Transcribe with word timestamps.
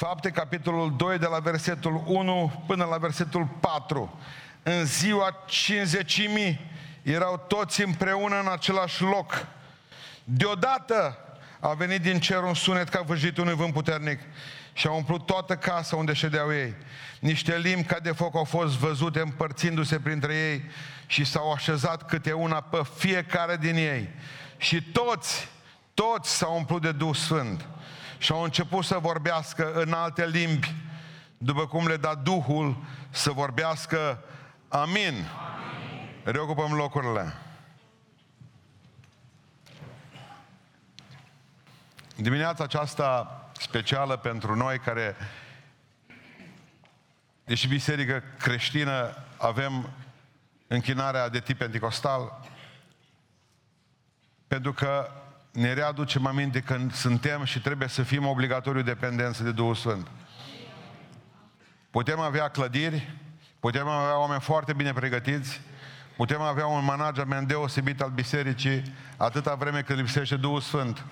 Fapte, 0.00 0.30
capitolul 0.30 0.96
2, 0.96 1.18
de 1.18 1.26
la 1.26 1.38
versetul 1.38 2.02
1 2.06 2.64
până 2.66 2.84
la 2.84 2.96
versetul 2.96 3.46
4. 3.60 4.18
În 4.62 4.84
ziua 4.84 5.44
cinzecimii 5.46 6.60
erau 7.02 7.44
toți 7.48 7.82
împreună 7.82 8.40
în 8.40 8.48
același 8.52 9.02
loc. 9.02 9.46
Deodată 10.24 11.18
a 11.58 11.72
venit 11.72 12.00
din 12.00 12.20
cer 12.20 12.42
un 12.42 12.54
sunet 12.54 12.88
ca 12.88 13.00
văjit 13.00 13.38
unui 13.38 13.54
vânt 13.54 13.72
puternic 13.72 14.20
și 14.72 14.86
a 14.86 14.90
umplut 14.90 15.26
toată 15.26 15.56
casa 15.56 15.96
unde 15.96 16.12
ședeau 16.12 16.52
ei. 16.52 16.74
Niște 17.18 17.58
limbi 17.58 17.86
ca 17.86 17.98
de 17.98 18.12
foc 18.12 18.36
au 18.36 18.44
fost 18.44 18.76
văzute 18.76 19.20
împărțindu-se 19.20 19.98
printre 19.98 20.34
ei 20.34 20.64
și 21.06 21.24
s-au 21.24 21.52
așezat 21.52 22.06
câte 22.06 22.32
una 22.32 22.60
pe 22.60 22.80
fiecare 22.96 23.56
din 23.56 23.74
ei. 23.74 24.08
Și 24.56 24.82
toți, 24.82 25.48
toți 25.94 26.36
s-au 26.36 26.56
umplut 26.56 26.82
de 26.82 26.92
Duh 26.92 27.14
Sfânt 27.14 27.68
și 28.20 28.32
au 28.32 28.42
început 28.42 28.84
să 28.84 28.98
vorbească 28.98 29.72
în 29.72 29.92
alte 29.92 30.26
limbi, 30.26 30.74
după 31.38 31.66
cum 31.66 31.86
le 31.86 31.96
da 31.96 32.14
Duhul 32.14 32.76
să 33.10 33.30
vorbească. 33.30 34.24
Amin. 34.68 34.94
Amin. 34.94 35.26
Reocupăm 36.24 36.72
locurile. 36.72 37.32
Dimineața 42.16 42.64
aceasta 42.64 43.40
specială 43.52 44.16
pentru 44.16 44.54
noi 44.54 44.78
care, 44.78 45.16
deși 47.44 47.68
biserică 47.68 48.22
creștină, 48.38 49.16
avem 49.36 49.90
închinarea 50.66 51.28
de 51.28 51.40
tip 51.40 51.58
pentecostal, 51.58 52.40
pentru 54.46 54.72
că 54.72 55.10
ne 55.52 55.72
readucem 55.72 56.26
aminte 56.26 56.60
că 56.60 56.78
suntem 56.92 57.44
și 57.44 57.60
trebuie 57.60 57.88
să 57.88 58.02
fim 58.02 58.26
obligatoriu 58.26 58.82
dependenți 58.82 59.42
de 59.42 59.52
Duhul 59.52 59.74
Sfânt. 59.74 60.10
Putem 61.90 62.20
avea 62.20 62.48
clădiri, 62.48 63.14
putem 63.60 63.88
avea 63.88 64.18
oameni 64.18 64.40
foarte 64.40 64.72
bine 64.72 64.92
pregătiți, 64.92 65.60
putem 66.16 66.40
avea 66.40 66.66
un 66.66 66.84
management 66.84 67.48
deosebit 67.48 68.00
al 68.00 68.10
bisericii, 68.10 68.82
atâta 69.16 69.54
vreme 69.54 69.82
cât 69.82 69.96
lipsește 69.96 70.36
Duhul 70.36 70.60
Sfânt. 70.60 71.04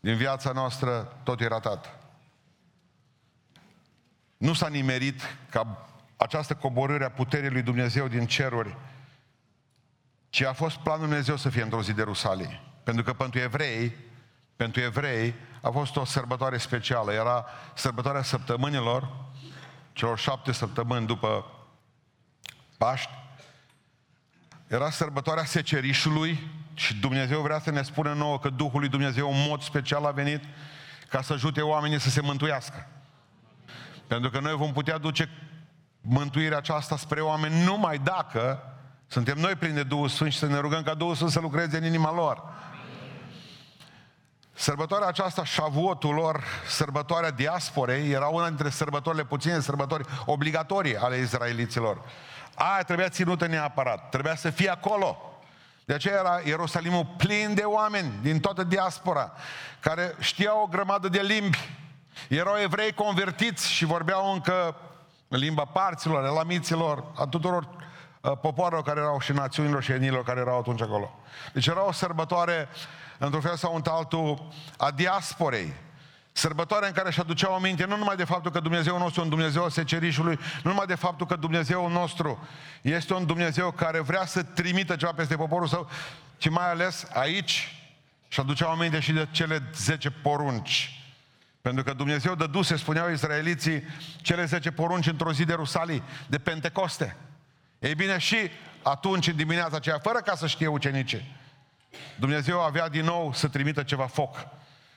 Din 0.00 0.16
viața 0.16 0.52
noastră 0.52 1.16
tot 1.22 1.40
e 1.40 1.46
ratat. 1.46 1.98
Nu 4.36 4.52
s-a 4.52 4.68
nimerit 4.68 5.36
ca 5.50 5.88
această 6.16 6.54
coborâre 6.54 7.04
a 7.04 7.10
puterii 7.10 7.50
lui 7.50 7.62
Dumnezeu 7.62 8.08
din 8.08 8.26
ceruri, 8.26 8.76
ci 10.28 10.40
a 10.40 10.52
fost 10.52 10.76
planul 10.76 11.06
Dumnezeu 11.06 11.36
să 11.36 11.48
fie 11.48 11.62
într-o 11.62 11.82
zi 11.82 11.92
de 11.92 12.02
Rusalii. 12.02 12.69
Pentru 12.82 13.02
că 13.04 13.12
pentru 13.12 13.40
evrei, 13.40 13.96
pentru 14.56 14.80
evrei 14.80 15.34
a 15.60 15.70
fost 15.70 15.96
o 15.96 16.04
sărbătoare 16.04 16.58
specială. 16.58 17.12
Era 17.12 17.44
sărbătoarea 17.74 18.22
săptămânilor, 18.22 19.08
celor 19.92 20.18
șapte 20.18 20.52
săptămâni 20.52 21.06
după 21.06 21.44
Paști. 22.78 23.10
Era 24.66 24.90
sărbătoarea 24.90 25.44
secerișului 25.44 26.50
și 26.74 26.94
Dumnezeu 26.94 27.40
vrea 27.40 27.60
să 27.60 27.70
ne 27.70 27.82
spună 27.82 28.12
nouă 28.12 28.38
că 28.38 28.48
Duhul 28.48 28.80
lui 28.80 28.88
Dumnezeu 28.88 29.30
în 29.30 29.44
mod 29.48 29.62
special 29.62 30.04
a 30.04 30.10
venit 30.10 30.44
ca 31.08 31.22
să 31.22 31.32
ajute 31.32 31.60
oamenii 31.60 32.00
să 32.00 32.10
se 32.10 32.20
mântuiască. 32.20 32.86
Pentru 34.06 34.30
că 34.30 34.40
noi 34.40 34.54
vom 34.56 34.72
putea 34.72 34.98
duce 34.98 35.28
mântuirea 36.00 36.56
aceasta 36.56 36.96
spre 36.96 37.20
oameni 37.20 37.64
numai 37.64 37.98
dacă 37.98 38.62
suntem 39.06 39.38
noi 39.38 39.54
plini 39.54 39.74
de 39.74 39.82
Duhul 39.82 40.08
Sfânt 40.08 40.32
și 40.32 40.38
să 40.38 40.46
ne 40.46 40.58
rugăm 40.58 40.82
ca 40.82 40.94
Duhul 40.94 41.14
Sfânt 41.14 41.30
să 41.30 41.40
lucreze 41.40 41.76
în 41.76 41.84
inima 41.84 42.12
lor. 42.12 42.42
Sărbătoarea 44.60 45.08
aceasta, 45.08 45.44
șavuotul 45.44 46.14
lor, 46.14 46.44
sărbătoarea 46.66 47.30
diasporei, 47.30 48.10
era 48.10 48.26
una 48.26 48.46
dintre 48.48 48.68
sărbătorile 48.68 49.24
puține 49.24 49.60
sărbători 49.60 50.04
obligatorii 50.26 50.96
ale 50.96 51.16
izraeliților. 51.16 52.02
Aia 52.54 52.82
trebuia 52.82 53.08
ținută 53.08 53.46
neapărat, 53.46 54.08
trebuia 54.08 54.34
să 54.34 54.50
fie 54.50 54.70
acolo. 54.70 55.16
De 55.84 55.94
aceea 55.94 56.18
era 56.18 56.40
Ierusalimul 56.44 57.14
plin 57.16 57.54
de 57.54 57.62
oameni 57.62 58.12
din 58.22 58.40
toată 58.40 58.64
diaspora, 58.64 59.32
care 59.80 60.14
știau 60.18 60.62
o 60.62 60.66
grămadă 60.66 61.08
de 61.08 61.20
limbi. 61.20 61.68
Erau 62.28 62.56
evrei 62.56 62.92
convertiți 62.92 63.72
și 63.72 63.84
vorbeau 63.84 64.32
încă 64.32 64.76
în 65.28 65.38
limba 65.38 65.64
parților, 65.64 66.24
elamiților, 66.24 67.04
a 67.16 67.26
tuturor 67.26 67.68
uh, 68.20 68.32
popoarelor 68.40 68.82
care 68.82 69.00
erau 69.00 69.20
și 69.20 69.32
națiunilor 69.32 69.82
și 69.82 69.92
enilor 69.92 70.24
care 70.24 70.40
erau 70.40 70.58
atunci 70.58 70.82
acolo. 70.82 71.14
Deci 71.52 71.66
era 71.66 71.86
o 71.86 71.92
sărbătoare 71.92 72.68
într-un 73.24 73.40
fel 73.40 73.56
sau 73.56 73.82
altul, 73.84 74.48
a 74.76 74.90
diasporei. 74.90 75.72
Sărbătoarea 76.32 76.88
în 76.88 76.94
care 76.94 77.08
își 77.08 77.20
aduceau 77.20 77.54
aminte 77.54 77.84
nu 77.84 77.96
numai 77.96 78.16
de 78.16 78.24
faptul 78.24 78.50
că 78.50 78.60
Dumnezeu 78.60 78.98
nostru 78.98 79.20
e 79.20 79.22
un 79.24 79.28
Dumnezeu 79.28 79.62
al 79.62 79.70
secerișului, 79.70 80.38
nu 80.62 80.70
numai 80.70 80.86
de 80.86 80.94
faptul 80.94 81.26
că 81.26 81.36
Dumnezeu 81.36 81.88
nostru 81.88 82.46
este 82.82 83.14
un 83.14 83.26
Dumnezeu 83.26 83.70
care 83.70 84.00
vrea 84.00 84.26
să 84.26 84.42
trimită 84.42 84.96
ceva 84.96 85.12
peste 85.12 85.36
poporul 85.36 85.66
său, 85.66 85.90
ci 86.36 86.48
mai 86.48 86.70
ales 86.70 87.06
aici 87.12 87.74
și 88.28 88.40
aduceau 88.40 88.70
aminte 88.70 89.00
și 89.00 89.12
de 89.12 89.28
cele 89.30 89.62
10 89.74 90.10
porunci. 90.10 91.04
Pentru 91.62 91.82
că 91.82 91.92
Dumnezeu 91.92 92.34
dăduse, 92.34 92.76
spuneau 92.76 93.10
israeliții, 93.10 93.82
cele 94.22 94.44
10 94.44 94.70
porunci 94.70 95.06
într-o 95.06 95.32
zi 95.32 95.44
de 95.44 95.52
Rusalii, 95.52 96.02
de 96.26 96.38
Pentecoste. 96.38 97.16
Ei 97.78 97.94
bine, 97.94 98.18
și 98.18 98.36
atunci, 98.82 99.26
în 99.26 99.36
dimineața 99.36 99.76
aceea, 99.76 99.98
fără 99.98 100.18
ca 100.18 100.34
să 100.34 100.46
știe 100.46 100.66
ucenicii, 100.66 101.38
Dumnezeu 102.20 102.60
avea 102.60 102.88
din 102.88 103.04
nou 103.04 103.32
să 103.32 103.48
trimită 103.48 103.82
ceva 103.82 104.06
foc. 104.06 104.36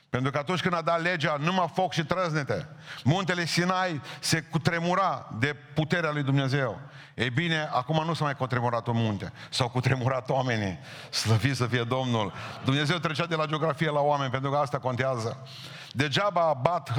Pentru 0.09 0.31
că 0.31 0.37
atunci 0.37 0.61
când 0.61 0.73
a 0.73 0.81
dat 0.81 1.01
legea, 1.01 1.37
numai 1.39 1.71
foc 1.73 1.93
și 1.93 2.03
trăznete. 2.03 2.67
Muntele 3.03 3.45
Sinai 3.45 4.01
se 4.19 4.41
cutremura 4.41 5.29
de 5.39 5.55
puterea 5.73 6.11
lui 6.11 6.23
Dumnezeu. 6.23 6.79
Ei 7.13 7.29
bine, 7.29 7.69
acum 7.71 8.05
nu 8.05 8.13
s-a 8.13 8.23
mai 8.23 8.35
cutremurat 8.35 8.87
un 8.87 8.95
munte. 8.95 9.31
S-au 9.49 9.69
cutremurat 9.69 10.29
oamenii. 10.29 10.79
Slăvit 11.09 11.55
să 11.55 11.65
fie 11.65 11.83
Domnul. 11.83 12.33
Dumnezeu 12.63 12.97
trecea 12.97 13.25
de 13.25 13.35
la 13.35 13.45
geografie 13.45 13.89
la 13.89 13.99
oameni, 13.99 14.31
pentru 14.31 14.51
că 14.51 14.57
asta 14.57 14.79
contează. 14.79 15.47
Degeaba 15.91 16.59
bat 16.61 16.89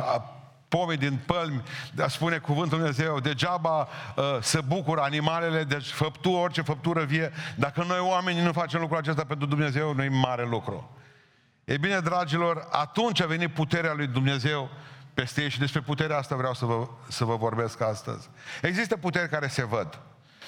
pomii 0.76 0.96
din 0.96 1.18
pălmi, 1.26 1.62
dar 1.92 2.10
spune 2.10 2.38
cuvântul 2.38 2.78
Dumnezeu, 2.78 3.20
degeaba 3.20 3.88
uh, 4.16 4.24
se 4.40 4.60
bucură 4.60 5.00
animalele, 5.00 5.64
deci 5.64 5.86
făptu, 5.86 6.30
orice 6.30 6.62
făptură 6.62 7.04
vie, 7.04 7.32
dacă 7.56 7.84
noi 7.88 7.98
oamenii 7.98 8.42
nu 8.42 8.52
facem 8.52 8.80
lucrul 8.80 8.98
acesta 8.98 9.24
pentru 9.24 9.46
Dumnezeu, 9.46 9.94
nu 9.94 10.02
e 10.02 10.08
mare 10.08 10.46
lucru. 10.46 10.98
E 11.64 11.76
bine, 11.76 11.98
dragilor, 11.98 12.68
atunci 12.70 13.22
a 13.22 13.26
venit 13.26 13.54
puterea 13.54 13.92
lui 13.92 14.06
Dumnezeu 14.06 14.70
peste 15.14 15.42
ei 15.42 15.48
și 15.48 15.58
despre 15.58 15.80
puterea 15.80 16.16
asta 16.16 16.36
vreau 16.36 16.54
să 16.54 16.64
vă, 16.64 16.88
să 17.08 17.24
vă 17.24 17.36
vorbesc 17.36 17.80
astăzi. 17.80 18.28
Există 18.62 18.96
puteri 18.96 19.28
care 19.28 19.46
se 19.46 19.64
văd. 19.64 20.00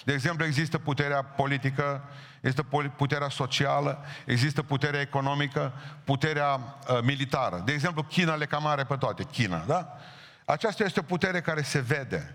De 0.04 0.12
exemplu, 0.12 0.44
există 0.44 0.78
puterea 0.78 1.22
politică, 1.22 2.04
există 2.40 2.62
puterea 2.96 3.28
socială, 3.28 4.04
există 4.24 4.62
puterea 4.62 5.00
economică, 5.00 5.72
puterea 6.04 6.52
uh, 6.54 6.98
militară. 7.02 7.62
De 7.64 7.72
exemplu, 7.72 8.02
China 8.02 8.34
le 8.34 8.46
cam 8.46 8.66
are 8.66 8.84
pe 8.84 8.96
toate. 8.96 9.24
China, 9.24 9.64
da? 9.66 9.98
Aceasta 10.46 10.84
este 10.84 11.00
o 11.00 11.02
putere 11.02 11.40
care 11.40 11.62
se 11.62 11.80
vede. 11.80 12.34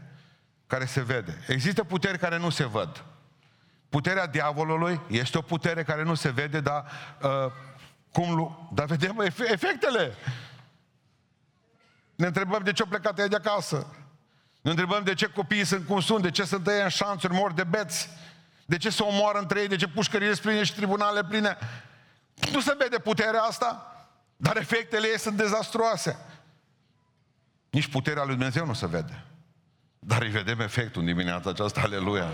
Care 0.68 0.86
se 0.86 1.02
vede. 1.02 1.44
Există 1.48 1.84
puteri 1.84 2.18
care 2.18 2.38
nu 2.38 2.50
se 2.50 2.66
văd. 2.66 3.04
Puterea 3.90 4.28
diavolului 4.28 5.02
este 5.08 5.38
o 5.38 5.42
putere 5.42 5.84
care 5.84 6.04
nu 6.04 6.14
se 6.14 6.30
vede, 6.30 6.60
dar 6.60 6.86
uh, 7.22 7.52
cum, 8.12 8.70
dar 8.74 8.86
vedem 8.86 9.20
efectele. 9.38 10.14
Ne 12.16 12.26
întrebăm 12.26 12.64
de 12.64 12.72
ce 12.72 12.82
au 12.82 12.88
plecat 12.88 13.20
ei 13.20 13.28
de 13.28 13.36
acasă. 13.36 13.96
Ne 14.62 14.70
întrebăm 14.70 15.04
de 15.04 15.14
ce 15.14 15.28
copiii 15.28 15.66
sunt 15.66 15.88
cum 15.88 16.00
sunt, 16.00 16.22
de 16.22 16.32
ce 16.32 16.44
sunt 16.44 16.68
ei 16.68 16.82
în 16.82 16.90
șanțuri, 16.90 17.34
mor 17.34 17.54
de 17.54 17.64
beți, 17.64 18.10
de 18.66 18.78
ce 18.78 18.90
se 18.90 19.04
omoară 19.04 19.40
între 19.40 19.60
ei, 19.60 19.68
de 19.68 19.76
ce 19.76 19.88
pușcările 19.88 20.34
sunt 20.34 20.46
pline 20.46 20.64
și 20.64 20.76
tribunale 20.76 21.24
pline. 21.24 21.58
Nu 22.52 22.60
se 22.60 22.76
vede 22.78 22.98
puterea 22.98 23.42
asta, 23.42 23.96
dar 24.38 24.58
efectele 24.58 25.08
ei 25.08 25.20
sunt 25.20 25.38
dezastruoase. 25.38 26.18
Nici 27.72 27.88
puterea 27.88 28.24
lui 28.24 28.36
Dumnezeu 28.36 28.66
nu 28.66 28.74
se 28.74 28.88
vede. 28.88 29.24
Dar 30.00 30.22
îi 30.22 30.30
vedem 30.30 30.60
efectul 30.60 31.02
în 31.02 31.08
dimineața 31.08 31.50
aceasta, 31.50 31.82
aleluia. 31.82 32.30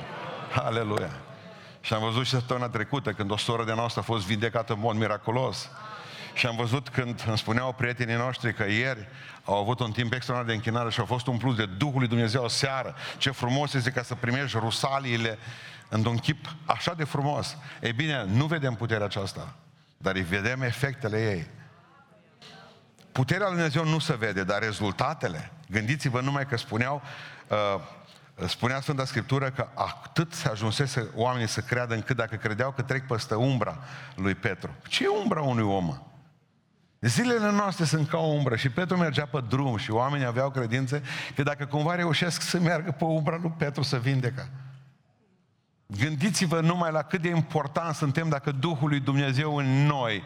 Aleluia. 0.55 1.11
Și 1.81 1.93
am 1.93 2.01
văzut 2.01 2.25
și 2.25 2.31
săptămâna 2.31 2.69
trecută, 2.69 3.13
când 3.13 3.31
o 3.31 3.37
soră 3.37 3.65
de 3.65 3.73
noastră 3.73 4.01
a 4.01 4.03
fost 4.03 4.25
vindecată 4.25 4.73
în 4.73 4.79
mod 4.79 4.95
miraculos. 4.95 5.69
Și 6.33 6.45
am 6.45 6.55
văzut 6.55 6.89
când 6.89 7.23
îmi 7.27 7.37
spuneau 7.37 7.73
prietenii 7.73 8.15
noștri 8.15 8.53
că 8.53 8.63
ieri 8.63 9.07
au 9.43 9.55
avut 9.55 9.79
un 9.79 9.91
timp 9.91 10.13
extraordinar 10.13 10.45
de 10.45 10.53
închinare 10.53 10.89
și 10.89 10.99
au 10.99 11.05
fost 11.05 11.27
umpluți 11.27 11.57
de 11.57 11.65
Duhul 11.65 11.99
lui 11.99 12.07
Dumnezeu 12.07 12.43
o 12.43 12.47
seară. 12.47 12.95
Ce 13.17 13.31
frumos 13.31 13.73
este 13.73 13.91
ca 13.91 14.03
să 14.03 14.15
primești 14.15 14.57
rusaliile 14.57 15.37
într-un 15.89 16.17
chip 16.17 16.55
așa 16.65 16.93
de 16.93 17.03
frumos. 17.03 17.57
Ei 17.81 17.93
bine, 17.93 18.25
nu 18.25 18.45
vedem 18.45 18.73
puterea 18.73 19.05
aceasta, 19.05 19.55
dar 19.97 20.15
îi 20.15 20.23
vedem 20.23 20.61
efectele 20.61 21.31
ei. 21.31 21.47
Puterea 23.17 23.47
lui 23.47 23.55
Dumnezeu 23.55 23.85
nu 23.85 23.99
se 23.99 24.15
vede, 24.15 24.43
dar 24.43 24.61
rezultatele, 24.61 25.51
gândiți-vă 25.69 26.21
numai 26.21 26.45
că 26.45 26.57
spuneau, 26.57 27.01
uh, 27.47 28.47
spunea 28.47 28.81
Sfânta 28.81 29.05
Scriptură 29.05 29.49
că 29.49 29.67
atât 29.73 30.33
se 30.33 30.47
ajunsese 30.47 31.09
oamenii 31.15 31.47
să 31.47 31.61
creadă 31.61 31.93
încât 31.93 32.15
dacă 32.15 32.35
credeau 32.35 32.71
că 32.71 32.81
trec 32.81 33.07
peste 33.07 33.35
umbra 33.35 33.77
lui 34.15 34.35
Petru. 34.35 34.75
Ce 34.87 35.03
e 35.03 35.07
umbra 35.07 35.41
unui 35.41 35.63
om? 35.63 35.97
Zilele 36.99 37.51
noastre 37.51 37.85
sunt 37.85 38.09
ca 38.09 38.17
o 38.17 38.25
umbră 38.25 38.55
și 38.55 38.69
Petru 38.69 38.97
mergea 38.97 39.25
pe 39.25 39.43
drum 39.47 39.77
și 39.77 39.91
oamenii 39.91 40.25
aveau 40.25 40.49
credință 40.49 41.01
că 41.35 41.43
dacă 41.43 41.65
cumva 41.65 41.95
reușesc 41.95 42.41
să 42.41 42.59
meargă 42.59 42.91
pe 42.91 43.03
umbra 43.03 43.37
lui 43.41 43.53
Petru 43.57 43.83
să 43.83 43.97
vindecă. 43.97 44.49
Gândiți-vă 45.87 46.59
numai 46.59 46.91
la 46.91 47.01
cât 47.01 47.21
de 47.21 47.29
important 47.29 47.95
suntem 47.95 48.29
dacă 48.29 48.51
Duhul 48.51 48.89
lui 48.89 48.99
Dumnezeu 48.99 49.55
în 49.55 49.85
noi. 49.85 50.23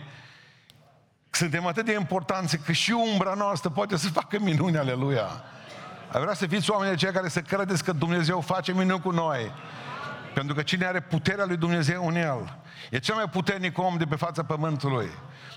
Suntem 1.32 1.66
atât 1.66 1.86
de 1.86 1.94
importanți 1.94 2.58
că 2.58 2.72
și 2.72 2.92
umbra 2.92 3.34
noastră 3.34 3.70
poate 3.70 3.98
să 3.98 4.10
facă 4.10 4.40
minuni, 4.40 4.78
aleluia. 4.78 5.44
Ai 6.12 6.22
vrea 6.22 6.34
să 6.34 6.48
fiți 6.48 6.72
oameni 6.72 6.98
cei 6.98 7.12
care 7.12 7.30
să 7.30 7.42
credeți 7.42 7.84
că 7.84 7.92
Dumnezeu 7.92 8.42
face 8.42 8.74
minuni 8.74 9.02
cu 9.02 9.12
noi. 9.12 9.52
Pentru 10.34 10.56
că 10.56 10.62
cine 10.62 10.86
are 10.86 11.00
puterea 11.00 11.46
lui 11.46 11.58
Dumnezeu 11.58 12.08
în 12.08 12.16
el, 12.16 12.58
e 12.90 13.00
cel 13.00 13.16
mai 13.16 13.30
puternic 13.30 13.78
om 13.78 13.98
de 13.98 14.06
pe 14.06 14.16
fața 14.16 14.44
pământului. 14.44 15.10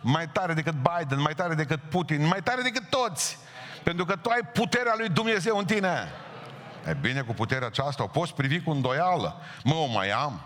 Mai 0.02 0.28
tare 0.28 0.54
decât 0.54 0.74
Biden, 0.74 1.20
mai 1.20 1.34
tare 1.34 1.54
decât 1.54 1.80
Putin, 1.80 2.26
mai 2.26 2.42
tare 2.42 2.62
decât 2.62 2.90
toți. 2.90 3.38
Pentru 3.82 4.04
că 4.04 4.16
tu 4.16 4.28
ai 4.28 4.40
puterea 4.52 4.94
lui 4.98 5.08
Dumnezeu 5.08 5.58
în 5.58 5.64
tine. 5.64 6.08
E 6.88 6.94
bine, 7.00 7.20
cu 7.20 7.32
puterea 7.32 7.66
aceasta 7.66 8.02
o 8.02 8.06
poți 8.06 8.34
privi 8.34 8.60
cu 8.60 8.70
îndoială. 8.70 9.40
Mă, 9.64 9.74
o 9.74 9.86
mai 9.86 10.10
am. 10.10 10.40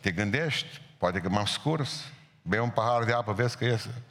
Te 0.00 0.10
gândești, 0.10 0.80
poate 0.98 1.20
că 1.20 1.28
m-am 1.28 1.44
scurs, 1.44 2.04
bei 2.46 2.58
un 2.58 2.70
pahar 2.70 3.04
de 3.04 3.12
apă, 3.12 3.32
vezi 3.32 3.56
că 3.56 3.64
iese. 3.64 4.02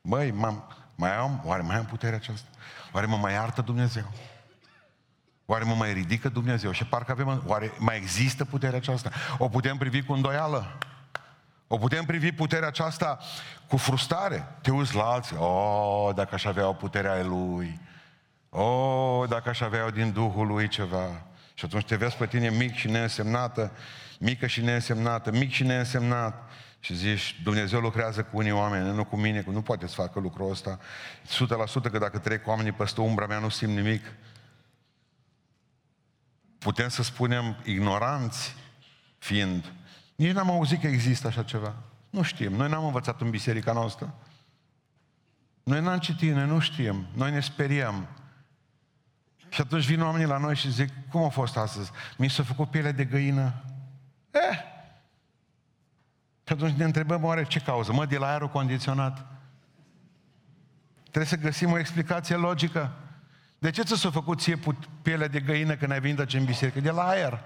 Măi, 0.00 0.30
m-am, 0.30 0.64
mai 0.94 1.16
am, 1.16 1.42
oare 1.44 1.62
mai 1.62 1.76
am 1.76 1.84
puterea 1.84 2.16
aceasta? 2.16 2.48
Oare 2.92 3.06
mă 3.06 3.16
mai 3.16 3.32
iartă 3.32 3.60
Dumnezeu? 3.60 4.12
Oare 5.46 5.64
mă 5.64 5.74
mai 5.74 5.92
ridică 5.92 6.28
Dumnezeu? 6.28 6.70
Și 6.72 6.84
parcă 6.84 7.12
avem, 7.12 7.42
oare 7.46 7.72
mai 7.78 7.96
există 7.96 8.44
puterea 8.44 8.76
aceasta? 8.76 9.10
O 9.38 9.48
putem 9.48 9.76
privi 9.76 10.02
cu 10.02 10.12
îndoială? 10.12 10.78
O 11.66 11.76
putem 11.76 12.04
privi 12.04 12.32
puterea 12.32 12.68
aceasta 12.68 13.18
cu 13.68 13.76
frustrare? 13.76 14.46
Te 14.60 14.70
uiți 14.70 14.94
la 14.94 15.02
alții, 15.02 15.36
oh, 15.36 16.14
dacă 16.14 16.34
aș 16.34 16.44
avea 16.44 16.68
o 16.68 16.72
puterea 16.72 17.22
lui, 17.22 17.80
oh, 18.50 19.28
dacă 19.28 19.48
aș 19.48 19.60
avea 19.60 19.90
din 19.90 20.12
Duhul 20.12 20.46
lui 20.46 20.68
ceva. 20.68 21.22
Și 21.54 21.64
atunci 21.64 21.84
te 21.84 21.96
vezi 21.96 22.16
pe 22.16 22.26
tine 22.26 22.50
mic 22.50 22.74
și 22.74 22.90
neînsemnată, 22.90 23.72
mică 24.18 24.46
și 24.46 24.60
neînsemnată, 24.60 25.30
mic 25.30 25.52
și 25.52 25.64
neînsemnat. 25.64 26.50
Și 26.84 26.94
zici, 26.94 27.40
Dumnezeu 27.42 27.80
lucrează 27.80 28.22
cu 28.22 28.36
unii 28.36 28.50
oameni, 28.50 28.94
nu 28.94 29.04
cu 29.04 29.16
mine, 29.16 29.42
că 29.42 29.50
nu 29.50 29.62
poate 29.62 29.86
să 29.86 29.94
facă 29.94 30.20
lucrul 30.20 30.50
ăsta. 30.50 30.78
100% 31.88 31.90
că 31.90 31.98
dacă 31.98 32.18
trec 32.18 32.46
oamenii 32.46 32.72
peste 32.72 33.00
umbra 33.00 33.26
mea, 33.26 33.38
nu 33.38 33.48
simt 33.48 33.74
nimic 33.74 34.02
putem 36.62 36.88
să 36.88 37.02
spunem 37.02 37.56
ignoranți 37.64 38.54
fiind. 39.18 39.72
Nici 40.14 40.32
n-am 40.32 40.50
auzit 40.50 40.80
că 40.80 40.86
există 40.86 41.26
așa 41.26 41.42
ceva. 41.42 41.74
Nu 42.10 42.22
știm. 42.22 42.52
Noi 42.52 42.68
n-am 42.68 42.84
învățat 42.84 43.20
în 43.20 43.30
biserica 43.30 43.72
noastră. 43.72 44.14
Noi 45.62 45.80
n-am 45.80 45.98
citit, 45.98 46.34
noi 46.34 46.46
nu 46.46 46.58
știm. 46.58 47.06
Noi 47.14 47.30
ne 47.30 47.40
speriem. 47.40 48.06
Și 49.48 49.60
atunci 49.60 49.84
vin 49.84 50.02
oamenii 50.02 50.26
la 50.26 50.38
noi 50.38 50.56
și 50.56 50.70
zic, 50.70 50.88
cum 51.10 51.22
a 51.22 51.28
fost 51.28 51.56
astăzi? 51.56 51.90
Mi 52.16 52.30
s-a 52.30 52.42
făcut 52.42 52.70
piele 52.70 52.92
de 52.92 53.04
găină. 53.04 53.64
Eh! 54.30 54.71
Și 56.52 56.58
atunci 56.58 56.78
ne 56.78 56.84
întrebăm, 56.84 57.24
oare 57.24 57.44
ce 57.44 57.58
cauză? 57.58 57.92
Mă, 57.92 58.06
de 58.06 58.18
la 58.18 58.26
aerul 58.26 58.48
condiționat. 58.48 59.26
Trebuie 61.02 61.24
să 61.24 61.36
găsim 61.36 61.72
o 61.72 61.78
explicație 61.78 62.36
logică. 62.36 62.90
De 63.58 63.70
ce 63.70 63.82
ți 63.82 64.00
s-a 64.00 64.10
făcut 64.10 64.40
ție 64.40 64.58
pielea 65.02 65.28
de 65.28 65.40
găină 65.40 65.74
când 65.74 65.92
ai 65.92 66.00
venit 66.00 66.18
aici 66.18 66.34
în 66.34 66.44
biserică? 66.44 66.80
De 66.80 66.90
la 66.90 67.08
aer. 67.08 67.40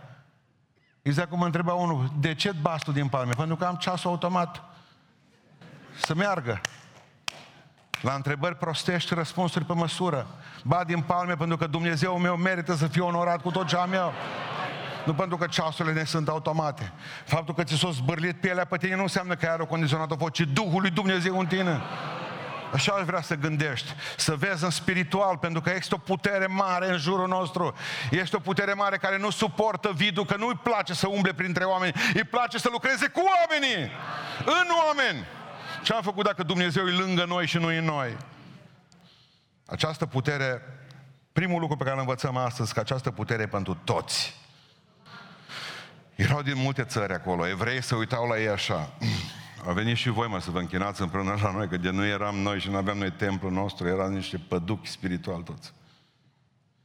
Exact 1.02 1.28
cum 1.28 1.38
mă 1.38 1.44
întreba 1.44 1.72
unul, 1.72 2.12
de 2.20 2.34
ce 2.34 2.52
bastul 2.60 2.92
din 2.92 3.08
palme? 3.08 3.32
Pentru 3.36 3.56
că 3.56 3.64
am 3.64 3.74
ceasul 3.74 4.10
automat 4.10 4.62
să 6.00 6.14
meargă. 6.14 6.60
La 8.00 8.12
întrebări 8.14 8.56
prostești 8.56 9.14
răspunsuri 9.14 9.64
pe 9.64 9.72
măsură. 9.72 10.26
Ba 10.64 10.84
din 10.84 11.00
palme 11.00 11.34
pentru 11.34 11.56
că 11.56 11.66
Dumnezeu 11.66 12.18
meu 12.18 12.36
merită 12.36 12.74
să 12.74 12.86
fie 12.86 13.02
onorat 13.02 13.42
cu 13.42 13.50
tot 13.50 13.66
ce 13.66 13.76
am 13.76 13.92
eu. 13.92 14.12
Nu 15.06 15.14
pentru 15.14 15.36
că 15.36 15.46
ceasurile 15.46 15.94
ne 15.94 16.04
sunt 16.04 16.28
automate. 16.28 16.92
Faptul 17.24 17.54
că 17.54 17.64
ți 17.64 17.74
s-a 17.74 17.90
zbârlit 17.90 18.40
pielea 18.40 18.64
pe 18.64 18.76
tine 18.76 18.96
nu 18.96 19.02
înseamnă 19.02 19.34
că 19.34 19.44
ai 19.44 19.50
aerul 19.50 19.66
condiționat 19.66 20.10
a 20.10 20.16
fost, 20.18 20.32
ci 20.32 20.40
Duhul 20.40 20.80
lui 20.80 20.90
Dumnezeu 20.90 21.38
în 21.38 21.46
tine. 21.46 21.80
Așa 22.72 22.92
aș 22.92 23.04
vrea 23.04 23.20
să 23.20 23.34
gândești, 23.34 23.94
să 24.16 24.34
vezi 24.34 24.64
în 24.64 24.70
spiritual, 24.70 25.38
pentru 25.38 25.60
că 25.60 25.72
este 25.76 25.94
o 25.94 25.98
putere 25.98 26.46
mare 26.46 26.90
în 26.90 26.98
jurul 26.98 27.28
nostru. 27.28 27.74
Este 28.10 28.36
o 28.36 28.38
putere 28.38 28.72
mare 28.72 28.96
care 28.96 29.18
nu 29.18 29.30
suportă 29.30 29.92
vidul, 29.94 30.24
că 30.24 30.36
nu 30.36 30.46
îi 30.46 30.60
place 30.62 30.94
să 30.94 31.08
umble 31.08 31.32
printre 31.32 31.64
oameni, 31.64 31.92
îi 32.14 32.24
place 32.24 32.58
să 32.58 32.68
lucreze 32.72 33.06
cu 33.08 33.20
oamenii, 33.20 33.90
în 34.44 34.66
oameni. 34.86 35.24
Ce 35.82 35.92
am 35.92 36.02
făcut 36.02 36.24
dacă 36.24 36.42
Dumnezeu 36.42 36.86
e 36.86 36.90
lângă 36.90 37.24
noi 37.24 37.46
și 37.46 37.58
nu 37.58 37.66
în 37.66 37.84
noi? 37.84 38.16
Această 39.66 40.06
putere, 40.06 40.62
primul 41.32 41.60
lucru 41.60 41.76
pe 41.76 41.82
care 41.82 41.94
îl 41.94 42.00
învățăm 42.00 42.36
astăzi, 42.36 42.74
că 42.74 42.80
această 42.80 43.10
putere 43.10 43.42
e 43.42 43.46
pentru 43.46 43.78
toți. 43.84 44.45
Erau 46.16 46.42
din 46.42 46.56
multe 46.56 46.84
țări 46.84 47.12
acolo, 47.12 47.48
evrei 47.48 47.82
se 47.82 47.94
uitau 47.94 48.26
la 48.26 48.40
ei 48.40 48.48
așa. 48.48 48.92
A 49.66 49.72
venit 49.72 49.96
și 49.96 50.08
voi, 50.08 50.28
mă, 50.28 50.40
să 50.40 50.50
vă 50.50 50.58
închinați 50.58 51.02
împreună 51.02 51.38
la 51.42 51.52
noi, 51.52 51.68
că 51.68 51.76
de 51.76 51.90
nu 51.90 52.04
eram 52.04 52.36
noi 52.36 52.60
și 52.60 52.70
nu 52.70 52.76
aveam 52.76 52.98
noi 52.98 53.10
templul 53.12 53.52
nostru, 53.52 53.86
erau 53.86 54.08
niște 54.08 54.36
păduchi 54.48 54.88
spiritual 54.88 55.42
toți. 55.42 55.72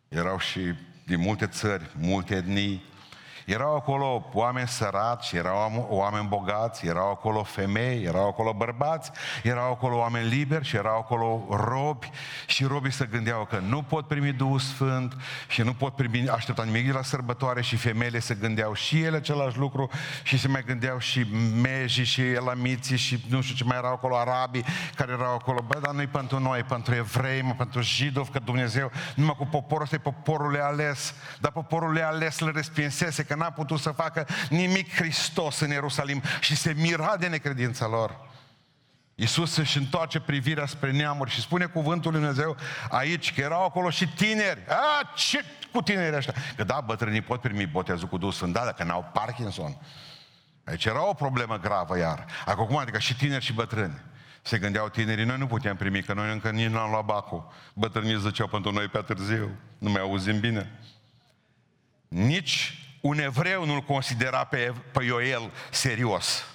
Erau 0.07 0.39
și 0.39 0.59
din 1.05 1.19
multe 1.19 1.47
țări, 1.47 1.89
multe 1.99 2.35
etnii, 2.35 2.83
erau 3.45 3.75
acolo 3.75 4.29
oameni 4.33 4.67
săraci, 4.67 5.31
erau 5.31 5.87
oameni 5.89 6.27
bogați, 6.27 6.87
erau 6.87 7.09
acolo 7.09 7.43
femei, 7.43 8.03
erau 8.03 8.27
acolo 8.27 8.53
bărbați, 8.53 9.11
erau 9.43 9.71
acolo 9.71 9.97
oameni 9.97 10.27
liberi 10.27 10.65
și 10.65 10.75
erau 10.75 10.97
acolo 10.97 11.45
robi 11.49 12.09
și 12.45 12.63
robii 12.63 12.91
se 12.91 13.05
gândeau 13.05 13.45
că 13.45 13.59
nu 13.67 13.81
pot 13.81 14.07
primi 14.07 14.31
Duhul 14.31 14.59
Sfânt 14.59 15.17
și 15.47 15.61
nu 15.61 15.73
pot 15.73 15.95
primi, 15.95 16.29
aștepta 16.29 16.63
nimic 16.63 16.85
de 16.85 16.91
la 16.91 17.01
sărbătoare 17.01 17.61
și 17.61 17.75
femeile 17.75 18.19
se 18.19 18.33
gândeau 18.33 18.73
și 18.73 19.01
ele 19.01 19.17
același 19.17 19.57
lucru 19.57 19.89
și 20.23 20.37
se 20.37 20.47
mai 20.47 20.63
gândeau 20.63 20.99
și 20.99 21.25
mejii 21.61 22.03
și 22.03 22.21
elamiții 22.21 22.97
și 22.97 23.25
nu 23.29 23.41
știu 23.41 23.55
ce 23.55 23.63
mai 23.63 23.77
erau 23.77 23.91
acolo, 23.91 24.17
arabii 24.17 24.65
care 24.95 25.11
erau 25.11 25.33
acolo. 25.33 25.63
Bă, 25.67 25.79
dar 25.81 25.93
nu 25.93 26.07
pentru 26.07 26.39
noi, 26.39 26.63
pentru 26.63 26.95
evrei, 26.95 27.41
mă, 27.41 27.53
pentru 27.57 27.81
jidov, 27.81 28.29
că 28.29 28.39
Dumnezeu 28.39 28.91
numai 29.15 29.35
cu 29.37 29.45
poporul 29.45 29.83
ăsta 29.83 29.95
e 29.95 29.99
poporul 29.99 30.51
le 30.51 30.63
ales, 30.63 31.13
dar 31.39 31.51
poporul 31.51 31.93
le 31.93 32.03
ales 32.03 32.39
le 32.39 32.51
respinsese, 32.51 33.23
că 33.31 33.37
n-a 33.37 33.51
putut 33.51 33.79
să 33.79 33.91
facă 33.91 34.27
nimic 34.49 34.95
Hristos 34.95 35.59
în 35.59 35.69
Ierusalim 35.69 36.21
și 36.39 36.55
se 36.55 36.73
mira 36.73 37.17
de 37.17 37.27
necredința 37.27 37.87
lor. 37.87 38.29
Iisus 39.15 39.55
își 39.57 39.77
întoarce 39.77 40.19
privirea 40.19 40.65
spre 40.65 40.91
neamuri 40.91 41.31
și 41.31 41.41
spune 41.41 41.65
cuvântul 41.65 42.11
Lui 42.11 42.19
Dumnezeu 42.19 42.57
aici, 42.89 43.33
că 43.33 43.41
erau 43.41 43.65
acolo 43.65 43.89
și 43.89 44.07
tineri. 44.07 44.59
A, 44.67 45.13
ce 45.15 45.43
cu 45.71 45.81
tineri 45.81 46.15
ăștia? 46.15 46.33
Că 46.55 46.63
da, 46.63 46.81
bătrânii 46.85 47.21
pot 47.21 47.41
primi 47.41 47.65
botezul 47.65 48.07
cu 48.07 48.17
Duhul 48.17 48.33
Sfânt, 48.33 48.53
da, 48.53 48.63
dacă 48.65 48.83
n-au 48.83 49.09
Parkinson. 49.13 49.77
Aici 50.63 50.85
era 50.85 51.07
o 51.09 51.13
problemă 51.13 51.57
gravă 51.57 51.97
iar. 51.97 52.25
Acum, 52.45 52.77
adică 52.77 52.99
și 52.99 53.15
tineri 53.15 53.43
și 53.43 53.53
bătrâni. 53.53 54.01
Se 54.41 54.57
gândeau 54.57 54.89
tinerii, 54.89 55.25
noi 55.25 55.37
nu 55.37 55.47
putem 55.47 55.75
primi, 55.75 56.03
că 56.03 56.13
noi 56.13 56.31
încă 56.31 56.49
nici 56.49 56.69
n-am 56.69 56.89
luat 56.89 57.05
bacul. 57.05 57.51
Bătrânii 57.73 58.19
ziceau 58.19 58.47
pentru 58.47 58.71
noi 58.71 58.87
pe 58.87 58.99
târziu. 58.99 59.49
Nu 59.77 59.89
mai 59.89 60.01
auzim 60.01 60.39
bine. 60.39 60.79
Nici 62.07 62.81
un 63.01 63.19
evreu 63.19 63.65
nu-l 63.65 63.81
considera 63.81 64.43
pe, 64.43 64.73
pe 64.91 65.03
Ioel 65.03 65.51
serios 65.69 66.45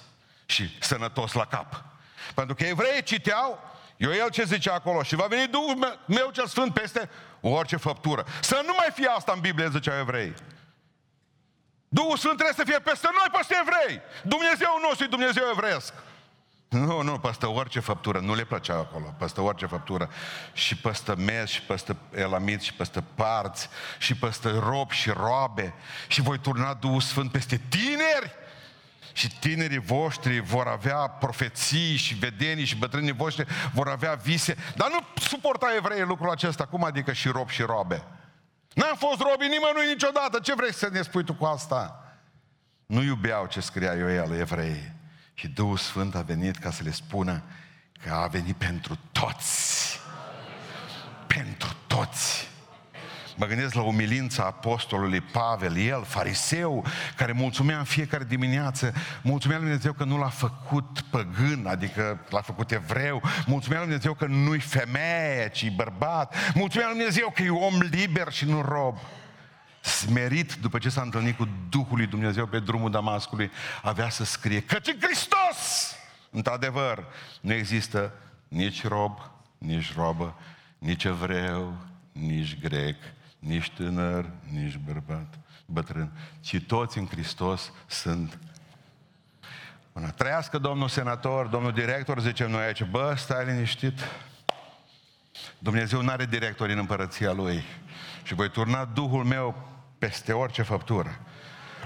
și 0.45 0.77
sănătos 0.79 1.33
la 1.33 1.45
cap. 1.45 1.83
Pentru 2.33 2.55
că 2.55 2.63
evreii 2.63 3.03
citeau 3.03 3.75
Ioel 3.97 4.29
ce 4.29 4.43
zice 4.43 4.69
acolo? 4.69 5.03
Și 5.03 5.15
va 5.15 5.25
veni 5.25 5.47
Duhul 5.47 5.99
meu 6.05 6.29
cel 6.31 6.47
Sfânt 6.47 6.73
peste 6.73 7.09
orice 7.41 7.75
făptură. 7.75 8.25
Să 8.41 8.61
nu 8.65 8.73
mai 8.77 8.87
fie 8.93 9.07
asta 9.07 9.31
în 9.31 9.39
Biblie, 9.39 9.69
ziceau 9.71 9.99
evrei. 9.99 10.33
Duhul 11.87 12.17
Sfânt 12.17 12.35
trebuie 12.37 12.55
să 12.57 12.71
fie 12.71 12.79
peste 12.79 13.07
noi, 13.11 13.39
peste 13.39 13.55
evrei. 13.61 14.01
Dumnezeu 14.23 14.79
nostru 14.81 15.03
e 15.03 15.07
Dumnezeu 15.07 15.43
evreiesc. 15.51 15.93
Nu, 16.69 17.01
nu, 17.01 17.19
păstă 17.19 17.47
orice 17.47 17.79
făptură, 17.79 18.19
nu 18.19 18.35
le 18.35 18.43
plăcea 18.43 18.73
acolo, 18.73 19.15
păstă 19.17 19.41
orice 19.41 19.65
făptură. 19.65 20.09
Și 20.53 20.77
păstă 20.77 21.15
mes, 21.15 21.49
și 21.49 21.61
păstă 21.61 21.95
elamit, 22.13 22.61
și 22.61 22.73
păstă 22.73 23.03
parți, 23.15 23.69
și 23.97 24.15
păstă 24.15 24.63
rob 24.69 24.91
și 24.91 25.09
roabe. 25.09 25.73
Și 26.07 26.21
voi 26.21 26.39
turna 26.39 26.73
Duhul 26.73 27.01
Sfânt 27.01 27.31
peste 27.31 27.61
tineri. 27.69 28.35
Și 29.13 29.39
tinerii 29.39 29.79
voștri 29.79 30.39
vor 30.39 30.67
avea 30.67 30.95
profeții 30.95 31.95
și 31.95 32.13
vedenii 32.13 32.65
și 32.65 32.75
bătrânii 32.75 33.11
voștri 33.11 33.45
vor 33.73 33.87
avea 33.87 34.13
vise. 34.13 34.55
Dar 34.75 34.89
nu 34.89 35.21
suporta 35.21 35.67
evreii 35.77 36.03
lucrul 36.03 36.29
acesta. 36.29 36.65
Cum 36.65 36.83
adică 36.83 37.13
și 37.13 37.27
rob 37.27 37.49
și 37.49 37.61
robe? 37.61 38.03
N-am 38.73 38.95
fost 38.95 39.19
robi 39.19 39.47
nimănui 39.47 39.87
niciodată. 39.87 40.39
Ce 40.39 40.53
vrei 40.55 40.73
să 40.73 40.89
ne 40.91 41.01
spui 41.01 41.23
tu 41.23 41.33
cu 41.33 41.45
asta? 41.45 42.03
Nu 42.85 43.01
iubeau 43.01 43.45
ce 43.45 43.59
scria 43.59 43.93
Ioel 43.93 44.31
evreii. 44.39 44.96
Și 45.39 45.47
Duhul 45.47 45.77
Sfânt 45.77 46.15
a 46.15 46.21
venit 46.21 46.57
ca 46.57 46.71
să 46.71 46.83
le 46.83 46.91
spună 46.91 47.43
că 48.03 48.13
a 48.13 48.27
venit 48.27 48.55
pentru 48.55 48.97
toți. 49.11 49.99
Pentru 51.27 51.69
toți. 51.87 52.47
Mă 53.35 53.45
gândesc 53.45 53.73
la 53.73 53.81
umilința 53.81 54.43
apostolului 54.43 55.21
Pavel, 55.21 55.77
el, 55.77 56.03
fariseu, 56.03 56.85
care 57.15 57.31
mulțumea 57.31 57.77
în 57.77 57.83
fiecare 57.83 58.23
dimineață, 58.23 58.93
mulțumea 59.21 59.57
lui 59.57 59.65
Dumnezeu 59.65 59.93
că 59.93 60.03
nu 60.03 60.17
l-a 60.17 60.29
făcut 60.29 61.01
păgân, 61.09 61.65
adică 61.67 62.19
l-a 62.29 62.41
făcut 62.41 62.71
evreu, 62.71 63.21
mulțumea 63.45 63.77
lui 63.77 63.87
Dumnezeu 63.87 64.13
că 64.13 64.25
nu-i 64.25 64.59
femeie, 64.59 65.49
ci 65.53 65.71
bărbat, 65.71 66.35
mulțumea 66.53 66.87
lui 66.87 66.97
Dumnezeu 66.97 67.31
că 67.35 67.41
e 67.41 67.49
om 67.49 67.79
liber 67.79 68.31
și 68.31 68.45
nu 68.45 68.61
rob. 68.61 68.97
Smerit, 69.87 70.53
după 70.53 70.77
ce 70.77 70.89
s-a 70.89 71.01
întâlnit 71.01 71.37
cu 71.37 71.47
Duhul 71.69 71.97
lui 71.97 72.07
Dumnezeu 72.07 72.45
pe 72.45 72.59
drumul 72.59 72.91
Damascului, 72.91 73.51
avea 73.81 74.09
să 74.09 74.23
scrie, 74.23 74.61
căci 74.61 74.87
în 74.87 74.97
Hristos, 75.01 75.95
într-adevăr, 76.29 77.05
nu 77.41 77.53
există 77.53 78.13
nici 78.47 78.87
rob, 78.87 79.19
nici 79.57 79.93
robă, 79.95 80.35
nici 80.77 81.03
evreu, 81.03 81.77
nici 82.11 82.59
grec, 82.59 82.95
nici 83.39 83.69
tânăr, 83.69 84.29
nici 84.51 84.79
bărbat, 84.85 85.39
bătrân, 85.65 86.11
ci 86.39 86.61
toți 86.67 86.97
în 86.97 87.07
Hristos 87.07 87.71
sunt 87.85 88.39
Bună. 89.93 90.09
Trăiască 90.09 90.57
domnul 90.57 90.87
senator, 90.87 91.47
domnul 91.47 91.71
director, 91.71 92.19
zicem 92.19 92.51
noi 92.51 92.63
aici, 92.63 92.83
bă, 92.83 93.13
stai 93.17 93.45
liniștit. 93.45 93.99
Dumnezeu 95.59 96.01
nu 96.01 96.09
are 96.09 96.25
directori 96.25 96.71
în 96.71 96.77
împărăția 96.77 97.31
Lui. 97.31 97.63
Și 98.23 98.33
voi 98.33 98.49
turna 98.49 98.85
Duhul 98.85 99.23
meu 99.23 99.76
peste 99.97 100.31
orice 100.31 100.61
făptură. 100.61 101.19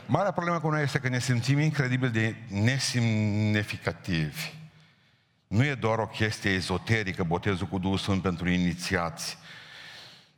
Marea 0.06 0.32
problemă 0.32 0.60
cu 0.60 0.70
noi 0.70 0.84
este 0.84 1.00
că 1.00 1.10
ne 1.10 1.20
simțim 1.20 1.60
incredibil 1.60 2.10
de 2.10 2.36
nesemnificativi. 2.48 4.54
Nu 5.48 5.66
e 5.66 5.74
doar 5.74 6.00
o 6.00 6.08
chestie 6.08 6.52
ezoterică, 6.52 7.24
botezul 7.24 7.68
cu 7.68 7.80
Duhul 7.80 7.98
Sfânt 7.98 8.22
pentru 8.22 8.50
inițiați, 8.50 9.38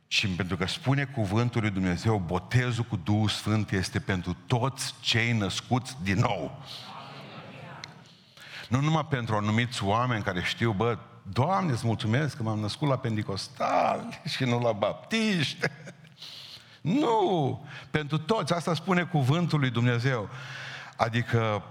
ci 0.06 0.28
pentru 0.36 0.56
că 0.56 0.66
spune 0.66 1.04
cuvântul 1.04 1.60
lui 1.60 1.70
Dumnezeu, 1.70 2.18
botezul 2.18 2.84
cu 2.84 2.96
Duhul 2.96 3.28
Sfânt 3.28 3.70
este 3.70 4.00
pentru 4.00 4.36
toți 4.46 4.94
cei 5.00 5.32
născuți 5.32 5.96
din 6.02 6.18
nou. 6.18 6.62
Nu 8.68 8.80
numai 8.80 9.06
pentru 9.06 9.36
anumiți 9.36 9.84
oameni 9.84 10.22
care 10.22 10.42
știu, 10.42 10.72
bă, 10.72 10.98
Doamne, 11.32 11.72
îți 11.72 11.86
mulțumesc 11.86 12.36
că 12.36 12.42
m-am 12.42 12.58
născut 12.58 12.88
la 12.88 12.98
Pentecostal 12.98 14.20
și 14.24 14.44
nu 14.44 14.60
la 14.60 14.72
baptiști. 14.72 15.66
Nu! 16.84 17.66
Pentru 17.90 18.18
toți, 18.18 18.52
asta 18.52 18.74
spune 18.74 19.02
cuvântul 19.02 19.58
lui 19.58 19.70
Dumnezeu. 19.70 20.28
Adică 20.96 21.62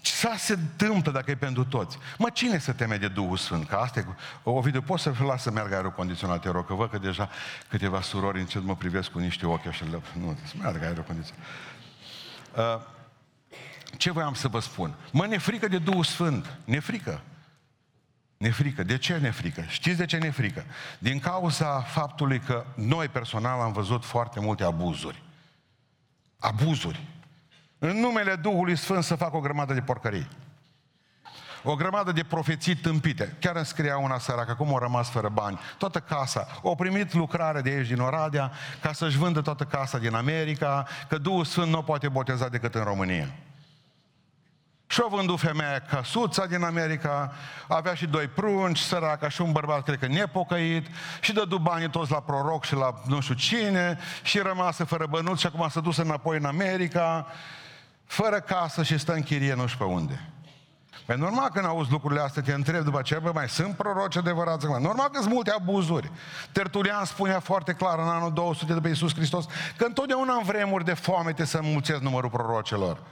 ce 0.00 0.28
se 0.36 0.52
întâmplă 0.52 1.12
dacă 1.12 1.30
e 1.30 1.36
pentru 1.36 1.64
toți? 1.64 1.98
Mă, 2.18 2.28
cine 2.30 2.58
se 2.58 2.72
teme 2.72 2.96
de 2.96 3.08
Duhul 3.08 3.36
Sfânt? 3.36 3.68
Că 3.68 3.74
asta 3.74 4.00
e... 4.00 4.04
Ovidiu, 4.42 4.82
poți 4.82 5.02
să 5.02 5.12
lasă 5.26 5.42
să 5.42 5.50
meargă 5.50 5.74
aerul 5.74 5.90
condiționat, 5.90 6.40
te 6.40 6.50
rog, 6.50 6.66
că 6.66 6.74
văd 6.74 6.90
că 6.90 6.98
deja 6.98 7.28
câteva 7.68 8.00
surori 8.00 8.40
încet 8.40 8.62
mă 8.62 8.76
privesc 8.76 9.10
cu 9.10 9.18
niște 9.18 9.46
ochi 9.46 9.66
așa. 9.66 9.84
Nu, 10.18 10.38
să 10.44 10.54
meargă 10.58 10.84
aerul 10.84 11.04
condiționat. 11.04 11.44
Uh, 12.56 12.80
ce 13.96 14.10
voiam 14.10 14.34
să 14.34 14.48
vă 14.48 14.60
spun? 14.60 14.94
Mă, 15.12 15.26
ne 15.26 15.38
frică 15.38 15.68
de 15.68 15.78
Duhul 15.78 16.04
Sfânt. 16.04 16.58
Ne 16.64 16.78
frică. 16.78 17.20
Ne 18.42 18.50
frică. 18.50 18.82
De 18.82 18.98
ce 18.98 19.16
ne 19.16 19.30
frică? 19.30 19.64
Știți 19.68 19.96
de 19.96 20.04
ce 20.04 20.16
ne 20.16 20.30
frică? 20.30 20.64
Din 20.98 21.18
cauza 21.18 21.80
faptului 21.80 22.38
că 22.38 22.64
noi 22.74 23.08
personal 23.08 23.60
am 23.60 23.72
văzut 23.72 24.04
foarte 24.04 24.40
multe 24.40 24.64
abuzuri. 24.64 25.22
Abuzuri. 26.38 27.06
În 27.78 28.00
numele 28.00 28.34
Duhului 28.34 28.76
Sfânt 28.76 29.04
să 29.04 29.14
fac 29.14 29.34
o 29.34 29.40
grămadă 29.40 29.74
de 29.74 29.80
porcării. 29.80 30.28
O 31.62 31.74
grămadă 31.74 32.12
de 32.12 32.22
profeții 32.22 32.76
tâmpite. 32.76 33.36
Chiar 33.40 33.56
îmi 33.56 33.66
scria 33.66 33.96
una 33.96 34.16
că 34.16 34.54
cum 34.54 34.68
au 34.68 34.78
rămas 34.78 35.10
fără 35.10 35.28
bani. 35.28 35.58
Toată 35.78 35.98
casa. 35.98 36.46
Au 36.62 36.74
primit 36.74 37.14
lucrare 37.14 37.60
de 37.60 37.70
aici 37.70 37.86
din 37.86 38.00
Oradea 38.00 38.52
ca 38.80 38.92
să-și 38.92 39.18
vândă 39.18 39.40
toată 39.40 39.64
casa 39.64 39.98
din 39.98 40.14
America, 40.14 40.86
că 41.08 41.18
Duhul 41.18 41.44
Sfânt 41.44 41.68
nu 41.68 41.82
poate 41.82 42.08
boteza 42.08 42.48
decât 42.48 42.74
în 42.74 42.82
România. 42.82 43.28
Și-a 44.92 45.06
vândut 45.08 45.40
femeia 45.40 45.80
căsuța 45.80 46.46
din 46.46 46.62
America, 46.62 47.32
avea 47.68 47.94
și 47.94 48.06
doi 48.06 48.26
prunci, 48.26 48.78
săraca 48.78 49.28
și 49.28 49.40
un 49.40 49.52
bărbat, 49.52 49.82
cred 49.82 49.98
că 49.98 50.06
nepocăit, 50.06 50.86
și 51.20 51.32
dădu 51.32 51.58
banii 51.58 51.90
toți 51.90 52.10
la 52.10 52.20
proroc 52.20 52.64
și 52.64 52.74
la 52.74 52.94
nu 53.06 53.20
știu 53.20 53.34
cine, 53.34 53.98
și 54.22 54.38
rămasă 54.38 54.84
fără 54.84 55.06
bănuți 55.06 55.40
și 55.40 55.46
acum 55.46 55.68
s-a 55.68 55.80
dus 55.80 55.96
înapoi 55.96 56.36
în 56.36 56.44
America, 56.44 57.26
fără 58.04 58.40
casă 58.40 58.82
și 58.82 58.98
stă 58.98 59.12
în 59.12 59.22
chirie 59.22 59.54
nu 59.54 59.66
știu 59.66 59.86
pe 59.86 59.92
unde. 59.92 60.30
Păi 61.06 61.16
normal 61.16 61.50
când 61.52 61.66
auzi 61.66 61.90
lucrurile 61.90 62.20
astea, 62.20 62.42
te 62.42 62.52
întreb 62.52 62.84
după 62.84 62.98
aceea, 62.98 63.20
bă, 63.20 63.30
mai 63.34 63.48
sunt 63.48 63.76
proroci 63.76 64.16
adevărați? 64.16 64.66
Normal 64.66 65.08
că 65.08 65.20
sunt 65.20 65.32
multe 65.32 65.50
abuzuri. 65.50 66.10
Tertulian 66.52 67.04
spunea 67.04 67.40
foarte 67.40 67.72
clar 67.72 67.98
în 67.98 68.08
anul 68.08 68.32
200 68.32 68.72
după 68.72 68.88
Iisus 68.88 69.14
Hristos 69.14 69.44
că 69.76 69.84
întotdeauna 69.84 70.34
în 70.34 70.42
vremuri 70.42 70.84
de 70.84 70.94
foame 70.94 71.32
te 71.32 71.44
să 71.44 71.58
înmulțesc 71.58 72.00
numărul 72.00 72.30
prorocelor. 72.30 73.02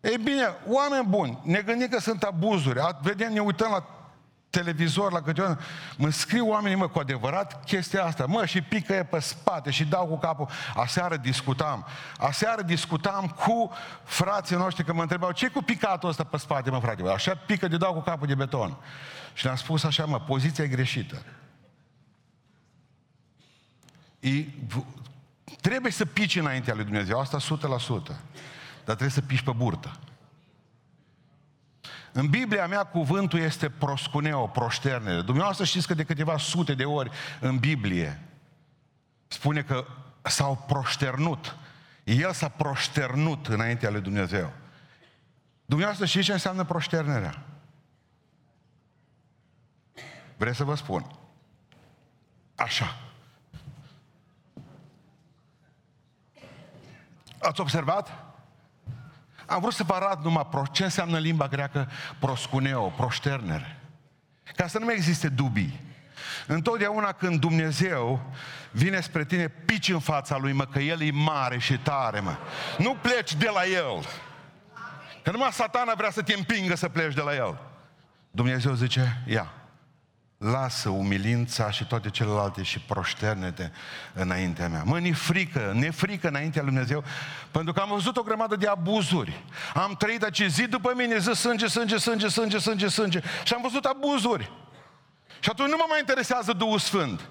Ei 0.00 0.18
bine, 0.18 0.54
oameni 0.66 1.06
buni, 1.08 1.38
ne 1.42 1.60
gândim 1.60 1.88
că 1.88 1.98
sunt 1.98 2.22
abuzuri. 2.22 2.80
Vedem, 3.02 3.32
ne 3.32 3.40
uităm 3.40 3.70
la 3.70 3.98
televizor, 4.50 5.12
la 5.12 5.22
câte 5.22 5.58
mă 5.96 6.10
scriu 6.10 6.48
oamenii, 6.48 6.76
mă, 6.76 6.88
cu 6.88 6.98
adevărat 6.98 7.64
chestia 7.64 8.04
asta, 8.04 8.26
mă, 8.26 8.46
și 8.46 8.62
pică 8.62 8.92
e 8.92 9.04
pe 9.04 9.18
spate 9.18 9.70
și 9.70 9.84
dau 9.84 10.06
cu 10.06 10.18
capul. 10.18 10.48
Aseară 10.74 11.16
discutam, 11.16 11.86
aseară 12.18 12.62
discutam 12.62 13.28
cu 13.28 13.70
frații 14.04 14.56
noștri, 14.56 14.84
că 14.84 14.92
mă 14.92 15.02
întrebau, 15.02 15.32
ce 15.32 15.48
cu 15.48 15.62
picatul 15.62 16.08
ăsta 16.08 16.24
pe 16.24 16.36
spate, 16.36 16.70
mă, 16.70 16.80
frate? 16.80 17.02
Așa 17.08 17.34
pică 17.46 17.68
de 17.68 17.76
dau 17.76 17.92
cu 17.92 18.00
capul 18.00 18.26
de 18.26 18.34
beton. 18.34 18.76
Și 19.32 19.44
le-am 19.44 19.56
spus 19.56 19.84
așa, 19.84 20.04
mă, 20.04 20.20
poziția 20.20 20.64
e 20.64 20.68
greșită. 20.68 21.22
E, 24.20 24.44
trebuie 25.60 25.92
să 25.92 26.04
pici 26.04 26.36
înaintea 26.36 26.74
lui 26.74 26.84
Dumnezeu, 26.84 27.20
asta 27.20 27.38
100% 28.12 28.16
dar 28.88 28.96
trebuie 28.96 29.20
să 29.20 29.26
piși 29.26 29.42
pe 29.42 29.52
burtă. 29.52 29.98
În 32.12 32.28
Biblia 32.28 32.66
mea 32.66 32.84
cuvântul 32.84 33.38
este 33.38 33.70
proscuneo, 33.70 34.46
proșternere. 34.46 35.20
Dumneavoastră 35.20 35.64
știți 35.64 35.86
că 35.86 35.94
de 35.94 36.04
câteva 36.04 36.38
sute 36.38 36.74
de 36.74 36.84
ori 36.84 37.10
în 37.40 37.58
Biblie 37.58 38.22
spune 39.26 39.62
că 39.62 39.86
s-au 40.22 40.64
proșternut. 40.66 41.56
El 42.04 42.32
s-a 42.32 42.48
proșternut 42.48 43.46
înaintea 43.46 43.90
lui 43.90 44.00
Dumnezeu. 44.00 44.52
Dumneavoastră 45.64 46.06
știți 46.06 46.24
ce 46.24 46.32
înseamnă 46.32 46.64
proșternerea? 46.64 47.42
Vreți 50.36 50.56
să 50.56 50.64
vă 50.64 50.74
spun? 50.74 51.06
Așa. 52.54 52.96
Ați 57.38 57.60
observat? 57.60 58.27
Am 59.48 59.60
vrut 59.60 59.72
să 59.72 59.82
vă 59.82 59.94
arăt 59.94 60.24
numai 60.24 60.48
ce 60.72 60.84
înseamnă 60.84 61.18
limba 61.18 61.46
greacă 61.46 61.90
proscuneo, 62.18 62.88
proșternere. 62.88 63.80
Ca 64.56 64.66
să 64.66 64.78
nu 64.78 64.84
mai 64.84 64.94
existe 64.94 65.28
dubii. 65.28 65.80
Întotdeauna 66.46 67.12
când 67.12 67.40
Dumnezeu 67.40 68.20
vine 68.70 69.00
spre 69.00 69.24
tine, 69.24 69.48
pici 69.48 69.88
în 69.88 69.98
fața 69.98 70.36
Lui, 70.36 70.52
mă, 70.52 70.64
că 70.64 70.78
El 70.78 71.02
e 71.02 71.10
mare 71.10 71.58
și 71.58 71.78
tare, 71.78 72.20
mă. 72.20 72.36
Nu 72.78 72.94
pleci 72.94 73.34
de 73.34 73.50
la 73.54 73.64
El. 73.66 74.06
Că 75.22 75.30
numai 75.30 75.52
satana 75.52 75.92
vrea 75.96 76.10
să 76.10 76.22
te 76.22 76.34
împingă 76.34 76.76
să 76.76 76.88
pleci 76.88 77.14
de 77.14 77.20
la 77.20 77.34
El. 77.34 77.58
Dumnezeu 78.30 78.74
zice, 78.74 79.22
ia, 79.26 79.52
lasă 80.38 80.88
umilința 80.88 81.70
și 81.70 81.84
toate 81.84 82.10
celelalte 82.10 82.62
și 82.62 82.78
proșterne-te 82.78 83.70
înaintea 84.12 84.68
mea. 84.68 84.82
Mă, 84.84 85.00
ne 85.00 85.12
frică, 85.12 85.72
ne 85.74 85.90
frică 85.90 86.28
înaintea 86.28 86.62
lui 86.62 86.70
Dumnezeu, 86.70 87.04
pentru 87.50 87.72
că 87.72 87.80
am 87.80 87.88
văzut 87.88 88.16
o 88.16 88.22
grămadă 88.22 88.56
de 88.56 88.66
abuzuri. 88.66 89.44
Am 89.74 89.94
trăit 89.98 90.22
acest 90.22 90.54
zi 90.54 90.66
după 90.66 90.92
mine, 90.96 91.18
zi 91.18 91.30
sânge, 91.32 91.66
sânge, 91.66 91.96
sânge, 91.96 92.28
sânge, 92.28 92.58
sânge, 92.58 92.88
sânge. 92.88 93.20
Și 93.44 93.52
am 93.52 93.62
văzut 93.62 93.84
abuzuri. 93.84 94.50
Și 95.40 95.50
atunci 95.50 95.70
nu 95.70 95.76
mă 95.76 95.86
mai 95.88 95.98
interesează 95.98 96.52
Duhul 96.52 96.78
Sfânt. 96.78 97.28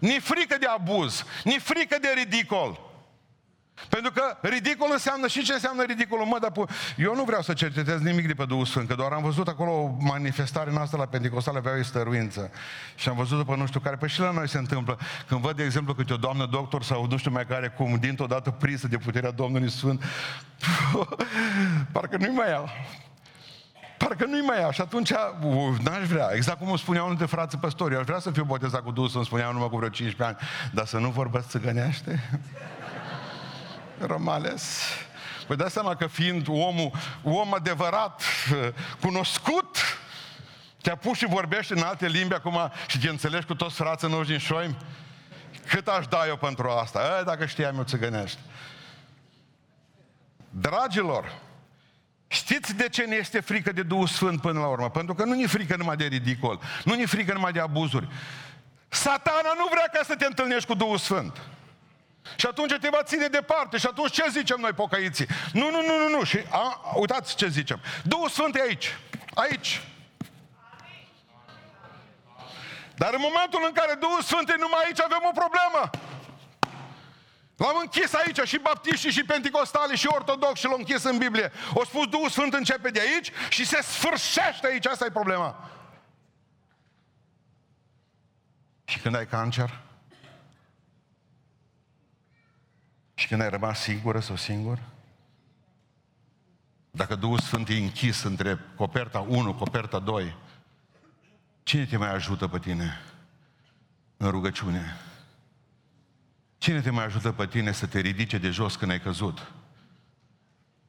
Ni 0.00 0.18
frică 0.18 0.56
de 0.58 0.66
abuz, 0.66 1.24
ni 1.44 1.58
frică 1.58 1.98
de 2.00 2.08
ridicol. 2.14 2.80
Pentru 3.88 4.12
că 4.12 4.36
ridicol 4.40 4.88
înseamnă 4.92 5.26
și 5.26 5.42
ce 5.42 5.52
înseamnă 5.52 5.84
ridicolul. 5.84 6.24
Mă, 6.24 6.38
dar 6.40 6.52
eu 6.96 7.14
nu 7.14 7.24
vreau 7.24 7.42
să 7.42 7.52
cercetez 7.52 8.00
nimic 8.00 8.26
de 8.26 8.34
pe 8.34 8.44
Duhul 8.44 8.64
Sfânt, 8.64 8.88
că 8.88 8.94
doar 8.94 9.12
am 9.12 9.22
văzut 9.22 9.48
acolo 9.48 9.70
o 9.70 9.96
manifestare 9.98 10.70
în 10.70 10.76
asta 10.76 10.96
la 10.96 11.06
Pentecostal, 11.06 11.56
avea 11.56 11.72
o 11.78 11.82
stăruință. 11.82 12.50
Și 12.94 13.08
am 13.08 13.16
văzut 13.16 13.38
după 13.38 13.56
nu 13.56 13.66
știu 13.66 13.80
care. 13.80 13.96
Păi 13.96 14.08
și 14.08 14.20
la 14.20 14.30
noi 14.30 14.48
se 14.48 14.58
întâmplă. 14.58 14.98
Când 15.26 15.40
văd, 15.40 15.56
de 15.56 15.64
exemplu, 15.64 15.94
câte 15.94 16.12
o 16.12 16.16
doamnă 16.16 16.46
doctor 16.46 16.82
sau 16.82 17.06
nu 17.10 17.16
știu 17.16 17.30
mai 17.30 17.46
care, 17.46 17.68
cum 17.68 17.96
dintr-o 18.00 18.26
dată 18.26 18.50
prinsă 18.50 18.88
de 18.88 18.96
puterea 18.96 19.30
Domnului 19.30 19.70
Sfânt, 19.70 20.02
parcă 21.92 22.16
nu-i 22.16 22.34
mai 22.34 22.48
ia. 22.48 22.64
Parcă 23.98 24.24
nu-i 24.24 24.40
mai 24.40 24.60
ia. 24.60 24.70
Și 24.70 24.80
atunci, 24.80 25.10
uh, 25.10 25.78
n-aș 25.82 26.06
vrea. 26.08 26.28
Exact 26.34 26.58
cum 26.58 26.68
îmi 26.68 26.78
spunea 26.78 27.02
unul 27.02 27.16
de 27.16 27.26
frață 27.26 27.56
păstori. 27.56 27.94
Eu 27.94 28.00
aș 28.00 28.06
vrea 28.06 28.18
să 28.18 28.30
fiu 28.30 28.44
botezat 28.44 28.82
cu 28.82 28.90
Duhul 28.90 29.08
Sfânt, 29.08 29.24
spunea 29.24 29.50
numai 29.50 29.68
cu 29.68 29.76
vreo 29.76 29.88
15 29.88 30.22
ani, 30.22 30.48
dar 30.72 30.86
să 30.86 30.98
nu 30.98 31.10
vorbesc 31.10 31.48
țigănește. 31.48 32.22
Rămales. 33.98 34.80
Vă 35.46 35.54
dați 35.54 35.72
seama 35.72 35.94
că 35.94 36.06
fiind 36.06 36.48
omul, 36.48 36.90
om 37.22 37.54
adevărat, 37.54 38.22
cunoscut, 39.00 39.76
te-a 40.82 40.96
pus 40.96 41.18
și 41.18 41.26
vorbește 41.26 41.74
în 41.74 41.82
alte 41.82 42.06
limbi 42.06 42.34
acum 42.34 42.72
și 42.86 42.98
te 42.98 43.08
înțelegi 43.08 43.46
cu 43.46 43.54
toți 43.54 43.74
frații 43.74 44.08
noștri 44.08 44.28
din 44.28 44.38
șoimi? 44.38 44.76
Cât 45.68 45.88
aș 45.88 46.06
da 46.06 46.26
eu 46.26 46.36
pentru 46.36 46.68
asta? 46.68 47.18
E, 47.20 47.22
dacă 47.22 47.46
știam 47.46 47.76
eu 47.76 47.82
țigănești. 47.82 48.38
Dragilor, 50.50 51.38
știți 52.26 52.74
de 52.74 52.88
ce 52.88 53.02
ne 53.02 53.14
este 53.14 53.40
frică 53.40 53.72
de 53.72 53.82
Duhul 53.82 54.06
Sfânt 54.06 54.40
până 54.40 54.60
la 54.60 54.66
urmă? 54.66 54.90
Pentru 54.90 55.14
că 55.14 55.24
nu 55.24 55.34
ne 55.34 55.46
frică 55.46 55.76
numai 55.76 55.96
de 55.96 56.04
ridicol, 56.04 56.60
nu 56.84 56.94
ne 56.94 57.06
frică 57.06 57.32
numai 57.32 57.52
de 57.52 57.60
abuzuri. 57.60 58.08
Satana 58.88 59.52
nu 59.56 59.66
vrea 59.70 59.88
ca 59.92 60.00
să 60.04 60.14
te 60.16 60.24
întâlnești 60.24 60.66
cu 60.66 60.74
Duhul 60.74 60.98
Sfânt. 60.98 61.40
Și 62.36 62.46
atunci 62.46 62.74
te 62.80 62.88
va 62.88 63.02
ține 63.02 63.26
departe. 63.26 63.76
Și 63.78 63.86
atunci 63.86 64.12
ce 64.12 64.24
zicem 64.30 64.60
noi 64.60 64.72
pocăiții? 64.72 65.26
Nu, 65.52 65.70
nu, 65.70 65.82
nu, 65.82 65.98
nu, 65.98 66.08
nu. 66.08 66.24
Și 66.24 66.38
a, 66.50 66.92
uitați 66.94 67.36
ce 67.36 67.48
zicem. 67.48 67.80
Duhul 68.02 68.28
Sfânt 68.28 68.56
e 68.56 68.60
aici. 68.60 68.96
Aici. 69.34 69.82
Dar 72.96 73.14
în 73.14 73.20
momentul 73.20 73.62
în 73.66 73.72
care 73.72 73.94
Duhul 73.94 74.22
Sfânt 74.22 74.48
e 74.48 74.54
numai 74.58 74.82
aici, 74.84 75.00
avem 75.00 75.22
o 75.22 75.40
problemă. 75.40 75.90
L-am 77.56 77.78
închis 77.80 78.14
aici 78.14 78.40
și 78.48 78.58
baptiștii 78.58 79.10
și 79.10 79.24
penticostali 79.24 79.96
și 79.96 80.06
ortodoxi 80.06 80.60
și 80.60 80.66
l-am 80.66 80.78
închis 80.78 81.02
în 81.02 81.18
Biblie. 81.18 81.52
O 81.74 81.84
spus 81.84 82.06
Duhul 82.06 82.28
Sfânt 82.28 82.54
începe 82.54 82.90
de 82.90 83.00
aici 83.00 83.32
și 83.48 83.66
se 83.66 83.82
sfârșește 83.82 84.66
aici. 84.66 84.86
Asta 84.86 85.04
e 85.04 85.10
problema. 85.10 85.70
Și 88.84 88.98
când 88.98 89.14
ai 89.16 89.26
cancer? 89.26 89.85
Și 93.18 93.26
când 93.26 93.40
ai 93.40 93.50
rămas 93.50 93.80
singură 93.80 94.20
sau 94.20 94.36
singur? 94.36 94.78
Dacă 96.90 97.14
Duhul 97.14 97.38
Sfânt 97.38 97.68
e 97.68 97.76
închis 97.76 98.22
între 98.22 98.58
coperta 98.74 99.20
1, 99.20 99.54
coperta 99.54 99.98
2, 99.98 100.36
cine 101.62 101.84
te 101.84 101.96
mai 101.96 102.14
ajută 102.14 102.48
pe 102.48 102.58
tine 102.58 103.00
în 104.16 104.30
rugăciune? 104.30 104.96
Cine 106.58 106.80
te 106.80 106.90
mai 106.90 107.04
ajută 107.04 107.32
pe 107.32 107.46
tine 107.46 107.72
să 107.72 107.86
te 107.86 108.00
ridice 108.00 108.38
de 108.38 108.50
jos 108.50 108.76
când 108.76 108.90
ai 108.90 109.00
căzut? 109.00 109.52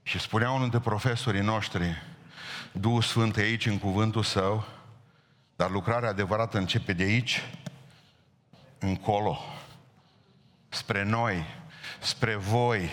Și 0.03 0.19
spunea 0.19 0.49
unul 0.49 0.61
dintre 0.61 0.79
profesorii 0.79 1.41
noștri, 1.41 2.03
Duhul 2.71 3.01
Sfânt 3.01 3.37
e 3.37 3.41
aici 3.41 3.65
în 3.65 3.79
cuvântul 3.79 4.23
său, 4.23 4.65
dar 5.55 5.69
lucrarea 5.69 6.09
adevărată 6.09 6.57
începe 6.57 6.93
de 6.93 7.03
aici, 7.03 7.41
încolo, 8.79 9.39
spre 10.69 11.03
noi, 11.03 11.45
spre 11.99 12.35
voi, 12.35 12.89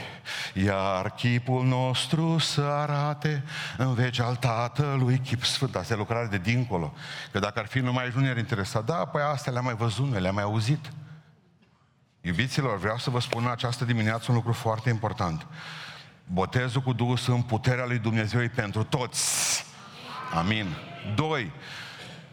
iar 0.55 1.11
chipul 1.11 1.65
nostru 1.65 2.39
să 2.39 2.61
arate 2.61 3.45
în 3.77 3.95
veci 3.95 4.19
al 4.19 4.37
Tatălui 4.37 5.19
chip 5.19 5.45
sfânt. 5.45 5.77
Asta 5.77 5.95
e 5.95 5.97
lucrare 5.97 6.27
de 6.27 6.39
dincolo. 6.39 6.95
Că 7.33 7.39
dacă 7.39 7.59
ar 7.59 7.67
fi 7.67 7.79
numai 7.79 8.13
nu 8.15 8.21
ne-ar 8.21 8.37
interesa. 8.37 8.81
Da, 8.81 8.95
păi 8.95 9.23
astea 9.23 9.53
le-am 9.53 9.65
mai 9.65 9.75
văzut, 9.75 10.19
le-am 10.19 10.35
mai 10.35 10.43
auzit. 10.43 10.91
Iubiților, 12.21 12.79
vreau 12.79 12.99
să 12.99 13.11
vă 13.11 13.21
spun 13.21 13.45
în 13.45 13.51
această 13.51 13.85
dimineață 13.85 14.27
un 14.29 14.35
lucru 14.35 14.53
foarte 14.53 14.89
important. 14.89 15.47
Botezul 16.25 16.81
cu 16.81 16.93
Duhul 16.93 17.17
Sfânt, 17.17 17.47
puterea 17.47 17.87
lui 17.87 17.99
Dumnezeu 17.99 18.43
e 18.43 18.49
pentru 18.49 18.83
toți. 18.83 19.65
Amin. 20.35 20.77
Doi, 21.15 21.53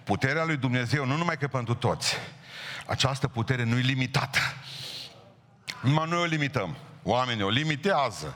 puterea 0.03 0.43
lui 0.43 0.57
Dumnezeu 0.57 1.05
nu 1.05 1.17
numai 1.17 1.37
că 1.37 1.47
pentru 1.47 1.73
toți. 1.73 2.15
Această 2.87 3.27
putere 3.27 3.63
nu 3.63 3.77
e 3.77 3.81
limitată. 3.81 4.39
Numai 5.81 6.09
noi 6.09 6.19
o 6.19 6.25
limităm. 6.25 6.75
Oamenii 7.03 7.43
o 7.43 7.49
limitează. 7.49 8.35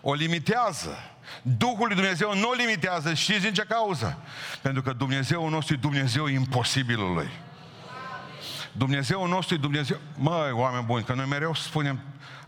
O 0.00 0.14
limitează. 0.14 0.96
Duhul 1.42 1.86
lui 1.86 1.96
Dumnezeu 1.96 2.34
nu 2.34 2.48
o 2.48 2.52
limitează. 2.52 3.14
Știți 3.14 3.40
din 3.40 3.52
ce 3.52 3.62
cauză? 3.62 4.18
Pentru 4.62 4.82
că 4.82 4.92
Dumnezeu 4.92 5.48
nostru 5.48 5.74
e 5.74 5.76
Dumnezeu 5.76 6.26
imposibilului. 6.26 7.30
Dumnezeu 8.72 9.26
nostru 9.26 9.54
e 9.54 9.58
Dumnezeu... 9.58 9.96
Măi, 10.16 10.50
oameni 10.50 10.84
buni, 10.84 11.04
că 11.04 11.14
noi 11.14 11.26
mereu 11.26 11.54
spunem 11.54 12.00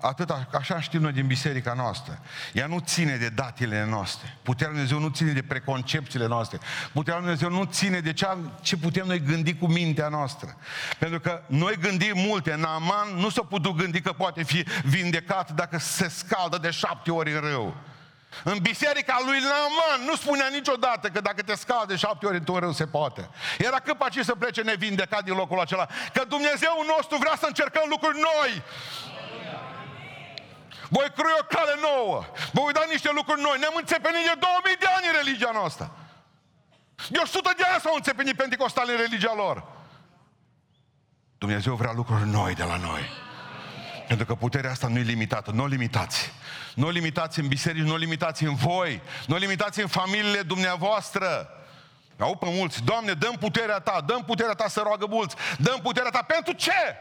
atât, 0.06 0.34
așa 0.52 0.80
știm 0.80 1.00
noi 1.00 1.12
din 1.12 1.26
biserica 1.26 1.72
noastră. 1.72 2.18
Ea 2.52 2.66
nu 2.66 2.78
ține 2.78 3.16
de 3.16 3.28
datele 3.28 3.84
noastre. 3.84 4.36
Puterea 4.42 4.72
lui 4.72 4.80
Dumnezeu 4.80 5.08
nu 5.08 5.14
ține 5.14 5.32
de 5.32 5.42
preconcepțiile 5.42 6.26
noastre. 6.26 6.58
Puterea 6.92 7.20
lui 7.20 7.28
Dumnezeu 7.28 7.58
nu 7.58 7.64
ține 7.64 8.00
de 8.00 8.12
ce, 8.12 8.26
ce 8.60 8.76
putem 8.76 9.06
noi 9.06 9.20
gândi 9.20 9.54
cu 9.54 9.66
mintea 9.66 10.08
noastră. 10.08 10.56
Pentru 10.98 11.20
că 11.20 11.42
noi 11.46 11.76
gândim 11.80 12.12
multe. 12.14 12.54
Naaman 12.54 13.08
nu 13.14 13.28
s-a 13.28 13.42
putut 13.42 13.76
gândi 13.76 14.00
că 14.00 14.12
poate 14.12 14.42
fi 14.42 14.66
vindecat 14.84 15.50
dacă 15.50 15.78
se 15.78 16.08
scaldă 16.08 16.58
de 16.58 16.70
șapte 16.70 17.10
ori 17.10 17.32
în 17.32 17.40
râu. 17.40 17.74
În 18.42 18.58
biserica 18.62 19.16
lui 19.24 19.38
Naaman 19.38 20.06
nu 20.06 20.16
spunea 20.16 20.48
niciodată 20.52 21.08
că 21.08 21.20
dacă 21.20 21.42
te 21.42 21.54
scade 21.54 21.92
de 21.92 21.96
șapte 21.96 22.26
ori 22.26 22.36
într-un 22.36 22.58
râu 22.58 22.72
se 22.72 22.86
poate. 22.86 23.28
Era 23.58 23.76
cât 23.76 23.96
paci 23.98 24.18
să 24.22 24.34
plece 24.34 24.62
nevindecat 24.62 25.24
din 25.24 25.34
locul 25.34 25.60
acela. 25.60 25.86
Că 26.12 26.24
Dumnezeu 26.28 26.84
nostru 26.96 27.16
vrea 27.16 27.36
să 27.38 27.46
încercăm 27.46 27.86
lucruri 27.88 28.18
noi. 28.18 28.62
Voi 30.96 31.08
crui 31.16 31.34
o 31.40 31.44
cale 31.54 31.74
nouă. 31.88 32.18
Vă 32.52 32.60
voi 32.64 32.72
da 32.72 32.84
niște 32.90 33.10
lucruri 33.18 33.40
noi. 33.40 33.56
Ne-am 33.58 33.76
înțepenit 33.82 34.24
de 34.30 34.36
2000 34.38 34.82
de 34.84 34.88
ani 34.96 35.06
în 35.10 35.16
religia 35.20 35.52
noastră. 35.60 35.84
De 37.08 37.18
100 37.22 37.52
de 37.56 37.64
ani 37.72 37.80
s-au 37.80 37.94
înțepenit 37.94 38.36
pentecostali 38.36 38.90
în 38.90 39.00
religia 39.04 39.34
lor. 39.42 39.56
Dumnezeu 41.38 41.74
vrea 41.74 41.92
lucruri 41.92 42.26
noi 42.28 42.54
de 42.54 42.62
la 42.62 42.76
noi. 42.76 43.02
Pentru 44.08 44.26
că 44.26 44.34
puterea 44.34 44.70
asta 44.70 44.88
nu 44.88 44.98
e 44.98 45.02
limitată. 45.02 45.50
Nu 45.50 45.62
o 45.62 45.66
limitați. 45.66 46.32
Nu 46.74 46.86
o 46.86 46.90
limitați 46.90 47.38
în 47.40 47.48
biserici, 47.48 47.82
nu 47.82 47.92
o 47.92 47.96
limitați 47.96 48.44
în 48.44 48.54
voi. 48.54 49.02
Nu 49.26 49.34
o 49.34 49.38
limitați 49.38 49.80
în 49.80 49.86
familiile 49.86 50.42
dumneavoastră. 50.42 51.48
Au 52.18 52.36
pe 52.36 52.46
mulți, 52.48 52.82
Doamne, 52.82 53.12
dăm 53.12 53.36
puterea 53.40 53.78
Ta, 53.78 54.00
dăm 54.06 54.24
puterea 54.24 54.54
Ta 54.54 54.68
să 54.68 54.80
roagă 54.80 55.06
mulți, 55.08 55.34
dăm 55.58 55.80
puterea 55.82 56.10
Ta 56.10 56.22
pentru 56.22 56.52
ce? 56.52 56.96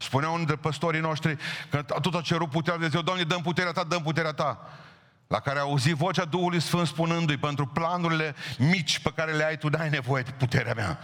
Spunea 0.00 0.28
unul 0.28 0.46
de 0.46 0.56
păstorii 0.56 1.00
noștri 1.00 1.36
că 1.70 1.82
tot 1.82 2.14
a 2.14 2.20
cerut 2.20 2.50
puterea 2.50 2.78
de 2.78 2.88
Dumnezeu, 2.88 3.02
Doamne, 3.02 3.22
dăm 3.22 3.42
puterea 3.42 3.72
Ta, 3.72 3.84
dăm 3.84 4.02
puterea 4.02 4.32
Ta. 4.32 4.68
La 5.26 5.40
care 5.40 5.58
a 5.58 5.62
auzit 5.62 5.94
vocea 5.94 6.24
Duhului 6.24 6.60
Sfânt 6.60 6.86
spunându-i, 6.86 7.36
pentru 7.36 7.66
planurile 7.66 8.34
mici 8.58 8.98
pe 8.98 9.12
care 9.14 9.32
le 9.32 9.44
ai 9.44 9.58
tu, 9.58 9.68
n-ai 9.68 9.88
nevoie 9.88 10.22
de 10.22 10.30
puterea 10.30 10.74
mea. 10.74 10.98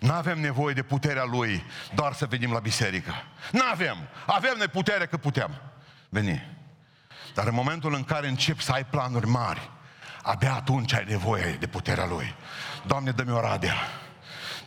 Nu 0.00 0.12
avem 0.12 0.40
nevoie 0.40 0.74
de 0.74 0.82
puterea 0.82 1.24
Lui 1.24 1.64
doar 1.94 2.12
să 2.12 2.26
venim 2.26 2.52
la 2.52 2.58
biserică. 2.58 3.12
Nu 3.52 3.62
avem. 3.70 3.96
Avem 4.26 4.54
noi 4.56 4.68
putere 4.68 5.06
că 5.06 5.16
putem 5.16 5.60
veni. 6.08 6.58
Dar 7.34 7.46
în 7.46 7.54
momentul 7.54 7.94
în 7.94 8.04
care 8.04 8.28
începi 8.28 8.62
să 8.62 8.72
ai 8.72 8.84
planuri 8.84 9.26
mari, 9.26 9.70
abia 10.22 10.54
atunci 10.54 10.94
ai 10.94 11.04
nevoie 11.08 11.52
de 11.52 11.66
puterea 11.66 12.06
Lui. 12.06 12.34
Doamne, 12.86 13.10
dă-mi 13.10 13.32
o 13.32 13.40
radea. 13.40 13.76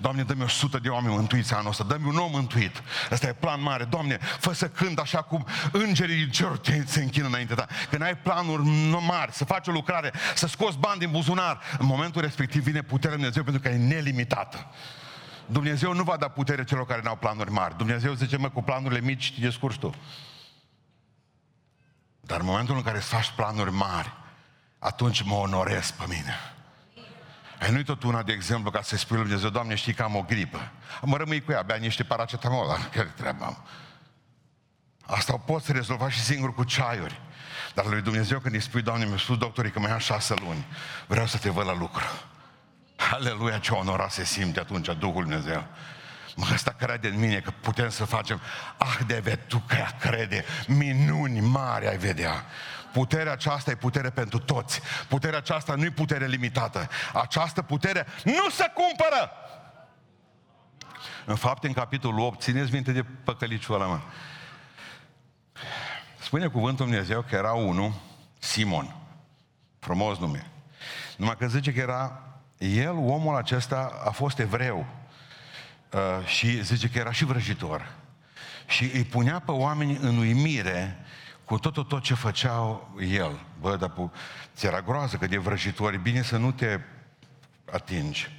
Doamne, 0.04 0.24
dă-mi 0.24 0.44
o 0.44 0.48
sută 0.48 0.80
de 0.80 0.90
oameni 0.90 1.16
mântuiți 1.16 1.54
anul 1.54 1.70
ăsta, 1.70 1.84
dă-mi 1.84 2.08
un 2.08 2.18
om 2.18 2.32
mântuit. 2.32 2.84
Ăsta 3.12 3.28
e 3.28 3.34
plan 3.34 3.62
mare. 3.62 3.84
Doamne, 3.84 4.18
fă 4.18 4.54
să 4.54 4.70
cânt 4.70 5.00
așa 5.00 5.22
cum 5.22 5.46
îngerii 5.72 6.16
din 6.16 6.30
cer 6.30 6.48
te, 6.48 6.84
se 6.86 7.02
închină 7.02 7.28
înainte 7.28 7.54
ta. 7.54 7.68
Când 7.90 8.02
ai 8.02 8.18
planuri 8.18 8.64
mari, 9.08 9.34
să 9.34 9.46
faci 9.46 9.68
o 9.68 9.72
lucrare, 9.72 10.12
să 10.36 10.48
scoți 10.48 10.78
bani 10.78 11.00
din 11.00 11.12
buzunar, 11.12 11.62
în 11.80 11.86
momentul 11.86 12.22
respectiv 12.22 12.64
vine 12.64 12.82
puterea 12.82 13.16
Dumnezeu 13.16 13.44
pentru 13.44 13.62
că 13.62 13.70
e 13.70 13.78
nelimitată. 13.78 14.68
Dumnezeu 15.46 15.94
nu 15.94 16.04
va 16.04 16.18
da 16.18 16.28
putere 16.28 16.64
celor 16.64 16.86
care 16.86 17.02
n-au 17.04 17.16
planuri 17.16 17.52
mari. 17.52 17.78
Dumnezeu 17.78 18.14
zice, 18.14 18.38
mă, 18.38 18.50
cu 18.50 18.64
planurile 18.64 19.02
mici 19.02 19.34
te 19.34 19.42
descurci 19.42 19.80
tu. 19.80 19.96
Dar 22.22 22.40
în 22.40 22.46
momentul 22.46 22.76
în 22.76 22.82
care 22.82 22.98
îți 22.98 23.08
faci 23.08 23.32
planuri 23.36 23.72
mari, 23.72 24.14
atunci 24.80 25.22
mă 25.22 25.34
onorez 25.34 25.92
pe 25.92 26.04
mine. 26.08 26.36
Ai 27.64 27.72
nu-i 27.72 27.84
tot 27.84 28.04
una, 28.04 28.24
de 28.24 28.32
exemplu, 28.32 28.72
ca 28.72 28.82
să 28.82 28.98
spui 28.98 29.16
lui 29.16 29.26
Dumnezeu, 29.26 29.50
Doamne, 29.50 29.76
știi 29.76 29.94
că 29.94 30.04
am 30.04 30.16
o 30.16 30.22
gripă. 30.22 30.72
Mă 31.02 31.18
rămâi 31.18 31.42
cu 31.42 31.52
ea, 31.52 31.62
bea 31.62 31.76
niște 31.76 32.04
paracetamol, 32.04 32.68
dar 32.68 32.90
care 32.94 33.14
treaba 33.16 33.46
am? 33.46 33.64
Asta 35.06 35.34
o 35.34 35.38
poți 35.38 35.72
rezolva 35.72 36.10
și 36.10 36.20
singur 36.20 36.54
cu 36.54 36.64
ceaiuri. 36.64 37.22
Dar 37.74 37.86
lui 37.86 38.02
Dumnezeu 38.02 38.40
când 38.40 38.56
îi 38.56 38.62
spui, 38.62 38.82
Doamne, 38.82 39.06
mi-a 39.06 39.18
spus 39.18 39.38
doctorii 39.38 39.72
că 39.72 39.80
mai 39.80 39.92
am 39.92 39.98
șase 39.98 40.34
luni, 40.34 40.66
vreau 41.08 41.26
să 41.26 41.38
te 41.38 41.50
văd 41.50 41.66
la 41.66 41.74
lucru. 41.78 42.04
Aleluia, 43.12 43.58
ce 43.58 43.72
onorat 43.72 44.12
se 44.12 44.24
simte 44.24 44.60
atunci 44.60 44.90
Duhul 45.00 45.24
Dumnezeu. 45.24 45.66
Mă, 46.36 46.46
ăsta 46.54 46.72
crede 46.72 47.08
în 47.08 47.20
mine 47.20 47.40
că 47.40 47.52
putem 47.52 47.90
să 47.90 48.06
facem, 48.06 48.42
ah, 48.78 48.98
de 49.08 49.20
ve, 49.20 49.36
tu 49.36 49.64
că 49.68 49.86
crede, 50.00 50.46
minuni 50.68 51.40
mari 51.40 51.88
ai 51.88 51.98
vedea. 51.98 52.46
Puterea 52.94 53.32
aceasta 53.32 53.72
e 53.72 53.76
putere 53.76 54.10
pentru 54.10 54.40
toți. 54.40 54.82
Puterea 55.08 55.38
aceasta 55.38 55.76
nu 55.76 55.86
e 55.86 55.90
putere 55.90 56.26
limitată. 56.26 56.90
Această 57.14 57.62
putere 57.62 58.06
nu 58.24 58.50
se 58.50 58.72
cumpără. 58.74 59.32
În 61.26 61.36
fapt, 61.36 61.64
în 61.64 61.74
capitolul 61.74 62.20
8, 62.20 62.42
țineți 62.42 62.72
minte 62.72 62.92
de 62.92 63.04
păcăliciul 63.24 63.76
ăla, 63.76 63.86
mă. 63.86 64.00
Spune 66.20 66.48
cuvântul 66.48 66.86
Dumnezeu 66.86 67.22
că 67.22 67.36
era 67.36 67.52
unul, 67.54 67.94
Simon, 68.40 68.96
frumos 69.80 70.18
nume. 70.18 70.48
Numai 71.18 71.38
că 71.38 71.48
zice 71.48 71.74
că 71.74 71.80
era, 71.80 72.24
el, 72.58 72.96
omul 72.96 73.36
acesta, 73.36 74.02
a 74.06 74.10
fost 74.10 74.40
evreu. 74.40 74.86
Uh, 75.92 76.26
și 76.26 76.64
zice 76.64 76.90
că 76.90 76.98
era 76.98 77.12
și 77.12 77.26
vrăjitor. 77.26 77.92
Și 78.68 78.92
îi 78.94 79.04
punea 79.04 79.40
pe 79.40 79.52
oameni 79.52 79.98
în 80.02 80.18
uimire 80.18 81.03
cu 81.54 81.60
tot, 81.60 81.74
tot, 81.74 81.88
tot 81.88 82.02
ce 82.02 82.14
făceau 82.14 82.94
el. 83.00 83.40
Bă, 83.60 83.76
dar 83.76 83.92
ți 84.56 84.66
era 84.66 84.82
groază 84.82 85.18
că 85.18 85.28
de 85.28 85.38
vrăjitori, 85.38 85.98
bine 85.98 86.22
să 86.22 86.38
nu 86.38 86.52
te 86.52 86.80
atingi. 87.72 88.32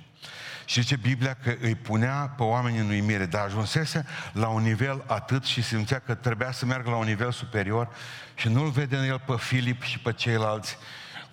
Și 0.65 0.81
zice 0.81 0.97
Biblia 0.97 1.35
că 1.43 1.55
îi 1.61 1.75
punea 1.75 2.35
pe 2.37 2.43
oameni 2.43 2.79
în 2.79 2.89
uimire, 2.89 3.27
dar 3.27 3.45
ajunsese 3.45 4.07
la 4.33 4.49
un 4.49 4.63
nivel 4.63 5.05
atât 5.07 5.45
și 5.45 5.63
simțea 5.63 5.99
că 5.99 6.15
trebuia 6.15 6.53
să 6.53 6.67
meargă 6.67 6.91
la 6.91 6.97
un 6.97 7.07
nivel 7.07 7.33
superior 7.33 7.89
și 8.35 8.49
nu-l 8.49 8.71
vede 8.71 8.97
în 8.97 9.05
el 9.05 9.23
pe 9.27 9.37
Filip 9.37 9.83
și 9.83 9.99
pe 9.99 10.13
ceilalți 10.13 10.77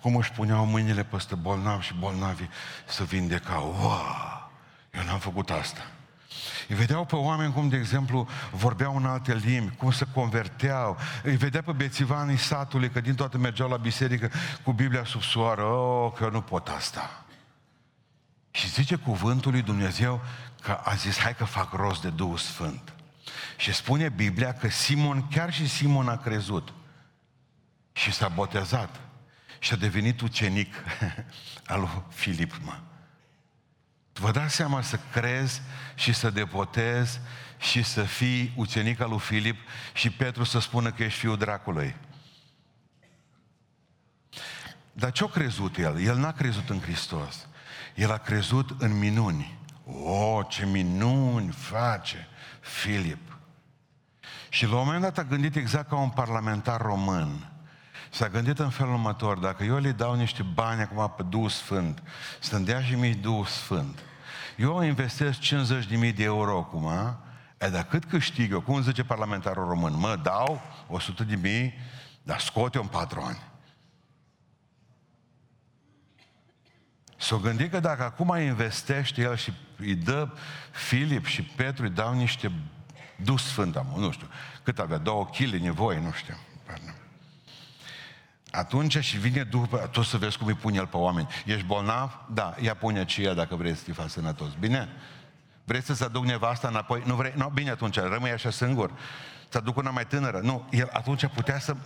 cum 0.00 0.16
își 0.16 0.32
puneau 0.32 0.66
mâinile 0.66 1.04
peste 1.04 1.34
bolnavi 1.34 1.84
și 1.84 1.94
bolnavii 1.94 2.50
să 2.86 3.04
vindecau. 3.04 3.76
Wow! 3.80 4.50
Eu 4.90 5.04
n-am 5.04 5.18
făcut 5.18 5.50
asta. 5.50 5.91
Îi 6.72 6.78
vedeau 6.78 7.04
pe 7.04 7.16
oameni 7.16 7.52
cum, 7.52 7.68
de 7.68 7.76
exemplu, 7.76 8.28
vorbeau 8.50 8.96
în 8.96 9.06
alte 9.06 9.34
limbi, 9.34 9.76
cum 9.76 9.90
se 9.90 10.06
converteau. 10.14 10.98
Îi 11.22 11.36
vedea 11.36 11.62
pe 11.62 11.72
bețivanii 11.72 12.36
satului, 12.36 12.90
că 12.90 13.00
din 13.00 13.14
toate 13.14 13.38
mergeau 13.38 13.68
la 13.68 13.76
biserică 13.76 14.30
cu 14.62 14.72
Biblia 14.72 15.04
sub 15.04 15.22
soară. 15.22 15.62
Oh, 15.64 16.12
că 16.12 16.24
eu 16.24 16.30
nu 16.30 16.40
pot 16.40 16.68
asta. 16.68 17.24
Și 18.50 18.68
zice 18.68 18.96
cuvântul 18.96 19.52
lui 19.52 19.62
Dumnezeu 19.62 20.20
că 20.62 20.80
a 20.84 20.94
zis, 20.94 21.18
hai 21.18 21.34
că 21.34 21.44
fac 21.44 21.72
rost 21.72 22.02
de 22.02 22.10
Duhul 22.10 22.38
Sfânt. 22.38 22.92
Și 23.56 23.72
spune 23.72 24.08
Biblia 24.08 24.52
că 24.52 24.68
Simon, 24.68 25.28
chiar 25.28 25.52
și 25.52 25.68
Simon 25.68 26.08
a 26.08 26.16
crezut. 26.16 26.72
Și 27.92 28.12
s-a 28.12 28.28
botezat. 28.28 29.00
Și 29.58 29.72
a 29.72 29.76
devenit 29.76 30.20
ucenic 30.20 30.74
al 31.66 31.80
lui 31.80 32.02
Filip, 32.08 32.60
mă. 32.64 32.78
Vă 34.12 34.30
dați 34.30 34.54
seama 34.54 34.80
să 34.80 34.98
crezi 35.12 35.60
și 35.94 36.12
să 36.12 36.30
depotezi 36.30 37.20
și 37.58 37.82
să 37.82 38.02
fii 38.02 38.52
ucenic 38.56 39.00
al 39.00 39.08
lui 39.08 39.18
Filip 39.18 39.56
și 39.94 40.10
Petru 40.10 40.44
să 40.44 40.58
spună 40.58 40.92
că 40.92 41.02
ești 41.02 41.18
fiul 41.18 41.36
dracului. 41.36 41.96
Dar 44.92 45.12
ce-a 45.12 45.26
crezut 45.26 45.76
el? 45.76 46.00
El 46.00 46.16
n-a 46.16 46.32
crezut 46.32 46.70
în 46.70 46.80
Hristos. 46.80 47.46
El 47.94 48.12
a 48.12 48.18
crezut 48.18 48.70
în 48.78 48.98
minuni. 48.98 49.58
O, 49.84 50.10
oh, 50.10 50.46
ce 50.48 50.66
minuni 50.66 51.52
face 51.52 52.28
Filip. 52.60 53.38
Și 54.48 54.66
la 54.66 54.76
un 54.76 54.84
moment 54.84 55.02
dat 55.02 55.18
a 55.18 55.24
gândit 55.24 55.56
exact 55.56 55.88
ca 55.88 55.96
un 55.96 56.10
parlamentar 56.10 56.80
român. 56.80 57.51
S-a 58.12 58.28
gândit 58.28 58.58
în 58.58 58.70
felul 58.70 58.92
următor, 58.92 59.38
dacă 59.38 59.64
eu 59.64 59.78
le 59.78 59.92
dau 59.92 60.14
niște 60.14 60.42
bani 60.42 60.80
acum 60.80 61.14
pe 61.16 61.22
Duhul 61.22 61.48
Sfânt, 61.48 62.02
să 62.40 62.58
dea 62.58 62.82
și 62.82 62.94
mie 62.94 63.14
Duhul 63.14 63.44
Sfânt, 63.44 63.98
eu 64.56 64.82
investesc 64.82 65.38
50.000 65.38 66.14
de 66.14 66.22
euro 66.22 66.58
acum, 66.58 66.90
e, 67.58 67.68
dar 67.68 67.84
cât 67.84 68.04
câștig 68.04 68.52
eu? 68.52 68.60
Cum 68.60 68.82
zice 68.82 69.04
parlamentarul 69.04 69.68
român? 69.68 69.94
Mă, 69.96 70.18
dau 70.22 70.60
100 70.88 71.24
de 71.24 71.34
mii, 71.34 71.74
dar 72.22 72.40
scot 72.40 72.74
eu 72.74 72.82
în 72.82 72.88
patru 72.88 73.20
ani. 73.20 73.42
S-o 77.16 77.38
gândit 77.38 77.70
că 77.70 77.80
dacă 77.80 78.02
acum 78.02 78.36
investește 78.40 79.20
el 79.20 79.36
și 79.36 79.52
îi 79.76 79.94
dă 79.94 80.28
Filip 80.70 81.26
și 81.26 81.42
Petru, 81.42 81.84
îi 81.84 81.90
dau 81.90 82.14
niște 82.14 82.52
dus 83.16 83.44
sfânt, 83.44 83.84
nu 83.96 84.10
știu, 84.10 84.26
cât 84.62 84.78
avea, 84.78 84.98
două 84.98 85.26
kg 85.26 85.54
nevoie, 85.54 85.98
nu 85.98 86.12
știu. 86.12 86.36
Atunci 88.54 88.98
și 88.98 89.18
vine 89.18 89.42
după, 89.42 89.76
tu 89.76 90.02
să 90.02 90.16
vezi 90.16 90.38
cum 90.38 90.46
îi 90.46 90.54
pune 90.54 90.76
el 90.76 90.86
pe 90.86 90.96
oameni. 90.96 91.28
Ești 91.44 91.64
bolnav? 91.64 92.20
Da, 92.28 92.54
ia 92.60 92.74
pune 92.74 92.98
aceea 92.98 93.34
dacă 93.34 93.56
vrei 93.56 93.74
să 93.74 93.82
fii 93.82 94.08
sănătos. 94.08 94.48
Bine? 94.58 94.88
Vrei 95.64 95.82
să-ți 95.82 96.04
aduc 96.04 96.24
nevasta 96.24 96.68
înapoi? 96.68 97.02
Nu 97.04 97.14
vrei? 97.14 97.32
Nu, 97.36 97.50
bine 97.54 97.70
atunci, 97.70 97.96
rămâi 97.96 98.30
așa 98.30 98.50
singur. 98.50 98.90
Să 99.48 99.58
aduc 99.58 99.76
una 99.76 99.90
mai 99.90 100.06
tânără. 100.06 100.40
Nu, 100.42 100.68
el 100.70 100.90
atunci 100.92 101.26
putea 101.26 101.58
să 101.58 101.76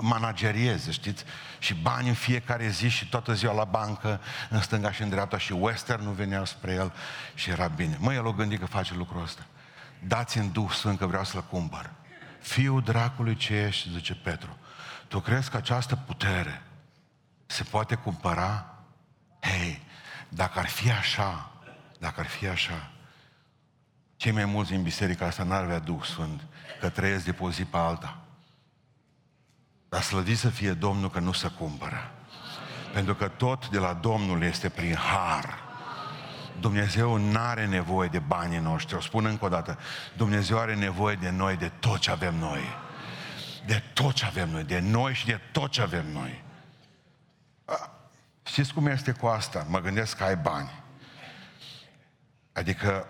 managerieze, 0.00 0.90
știți? 0.90 1.24
Și 1.58 1.74
bani 1.74 2.08
în 2.08 2.14
fiecare 2.14 2.68
zi 2.68 2.88
și 2.88 3.08
toată 3.08 3.32
ziua 3.32 3.52
la 3.52 3.64
bancă, 3.64 4.20
în 4.50 4.60
stânga 4.60 4.92
și 4.92 5.02
în 5.02 5.08
dreapta 5.08 5.38
și 5.38 5.52
western 5.52 6.04
nu 6.04 6.10
veneau 6.10 6.44
spre 6.44 6.72
el 6.72 6.92
și 7.34 7.50
era 7.50 7.66
bine. 7.66 7.96
Mă, 8.00 8.12
el 8.12 8.26
o 8.26 8.32
gândit 8.32 8.58
că 8.58 8.66
face 8.66 8.94
lucrul 8.94 9.22
ăsta. 9.22 9.42
Dați-mi 10.06 10.50
Duh 10.52 10.70
Sfânt 10.70 10.98
că 10.98 11.06
vreau 11.06 11.24
să-l 11.24 11.44
cumpăr. 11.50 11.90
Fiul 12.40 12.80
dracului 12.80 13.36
ce 13.36 13.54
ești, 13.54 13.90
zice 13.90 14.14
Petru. 14.14 14.56
Tu 15.08 15.20
crezi 15.20 15.50
că 15.50 15.56
această 15.56 15.96
putere 15.96 16.62
se 17.46 17.62
poate 17.62 17.94
cumpăra? 17.94 18.74
Hei, 19.40 19.82
dacă 20.28 20.58
ar 20.58 20.66
fi 20.66 20.90
așa, 20.90 21.50
dacă 21.98 22.20
ar 22.20 22.26
fi 22.26 22.46
așa, 22.46 22.90
cei 24.16 24.32
mai 24.32 24.44
mulți 24.44 24.70
din 24.70 24.82
biserica 24.82 25.26
asta 25.26 25.42
n-ar 25.42 25.62
avea 25.62 25.78
Duh 25.78 26.02
Sfânt, 26.02 26.40
că 26.80 26.88
trăiesc 26.88 27.24
de 27.24 27.32
pe 27.32 27.42
o 27.42 27.50
zi 27.50 27.64
pe 27.64 27.76
alta. 27.76 28.18
Dar 29.88 30.02
slăvit 30.02 30.38
să 30.38 30.48
fie 30.48 30.72
Domnul 30.72 31.10
că 31.10 31.18
nu 31.18 31.32
se 31.32 31.48
cumpără. 31.48 32.10
Pentru 32.92 33.14
că 33.14 33.28
tot 33.28 33.68
de 33.68 33.78
la 33.78 33.92
Domnul 33.92 34.42
este 34.42 34.68
prin 34.68 34.94
har. 34.94 35.62
Dumnezeu 36.60 37.16
nu 37.16 37.38
are 37.38 37.66
nevoie 37.66 38.08
de 38.08 38.18
banii 38.18 38.58
noștri. 38.58 38.96
O 38.96 39.00
spun 39.00 39.24
încă 39.24 39.44
o 39.44 39.48
dată. 39.48 39.78
Dumnezeu 40.16 40.58
are 40.58 40.74
nevoie 40.74 41.16
de 41.16 41.30
noi, 41.30 41.56
de 41.56 41.68
tot 41.68 41.98
ce 41.98 42.10
avem 42.10 42.34
noi 42.34 42.82
de 43.66 43.82
tot 43.92 44.14
ce 44.14 44.24
avem 44.24 44.48
noi, 44.48 44.64
de 44.64 44.78
noi 44.78 45.14
și 45.14 45.26
de 45.26 45.40
tot 45.52 45.70
ce 45.70 45.80
avem 45.80 46.10
noi. 46.12 46.42
Știți 48.42 48.72
cum 48.74 48.86
este 48.86 49.12
cu 49.12 49.26
asta? 49.26 49.66
Mă 49.68 49.80
gândesc 49.80 50.16
că 50.16 50.24
ai 50.24 50.36
bani. 50.36 50.82
Adică 52.52 53.08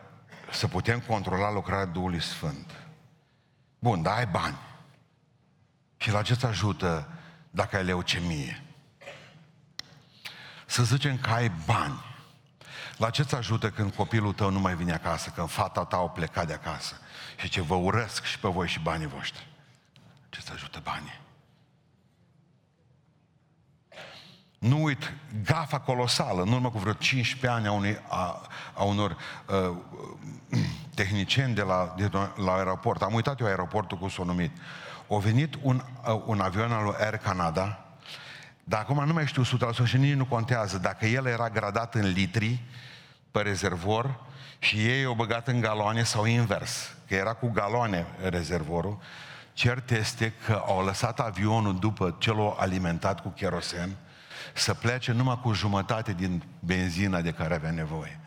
să 0.50 0.68
putem 0.68 1.00
controla 1.00 1.52
lucrarea 1.52 1.84
Duhului 1.84 2.22
Sfânt. 2.22 2.70
Bun, 3.78 4.02
dar 4.02 4.16
ai 4.16 4.26
bani. 4.26 4.58
Și 5.96 6.10
la 6.10 6.22
ce 6.22 6.46
ajută 6.46 7.08
dacă 7.50 7.76
ai 7.76 7.84
leucemie? 7.84 8.62
Să 10.66 10.82
zicem 10.82 11.18
că 11.18 11.30
ai 11.30 11.52
bani. 11.66 12.04
La 12.96 13.10
ce 13.10 13.36
ajută 13.36 13.70
când 13.70 13.94
copilul 13.94 14.32
tău 14.32 14.50
nu 14.50 14.60
mai 14.60 14.76
vine 14.76 14.92
acasă, 14.92 15.30
când 15.30 15.48
fata 15.50 15.84
ta 15.84 15.96
au 15.96 16.10
plecat 16.10 16.46
de 16.46 16.52
acasă? 16.52 16.94
Și 17.36 17.48
ce 17.48 17.60
vă 17.60 17.74
urăsc 17.74 18.24
și 18.24 18.38
pe 18.38 18.48
voi 18.48 18.68
și 18.68 18.80
banii 18.80 19.06
voștri. 19.06 19.46
Ce 20.34 20.40
să 20.40 20.50
ajută 20.54 20.80
banii? 20.82 21.20
Nu 24.58 24.82
uit 24.82 25.12
gafa 25.44 25.80
colosală, 25.80 26.42
în 26.42 26.52
urmă 26.52 26.70
cu 26.70 26.78
vreo 26.78 26.92
15 26.92 27.58
ani 27.58 27.66
a, 27.66 27.72
unui, 27.72 27.98
a, 28.08 28.40
a 28.74 28.82
unor 28.82 29.16
uh, 29.48 29.76
tehnicieni 30.94 31.54
de 31.54 31.62
la, 31.62 31.94
de 31.96 32.10
la 32.36 32.54
aeroport. 32.54 33.02
Am 33.02 33.14
uitat 33.14 33.40
eu 33.40 33.46
aeroportul 33.46 33.98
cum 33.98 34.08
s-a 34.08 34.22
numit. 34.22 34.50
O 35.06 35.18
venit 35.18 35.54
un, 35.62 35.82
uh, 36.08 36.22
un 36.24 36.40
avion 36.40 36.72
al 36.72 36.84
lui 36.84 36.94
Air 36.98 37.16
Canada, 37.16 37.84
dar 38.64 38.80
acum 38.80 39.04
nu 39.04 39.12
mai 39.12 39.26
știu 39.26 39.42
100% 39.42 39.84
și 39.84 39.96
nici 39.96 40.14
nu 40.14 40.24
contează 40.24 40.78
dacă 40.78 41.06
el 41.06 41.26
era 41.26 41.48
gradat 41.48 41.94
în 41.94 42.08
litri 42.08 42.62
pe 43.30 43.40
rezervor 43.40 44.20
și 44.58 44.76
ei 44.76 45.06
o 45.06 45.14
băgat 45.14 45.48
în 45.48 45.60
galoane 45.60 46.02
sau 46.02 46.24
invers, 46.24 46.94
că 47.08 47.14
era 47.14 47.32
cu 47.32 47.50
galoane 47.50 48.06
rezervorul 48.20 48.98
Cert 49.54 49.90
este 49.90 50.32
că 50.46 50.62
au 50.66 50.84
lăsat 50.84 51.20
avionul 51.20 51.78
după 51.78 52.16
ce 52.18 52.30
l-au 52.30 52.56
alimentat 52.58 53.20
cu 53.20 53.28
kerosen 53.28 53.96
să 54.54 54.74
plece 54.74 55.12
numai 55.12 55.40
cu 55.42 55.52
jumătate 55.52 56.12
din 56.12 56.42
benzina 56.60 57.20
de 57.20 57.32
care 57.32 57.54
avea 57.54 57.70
nevoie. 57.70 58.20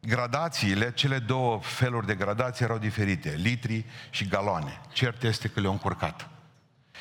Gradațiile, 0.00 0.92
cele 0.92 1.18
două 1.18 1.60
feluri 1.62 2.06
de 2.06 2.14
gradații 2.14 2.64
erau 2.64 2.78
diferite, 2.78 3.30
litri 3.30 3.84
și 4.10 4.28
galoane. 4.28 4.80
Cert 4.92 5.22
este 5.22 5.48
că 5.48 5.60
le-au 5.60 5.72
încurcat. 5.72 6.28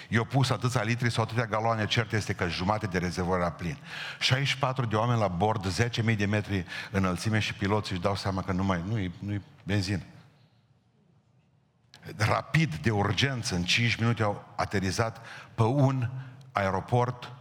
Eu 0.10 0.24
pus 0.24 0.50
atâția 0.50 0.82
litri 0.82 1.12
sau 1.12 1.24
atâtea 1.24 1.46
galoane, 1.46 1.86
cert 1.86 2.14
este 2.14 2.34
că 2.34 2.48
jumate 2.48 2.88
de 2.88 2.98
rezervor 2.98 3.40
era 3.40 3.52
plin. 3.52 3.78
64 4.20 4.86
de 4.86 4.96
oameni 4.96 5.20
la 5.20 5.28
bord, 5.28 5.90
10.000 6.12 6.18
de 6.18 6.26
metri 6.26 6.66
înălțime 6.92 7.40
și 7.40 7.54
piloții 7.54 7.94
își 7.94 8.04
dau 8.04 8.16
seama 8.16 8.42
că 8.42 8.52
nu 8.52 8.64
mai, 8.64 8.84
nu-i, 8.88 9.12
nu-i 9.20 9.42
benzină 9.64 10.04
rapid, 12.18 12.76
de 12.76 12.92
urgență, 12.92 13.56
în 13.56 13.64
5 13.64 13.96
minute 13.96 14.24
au 14.24 14.54
aterizat 14.56 15.26
pe 15.56 15.64
un 15.64 16.10
aeroport 16.52 17.32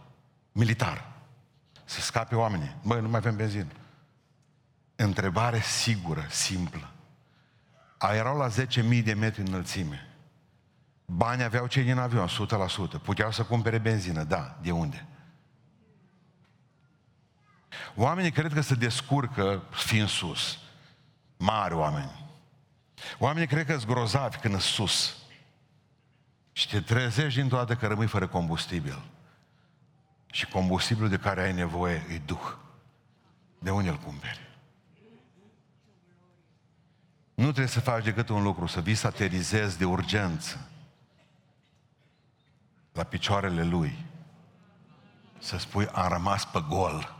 militar. 0.51 1.11
Să 1.85 2.01
scape 2.01 2.35
oamenii. 2.35 2.75
Băi, 2.83 3.01
nu 3.01 3.09
mai 3.09 3.19
avem 3.19 3.35
benzină. 3.35 3.67
Întrebare 4.95 5.59
sigură, 5.59 6.25
simplă. 6.29 6.89
A 7.97 8.13
erau 8.13 8.37
la 8.37 8.47
10.000 8.49 9.03
de 9.03 9.13
metri 9.13 9.41
înălțime. 9.41 10.07
Bani 11.05 11.43
aveau 11.43 11.67
cei 11.67 11.83
din 11.83 11.97
avion, 11.97 12.27
100%. 12.27 13.01
Puteau 13.03 13.31
să 13.31 13.43
cumpere 13.43 13.77
benzină. 13.77 14.23
Da, 14.23 14.57
de 14.61 14.71
unde? 14.71 15.05
Oamenii 17.95 18.31
cred 18.31 18.53
că 18.53 18.61
se 18.61 18.75
descurcă 18.75 19.63
fiind 19.69 20.07
sus. 20.07 20.57
Mari 21.37 21.73
oameni. 21.73 22.28
Oamenii 23.17 23.47
cred 23.47 23.65
că 23.65 23.77
sunt 23.77 23.91
grozavi 23.91 24.37
când 24.37 24.59
sunt 24.59 24.89
sus. 24.89 25.17
Și 26.51 26.67
te 26.67 26.81
trezești 26.81 27.39
din 27.39 27.49
toate 27.49 27.75
că 27.75 27.87
rămâi 27.87 28.07
fără 28.07 28.27
combustibil. 28.27 29.01
Și 30.31 30.45
combustibilul 30.45 31.09
de 31.09 31.17
care 31.17 31.41
ai 31.41 31.53
nevoie 31.53 32.05
e 32.09 32.17
Duh. 32.17 32.53
De 33.59 33.71
unde 33.71 33.89
îl 33.89 33.97
cumperi? 33.97 34.47
Nu 37.33 37.45
trebuie 37.45 37.67
să 37.67 37.79
faci 37.79 38.03
decât 38.03 38.29
un 38.29 38.43
lucru, 38.43 38.65
să 38.65 38.81
vii 38.81 38.95
să 38.95 39.07
aterizezi 39.07 39.77
de 39.77 39.85
urgență 39.85 40.69
la 42.93 43.03
picioarele 43.03 43.63
Lui. 43.63 44.05
Să 45.37 45.57
spui, 45.57 45.87
am 45.87 46.07
rămas 46.07 46.45
pe 46.45 46.63
gol. 46.67 47.15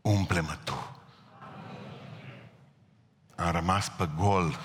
umple-mă 0.00 0.58
Tu. 0.64 0.81
Am 3.36 3.50
rămas 3.50 3.88
pe 3.88 4.08
gol, 4.16 4.58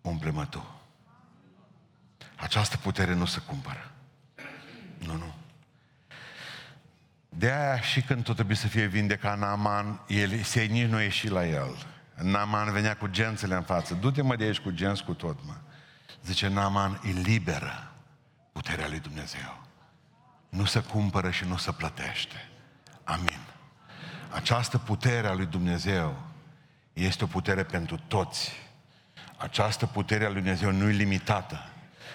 umple-mă 0.00 0.46
Tu. 0.46 0.70
Această 2.36 2.76
putere 2.76 3.14
nu 3.14 3.24
se 3.24 3.40
cumpără. 3.40 3.90
Nu, 4.98 5.12
nu. 5.12 5.34
De 7.28 7.50
aia 7.50 7.80
și 7.80 8.02
când 8.02 8.24
tot 8.24 8.34
trebuie 8.34 8.56
să 8.56 8.66
fie 8.66 8.86
vindecat 8.86 9.38
Naaman, 9.38 10.00
el, 10.06 10.42
se 10.42 10.62
nici 10.62 10.88
nu 10.88 11.00
ieși 11.00 11.28
la 11.28 11.46
el. 11.46 11.86
Naaman 12.14 12.72
venea 12.72 12.96
cu 12.96 13.06
gențele 13.06 13.54
în 13.54 13.62
față. 13.62 13.94
Du-te 13.94 14.22
mă 14.22 14.36
de 14.36 14.44
aici 14.44 14.58
cu 14.58 14.70
genți 14.70 15.04
cu 15.04 15.14
tot, 15.14 15.38
mă. 15.44 15.54
Zice, 16.24 16.48
Naaman 16.48 17.00
îi 17.02 17.12
liberă 17.12 17.92
puterea 18.52 18.88
lui 18.88 19.00
Dumnezeu. 19.00 19.64
Nu 20.48 20.64
se 20.64 20.80
cumpără 20.80 21.30
și 21.30 21.44
nu 21.44 21.56
se 21.56 21.72
plătește. 21.72 22.48
Amin. 23.04 23.40
Această 24.30 24.78
putere 24.78 25.26
a 25.28 25.34
lui 25.34 25.46
Dumnezeu 25.46 26.25
este 27.02 27.24
o 27.24 27.26
putere 27.26 27.62
pentru 27.62 27.98
toți. 28.08 28.52
Această 29.36 29.86
putere 29.86 30.24
a 30.24 30.28
lui 30.28 30.40
Dumnezeu 30.40 30.70
nu 30.70 30.88
e 30.88 30.92
limitată. 30.92 31.68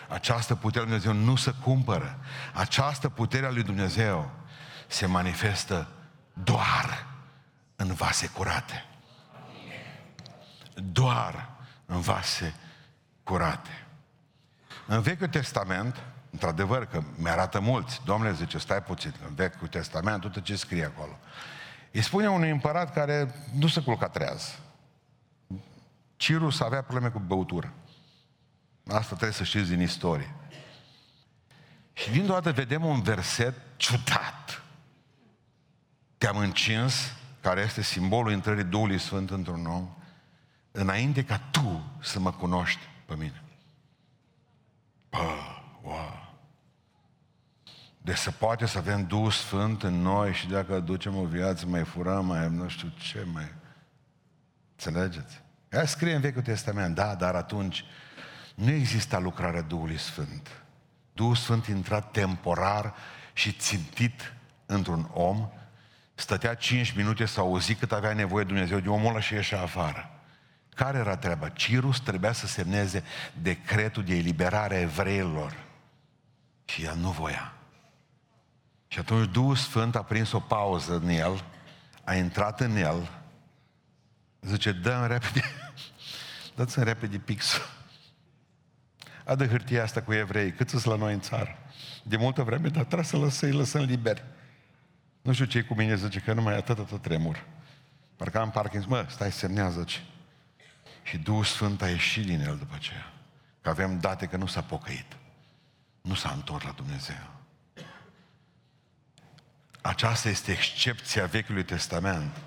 Această 0.09 0.55
putere 0.55 0.85
a 0.85 0.87
lui 0.87 0.99
Dumnezeu 0.99 1.25
nu 1.25 1.35
se 1.35 1.53
cumpără. 1.63 2.19
Această 2.53 3.09
putere 3.09 3.45
a 3.45 3.51
lui 3.51 3.63
Dumnezeu 3.63 4.31
se 4.87 5.05
manifestă 5.05 5.87
doar 6.33 7.05
în 7.75 7.93
vase 7.93 8.27
curate. 8.27 8.85
Doar 10.73 11.49
în 11.85 11.99
vase 11.99 12.53
curate. 13.23 13.85
În 14.85 15.01
Vechiul 15.01 15.27
Testament, 15.27 16.03
într-adevăr 16.29 16.85
că 16.85 17.03
mi-arată 17.15 17.59
mulți, 17.59 18.01
Domnule 18.05 18.33
zice, 18.33 18.57
stai 18.57 18.83
puțin, 18.83 19.13
în 19.27 19.35
Vechiul 19.35 19.67
Testament, 19.67 20.21
tot 20.21 20.43
ce 20.43 20.55
scrie 20.55 20.85
acolo. 20.85 21.19
Îi 21.91 22.01
spune 22.01 22.29
unui 22.29 22.49
împărat 22.49 22.93
care 22.93 23.33
nu 23.53 23.67
se 23.67 23.81
culca 23.81 24.07
treaz. 24.07 24.59
Cirus 26.21 26.59
avea 26.59 26.81
probleme 26.81 27.09
cu 27.09 27.19
băutură. 27.19 27.73
Asta 28.87 29.07
trebuie 29.07 29.31
să 29.31 29.43
știți 29.43 29.69
din 29.69 29.81
istorie. 29.81 30.35
Și 31.93 32.11
din 32.11 32.25
dată 32.25 32.51
vedem 32.51 32.85
un 32.85 33.01
verset 33.01 33.53
ciudat. 33.77 34.63
Te-am 36.17 36.37
încins, 36.37 37.13
care 37.39 37.61
este 37.61 37.81
simbolul 37.81 38.31
intrării 38.31 38.63
Duhului 38.63 38.99
Sfânt 38.99 39.29
într-un 39.29 39.65
om, 39.65 39.89
înainte 40.71 41.23
ca 41.23 41.37
tu 41.51 41.81
să 42.01 42.19
mă 42.19 42.31
cunoști 42.31 42.81
pe 43.05 43.15
mine. 43.15 43.43
Pă, 45.09 45.19
wow. 45.81 46.35
Deci 47.97 48.17
se 48.17 48.31
poate 48.31 48.65
să 48.65 48.77
avem 48.77 49.05
Duh 49.05 49.31
Sfânt 49.31 49.83
în 49.83 50.01
noi 50.01 50.33
și 50.33 50.47
dacă 50.47 50.79
ducem 50.79 51.15
o 51.15 51.25
viață, 51.25 51.65
mai 51.65 51.83
furăm, 51.83 52.25
mai 52.25 52.49
nu 52.49 52.67
știu 52.67 52.93
ce, 52.97 53.27
mai... 53.33 53.53
Înțelegeți? 54.71 55.41
Ea 55.71 55.85
scrie 55.85 56.13
în 56.15 56.21
Vechiul 56.21 56.41
Testament, 56.41 56.95
da, 56.95 57.15
dar 57.15 57.35
atunci 57.35 57.83
nu 58.55 58.71
exista 58.71 59.19
lucrarea 59.19 59.61
Duhului 59.61 59.97
Sfânt. 59.99 60.63
Duhul 61.13 61.35
Sfânt 61.35 61.65
intra 61.65 61.99
temporar 61.99 62.93
și 63.33 63.51
țintit 63.51 64.33
într-un 64.65 65.09
om, 65.13 65.49
stătea 66.15 66.53
5 66.53 66.91
minute 66.91 67.25
să 67.25 67.39
auzi 67.39 67.75
cât 67.75 67.91
avea 67.91 68.13
nevoie 68.13 68.43
Dumnezeu 68.43 68.79
de 68.79 68.89
omul 68.89 69.09
ăla 69.09 69.19
și 69.19 69.33
ieșea 69.33 69.61
afară. 69.61 70.09
Care 70.75 70.97
era 70.97 71.17
treaba? 71.17 71.49
Cirus 71.49 71.99
trebuia 71.99 72.31
să 72.31 72.47
semneze 72.47 73.03
decretul 73.41 74.03
de 74.03 74.15
eliberare 74.15 74.75
a 74.75 74.79
evreilor. 74.79 75.55
Și 76.65 76.83
el 76.83 76.95
nu 76.95 77.09
voia. 77.09 77.53
Și 78.87 78.99
atunci 78.99 79.31
Duhul 79.31 79.55
Sfânt 79.55 79.95
a 79.95 80.03
prins 80.03 80.31
o 80.31 80.39
pauză 80.39 80.95
în 81.03 81.09
el, 81.09 81.43
a 82.03 82.15
intrat 82.15 82.59
în 82.59 82.75
el, 82.75 83.20
zice, 84.41 84.71
dă 84.71 85.05
repede, 85.09 85.43
dați-mi 86.55 86.85
repede 86.85 87.17
pixul. 87.17 87.79
Adă 89.25 89.47
hârtia 89.47 89.83
asta 89.83 90.01
cu 90.01 90.13
evrei, 90.13 90.51
cât 90.51 90.69
sunt 90.69 90.83
la 90.83 90.95
noi 90.95 91.13
în 91.13 91.21
țară. 91.21 91.57
De 92.03 92.17
multă 92.17 92.43
vreme, 92.43 92.67
dar 92.67 92.83
trebuie 92.83 93.07
să 93.07 93.17
lăsăm, 93.17 93.49
lăsăm 93.49 93.81
liberi. 93.83 94.23
Nu 95.21 95.33
știu 95.33 95.45
ce 95.45 95.61
cu 95.61 95.73
mine, 95.73 95.95
zice 95.95 96.19
că 96.19 96.33
nu 96.33 96.41
mai 96.41 96.55
atât, 96.55 96.79
atât 96.79 97.01
tremur. 97.01 97.45
Parcă 98.15 98.39
am 98.39 98.51
parking, 98.51 98.85
mă, 98.85 99.05
stai, 99.09 99.31
semnează 99.31 99.83
-ci. 99.83 100.01
Și 101.03 101.17
Duhul 101.17 101.43
Sfânt 101.43 101.81
a 101.81 101.89
ieșit 101.89 102.25
din 102.25 102.41
el 102.41 102.57
după 102.57 102.73
aceea. 102.75 103.13
Că 103.61 103.69
avem 103.69 103.99
date 103.99 104.25
că 104.25 104.37
nu 104.37 104.45
s-a 104.45 104.61
pocăit. 104.61 105.17
Nu 106.01 106.13
s-a 106.13 106.31
întors 106.31 106.63
la 106.63 106.71
Dumnezeu. 106.71 107.29
Aceasta 109.81 110.29
este 110.29 110.51
excepția 110.51 111.25
Vechiului 111.25 111.63
Testament. 111.63 112.37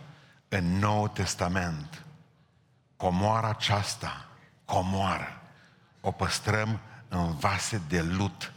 În 0.57 0.79
Nou 0.79 1.09
Testament, 1.09 2.05
comoara 2.97 3.49
aceasta, 3.49 4.27
comoară, 4.64 5.43
o 6.01 6.11
păstrăm 6.11 6.81
în 7.09 7.37
vase 7.37 7.81
de 7.88 8.03
lut, 8.03 8.53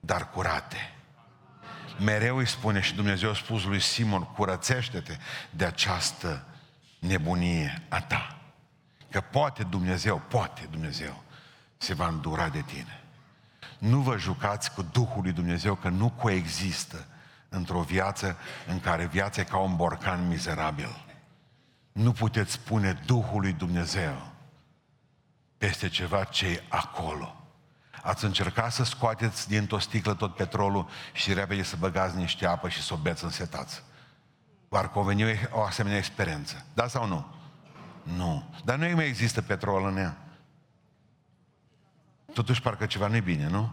dar 0.00 0.30
curate. 0.30 0.94
Mereu 1.98 2.36
îi 2.36 2.46
spune 2.46 2.80
și 2.80 2.94
Dumnezeu 2.94 3.30
a 3.30 3.34
spus 3.34 3.64
lui 3.64 3.80
Simon, 3.80 4.22
curățește-te 4.22 5.16
de 5.50 5.64
această 5.64 6.44
nebunie 6.98 7.82
a 7.88 8.00
ta. 8.00 8.38
Că 9.10 9.20
poate 9.20 9.62
Dumnezeu, 9.62 10.22
poate 10.28 10.68
Dumnezeu, 10.70 11.22
se 11.76 11.94
va 11.94 12.06
îndura 12.06 12.48
de 12.48 12.60
tine. 12.60 13.00
Nu 13.78 14.00
vă 14.00 14.16
jucați 14.18 14.72
cu 14.72 14.82
Duhul 14.82 15.22
lui 15.22 15.32
Dumnezeu, 15.32 15.74
că 15.74 15.88
nu 15.88 16.10
coexistă 16.10 17.06
într-o 17.48 17.80
viață 17.80 18.36
în 18.66 18.80
care 18.80 19.06
viața 19.06 19.40
e 19.40 19.44
ca 19.44 19.58
un 19.58 19.76
borcan 19.76 20.28
mizerabil. 20.28 21.06
Nu 21.98 22.12
puteți 22.12 22.52
spune 22.52 22.92
Duhului 23.06 23.52
Dumnezeu 23.52 24.32
peste 25.56 25.88
ceva 25.88 26.24
ce 26.24 26.46
e 26.46 26.62
acolo. 26.68 27.36
Ați 28.02 28.24
încercat 28.24 28.72
să 28.72 28.84
scoateți 28.84 29.48
dintr-o 29.48 29.78
sticlă 29.78 30.14
tot 30.14 30.34
petrolul 30.34 30.88
și 31.12 31.32
repede 31.32 31.62
să 31.62 31.76
băgați 31.76 32.16
niște 32.16 32.46
apă 32.46 32.68
și 32.68 32.82
să 32.82 32.94
o 32.94 32.96
beți 32.96 33.24
în 33.24 33.30
setați. 33.30 33.82
V-ar 34.68 34.90
conveni 34.90 35.48
o 35.50 35.62
asemenea 35.62 35.98
experiență. 35.98 36.66
Da 36.74 36.86
sau 36.86 37.06
nu? 37.06 37.26
Nu. 38.02 38.54
Dar 38.64 38.78
nu 38.78 38.94
mai 38.94 39.06
există 39.06 39.42
petrol 39.42 39.86
în 39.86 39.96
ea. 39.96 40.16
Totuși 42.32 42.62
parcă 42.62 42.86
ceva 42.86 43.06
nu-i 43.06 43.20
bine, 43.20 43.48
nu? 43.48 43.72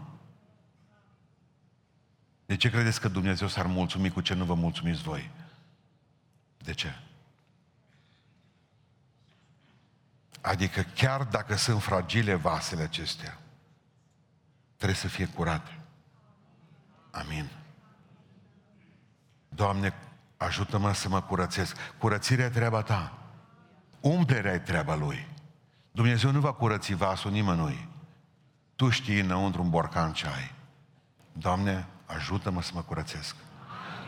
De 2.46 2.56
ce 2.56 2.70
credeți 2.70 3.00
că 3.00 3.08
Dumnezeu 3.08 3.48
s-ar 3.48 3.66
mulțumi 3.66 4.10
cu 4.10 4.20
ce 4.20 4.34
nu 4.34 4.44
vă 4.44 4.54
mulțumiți 4.54 5.02
voi? 5.02 5.30
De 6.58 6.72
ce? 6.72 6.94
Adică 10.46 10.82
chiar 10.94 11.22
dacă 11.22 11.56
sunt 11.56 11.82
fragile 11.82 12.34
vasele 12.34 12.82
acestea, 12.82 13.38
trebuie 14.76 14.98
să 14.98 15.08
fie 15.08 15.26
curate. 15.26 15.80
Amin. 17.10 17.50
Doamne, 19.48 19.94
ajută-mă 20.36 20.92
să 20.92 21.08
mă 21.08 21.22
curățesc. 21.22 21.76
Curățirea 21.98 22.44
e 22.44 22.48
treaba 22.48 22.82
ta. 22.82 23.18
Umplerea 24.00 24.52
e 24.52 24.58
treaba 24.58 24.94
Lui. 24.94 25.28
Dumnezeu 25.90 26.30
nu 26.30 26.40
va 26.40 26.52
curăți 26.52 26.94
vasul 26.94 27.30
nimănui. 27.30 27.88
Tu 28.76 28.88
știi 28.88 29.20
înăuntru 29.20 29.62
un 29.62 29.70
borcan 29.70 30.12
ce 30.12 30.26
ai. 30.26 30.54
Doamne, 31.32 31.86
ajută-mă 32.06 32.62
să 32.62 32.70
mă 32.74 32.82
curățesc. 32.82 33.36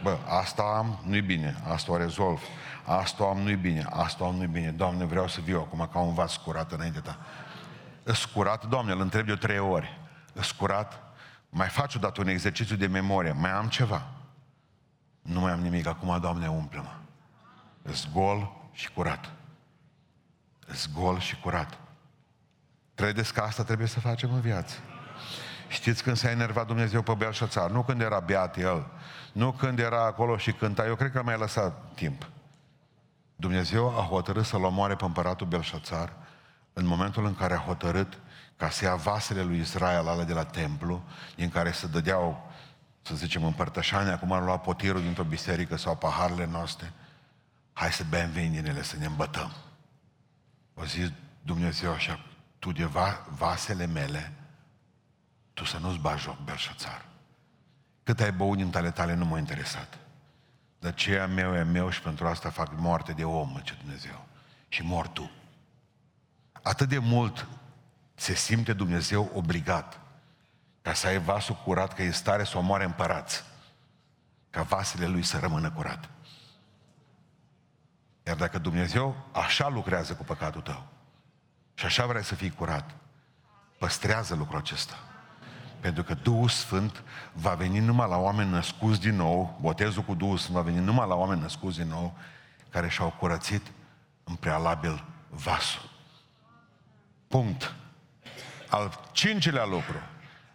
Bă, 0.03 0.19
asta 0.27 0.63
am, 0.63 0.99
nu-i 1.05 1.21
bine, 1.21 1.63
asta 1.69 1.93
o 1.93 1.97
rezolv. 1.97 2.43
Asta 2.85 3.25
am, 3.25 3.39
nu-i 3.39 3.57
bine, 3.57 3.87
asta 3.91 4.25
am, 4.25 4.35
nu-i 4.35 4.47
bine. 4.47 4.71
Doamne, 4.71 5.05
vreau 5.05 5.29
să 5.29 5.41
viu 5.41 5.59
acum 5.61 5.89
ca 5.93 5.99
un 5.99 6.15
vas 6.15 6.37
curat 6.37 6.73
înainte 6.73 7.01
ta. 7.01 7.19
Scurat, 8.13 8.65
Doamne, 8.65 8.93
îl 8.93 9.01
întreb 9.01 9.27
de 9.27 9.35
trei 9.35 9.59
ori. 9.59 10.01
Scurat, 10.41 11.03
mai 11.51 11.69
faci 11.69 11.95
odată 11.95 12.21
un 12.21 12.29
exercițiu 12.29 12.77
de 12.77 12.87
memorie, 12.87 13.33
mai 13.33 13.51
am 13.51 13.69
ceva. 13.69 14.07
Nu 15.23 15.41
mai 15.41 15.53
am 15.53 15.61
nimic, 15.61 15.87
acum, 15.87 16.21
Doamne, 16.21 16.49
umple-mă. 16.49 16.95
Îs 17.83 18.09
gol 18.13 18.53
și 18.73 18.91
curat. 18.91 19.33
Îs 20.67 20.93
gol 20.93 21.19
și 21.19 21.37
curat. 21.41 21.79
Credeți 22.95 23.33
că 23.33 23.41
asta 23.41 23.65
trebuie 23.65 23.87
să 23.87 24.01
facem 24.01 24.33
în 24.33 24.41
viață? 24.41 24.75
Știți 25.69 26.03
când 26.03 26.17
s-a 26.17 26.31
enervat 26.31 26.67
Dumnezeu 26.67 27.03
pe 27.03 27.15
Belșațar? 27.15 27.71
Nu 27.71 27.83
când 27.83 28.01
era 28.01 28.21
beat 28.21 28.57
el, 28.57 28.87
nu 29.33 29.53
când 29.53 29.79
era 29.79 30.05
acolo 30.05 30.37
și 30.37 30.53
cânta. 30.53 30.87
Eu 30.87 30.95
cred 30.95 31.13
că 31.13 31.23
mai 31.23 31.39
lăsat 31.39 31.95
timp. 31.95 32.29
Dumnezeu 33.37 33.99
a 33.99 34.03
hotărât 34.03 34.45
să-l 34.45 34.65
omoare 34.65 34.95
pe 34.95 35.05
împăratul 35.05 35.47
Belșațar 35.47 36.13
în 36.73 36.87
momentul 36.87 37.25
în 37.25 37.35
care 37.35 37.55
a 37.55 37.59
hotărât 37.67 38.19
ca 38.57 38.71
să 38.71 38.85
ia 38.85 38.95
vasele 38.95 39.43
lui 39.43 39.59
Israel, 39.59 40.09
ale 40.09 40.25
de 40.25 40.33
la 40.33 40.45
templu, 40.45 41.03
în 41.37 41.49
care 41.49 41.73
se 41.73 41.87
dădeau, 41.87 42.53
să 43.03 43.15
zicem, 43.15 43.45
împărtășani, 43.45 44.11
acum 44.11 44.33
ar 44.33 44.43
lua 44.43 44.59
potirul 44.59 45.01
dintr-o 45.01 45.25
biserică 45.25 45.77
sau 45.77 45.97
paharele 45.97 46.47
noastre, 46.47 46.93
hai 47.73 47.93
să 47.93 48.05
bem 48.09 48.31
vin 48.31 48.53
din 48.53 48.67
ele, 48.67 48.83
să 48.83 48.97
ne 48.99 49.07
îmbătăm. 49.07 49.53
O 50.75 50.85
zis 50.85 51.13
Dumnezeu 51.43 51.93
așa, 51.93 52.21
tu 52.59 52.73
de 52.73 52.85
va, 52.85 53.27
vasele 53.37 53.87
mele, 53.87 54.33
tu 55.59 55.65
să 55.65 55.79
nu-ți 55.79 55.99
bagi 55.99 56.23
joc, 56.23 56.39
Belșațar. 56.39 57.05
Cât 58.03 58.21
ai 58.21 58.33
băut 58.33 58.57
din 58.57 58.71
tale 58.71 58.91
tale 58.91 59.15
nu 59.15 59.25
m-a 59.25 59.39
interesat. 59.39 59.99
Dar 60.79 60.95
ce 60.95 61.13
e 61.13 61.27
meu 61.27 61.55
e 61.55 61.63
meu 61.63 61.91
și 61.91 62.01
pentru 62.01 62.27
asta 62.27 62.51
fac 62.51 62.73
moarte 62.77 63.13
de 63.13 63.25
om, 63.25 63.61
ce 63.63 63.75
Dumnezeu. 63.81 64.27
Și 64.69 64.83
mor 64.83 65.09
tu. 65.09 65.31
Atât 66.63 66.89
de 66.89 66.99
mult 66.99 67.47
se 68.15 68.35
simte 68.35 68.73
Dumnezeu 68.73 69.31
obligat 69.35 70.01
ca 70.83 70.93
să 70.93 71.07
ai 71.07 71.19
vasul 71.19 71.55
curat, 71.65 71.95
că 71.95 72.03
e 72.03 72.11
stare 72.11 72.45
să 72.45 72.59
omoare 72.59 72.85
împărați. 72.85 73.45
Ca 74.51 74.63
vasele 74.63 75.07
lui 75.07 75.23
să 75.23 75.39
rămână 75.39 75.71
curate. 75.71 76.09
Iar 78.27 78.37
dacă 78.37 78.59
Dumnezeu 78.59 79.29
așa 79.33 79.69
lucrează 79.69 80.15
cu 80.15 80.25
păcatul 80.25 80.61
tău 80.61 80.87
și 81.75 81.85
așa 81.85 82.07
vrea 82.07 82.23
să 82.23 82.35
fii 82.35 82.51
curat, 82.51 82.91
păstrează 83.79 84.35
lucrul 84.35 84.59
acesta. 84.59 85.08
Pentru 85.81 86.03
că 86.03 86.15
Duhul 86.15 86.49
Sfânt 86.49 87.03
va 87.33 87.55
veni 87.55 87.79
numai 87.79 88.09
la 88.09 88.17
oameni 88.17 88.51
născuți 88.51 89.01
din 89.01 89.17
nou, 89.17 89.59
botezul 89.61 90.03
cu 90.03 90.15
Duhul 90.15 90.37
Sfânt 90.37 90.57
va 90.57 90.63
veni 90.63 90.79
numai 90.79 91.09
la 91.09 91.15
oameni 91.15 91.41
născuți 91.41 91.79
din 91.79 91.89
nou, 91.89 92.17
care 92.71 92.89
și-au 92.89 93.15
curățit 93.19 93.63
în 94.25 94.35
prealabil 94.35 95.05
vasul. 95.29 95.91
Punct. 97.29 97.75
Al 98.69 99.01
cincilea 99.13 99.65
lucru. 99.65 99.97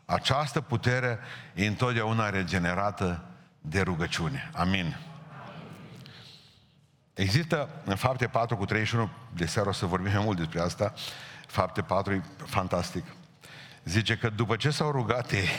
Această 0.05 0.61
putere 0.61 1.19
e 1.53 1.67
întotdeauna 1.67 2.29
regenerată 2.29 3.23
de 3.61 3.81
rugăciune. 3.81 4.51
Amin. 4.53 4.97
Există 7.13 7.69
în 7.85 7.95
fapte 7.95 8.27
4 8.27 8.57
cu 8.57 8.65
31, 8.65 9.09
de 9.33 9.45
seară 9.45 9.69
o 9.69 9.71
să 9.71 9.85
vorbim 9.85 10.11
mai 10.11 10.23
mult 10.23 10.37
despre 10.37 10.59
asta, 10.61 10.93
fapte 11.47 11.81
4 11.81 12.13
e 12.13 12.23
fantastic. 12.45 13.05
Zice 13.83 14.17
că 14.17 14.29
după 14.29 14.55
ce 14.55 14.69
s-au 14.69 14.91
rugat 14.91 15.31
ei, 15.31 15.49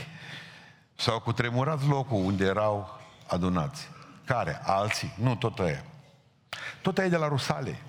s-au 0.95 1.21
cutremurat 1.21 1.87
locul 1.87 2.25
unde 2.25 2.45
erau 2.45 3.01
adunați. 3.27 3.89
Care? 4.25 4.61
Alții? 4.65 5.15
Nu, 5.17 5.37
tot 5.37 5.59
ăia. 5.59 5.85
Tot 6.83 6.99
ăia 6.99 7.09
de 7.09 7.17
la 7.17 7.29
Rusale. 7.29 7.83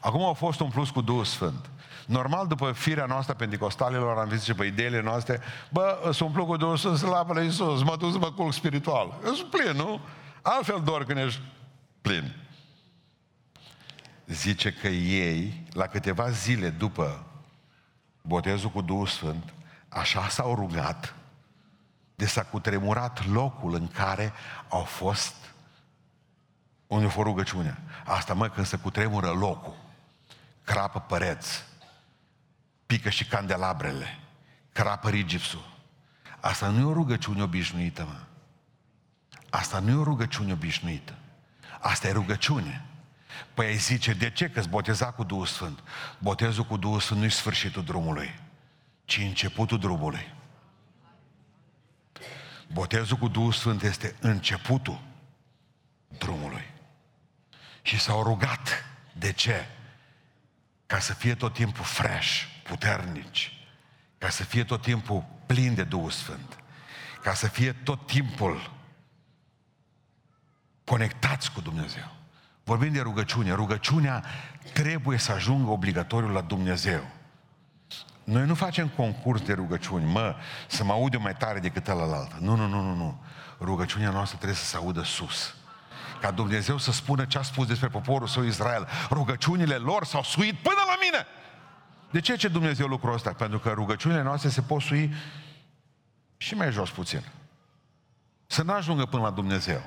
Acum 0.00 0.22
au 0.22 0.34
fost 0.34 0.60
un 0.60 0.68
plus 0.68 0.90
cu 0.90 1.00
Duhul 1.00 1.24
Sfânt. 1.24 1.70
Normal, 2.06 2.46
după 2.46 2.72
firea 2.72 3.06
noastră 3.06 3.34
pentecostalilor, 3.34 4.18
am 4.18 4.30
zis 4.36 4.54
pe 4.56 4.64
ideile 4.64 5.00
noastre, 5.00 5.40
bă, 5.70 6.00
sunt 6.02 6.28
umplu 6.28 6.46
cu 6.46 6.56
Duhul 6.56 6.76
Sfânt, 6.76 6.98
slavă 6.98 7.32
la 7.32 7.42
Iisus, 7.42 7.82
mă 7.82 7.96
duc 7.96 8.12
să 8.12 8.18
mă 8.18 8.30
culc 8.30 8.52
spiritual. 8.52 9.20
Eu 9.24 9.34
sunt 9.34 9.50
plin, 9.50 9.76
nu? 9.76 10.00
Altfel 10.42 10.80
doar 10.84 11.04
când 11.04 11.18
ești 11.18 11.40
plin. 12.00 12.36
Zice 14.26 14.72
că 14.72 14.88
ei, 14.88 15.66
la 15.72 15.86
câteva 15.86 16.30
zile 16.30 16.68
după 16.68 17.26
botezul 18.26 18.70
cu 18.70 18.80
Duhul 18.80 19.06
Sfânt, 19.06 19.52
așa 19.88 20.28
s-au 20.28 20.54
rugat 20.54 21.14
de 22.14 22.26
s-a 22.26 22.42
cutremurat 22.42 23.26
locul 23.26 23.74
în 23.74 23.88
care 23.88 24.32
au 24.68 24.82
fost 24.82 25.34
unde 26.86 27.06
a 27.06 27.08
fost 27.08 27.26
rugăciunea. 27.26 27.78
Asta, 28.04 28.34
mă, 28.34 28.48
când 28.48 28.66
se 28.66 28.76
cutremură 28.76 29.30
locul, 29.30 29.76
crapă 30.62 31.00
păreți, 31.00 31.64
pică 32.86 33.08
și 33.10 33.26
candelabrele, 33.26 34.18
crapă 34.72 35.08
rigipsul. 35.08 35.72
Asta 36.40 36.68
nu 36.68 36.80
e 36.80 36.84
o 36.84 36.92
rugăciune 36.92 37.42
obișnuită, 37.42 38.04
mă. 38.04 38.20
Asta 39.50 39.78
nu 39.78 39.90
e 39.90 39.94
o 39.94 40.02
rugăciune 40.02 40.52
obișnuită. 40.52 41.14
Asta 41.80 42.08
e 42.08 42.12
rugăciune. 42.12 42.84
Păi 43.54 43.66
ai 43.66 43.76
zice, 43.76 44.12
de 44.12 44.30
ce? 44.30 44.48
Că-ți 44.48 44.68
boteza 44.68 45.12
cu 45.12 45.24
Duhul 45.24 45.46
Sfânt. 45.46 45.82
Botezul 46.18 46.64
cu 46.64 46.76
Duhul 46.76 47.00
Sfânt 47.00 47.20
nu-i 47.20 47.30
sfârșitul 47.30 47.84
drumului, 47.84 48.40
ci 49.04 49.16
începutul 49.16 49.78
drumului. 49.78 50.34
Botezul 52.72 53.16
cu 53.16 53.28
Duhul 53.28 53.52
Sfânt 53.52 53.82
este 53.82 54.16
începutul 54.20 55.00
drumului. 56.18 56.70
Și 57.82 58.00
s-au 58.00 58.22
rugat. 58.22 58.84
De 59.12 59.32
ce? 59.32 59.66
Ca 60.86 60.98
să 60.98 61.14
fie 61.14 61.34
tot 61.34 61.54
timpul 61.54 61.84
fresh, 61.84 62.42
puternici. 62.62 63.66
Ca 64.18 64.28
să 64.28 64.44
fie 64.44 64.64
tot 64.64 64.82
timpul 64.82 65.24
plin 65.46 65.74
de 65.74 65.84
Duhul 65.84 66.10
Sfânt. 66.10 66.58
Ca 67.22 67.34
să 67.34 67.48
fie 67.48 67.72
tot 67.72 68.06
timpul 68.06 68.72
conectați 70.84 71.52
cu 71.52 71.60
Dumnezeu. 71.60 72.14
Vorbim 72.64 72.92
de 72.92 73.00
rugăciune. 73.00 73.52
Rugăciunea 73.52 74.24
trebuie 74.72 75.18
să 75.18 75.32
ajungă 75.32 75.70
obligatoriu 75.70 76.28
la 76.28 76.40
Dumnezeu. 76.40 77.00
Noi 78.24 78.46
nu 78.46 78.54
facem 78.54 78.88
concurs 78.88 79.40
de 79.40 79.52
rugăciuni, 79.52 80.04
mă, 80.04 80.36
să 80.66 80.84
mă 80.84 80.92
audă 80.92 81.18
mai 81.18 81.34
tare 81.36 81.58
decât 81.58 81.88
ălalt. 81.88 82.32
Nu, 82.32 82.56
nu, 82.56 82.66
nu, 82.66 82.80
nu, 82.80 82.94
nu. 82.94 83.22
Rugăciunea 83.60 84.10
noastră 84.10 84.36
trebuie 84.36 84.58
să 84.58 84.64
se 84.64 84.76
audă 84.76 85.02
sus. 85.02 85.54
Ca 86.20 86.30
Dumnezeu 86.30 86.78
să 86.78 86.92
spună 86.92 87.24
ce 87.24 87.38
a 87.38 87.42
spus 87.42 87.66
despre 87.66 87.88
poporul 87.88 88.28
său 88.28 88.42
Israel. 88.42 88.88
Rugăciunile 89.10 89.74
lor 89.74 90.04
s-au 90.04 90.22
suit 90.22 90.54
până 90.54 90.80
la 90.86 90.94
mine. 91.00 91.26
De 92.10 92.20
ce 92.20 92.36
ce 92.36 92.48
Dumnezeu 92.48 92.86
lucrul 92.86 93.14
ăsta? 93.14 93.32
Pentru 93.32 93.58
că 93.58 93.70
rugăciunile 93.70 94.22
noastre 94.22 94.48
se 94.48 94.60
pot 94.60 94.80
sui 94.80 95.14
și 96.36 96.54
mai 96.54 96.72
jos 96.72 96.90
puțin. 96.90 97.22
Să 98.46 98.62
nu 98.62 98.72
ajungă 98.72 99.06
până 99.06 99.22
la 99.22 99.30
Dumnezeu. 99.30 99.82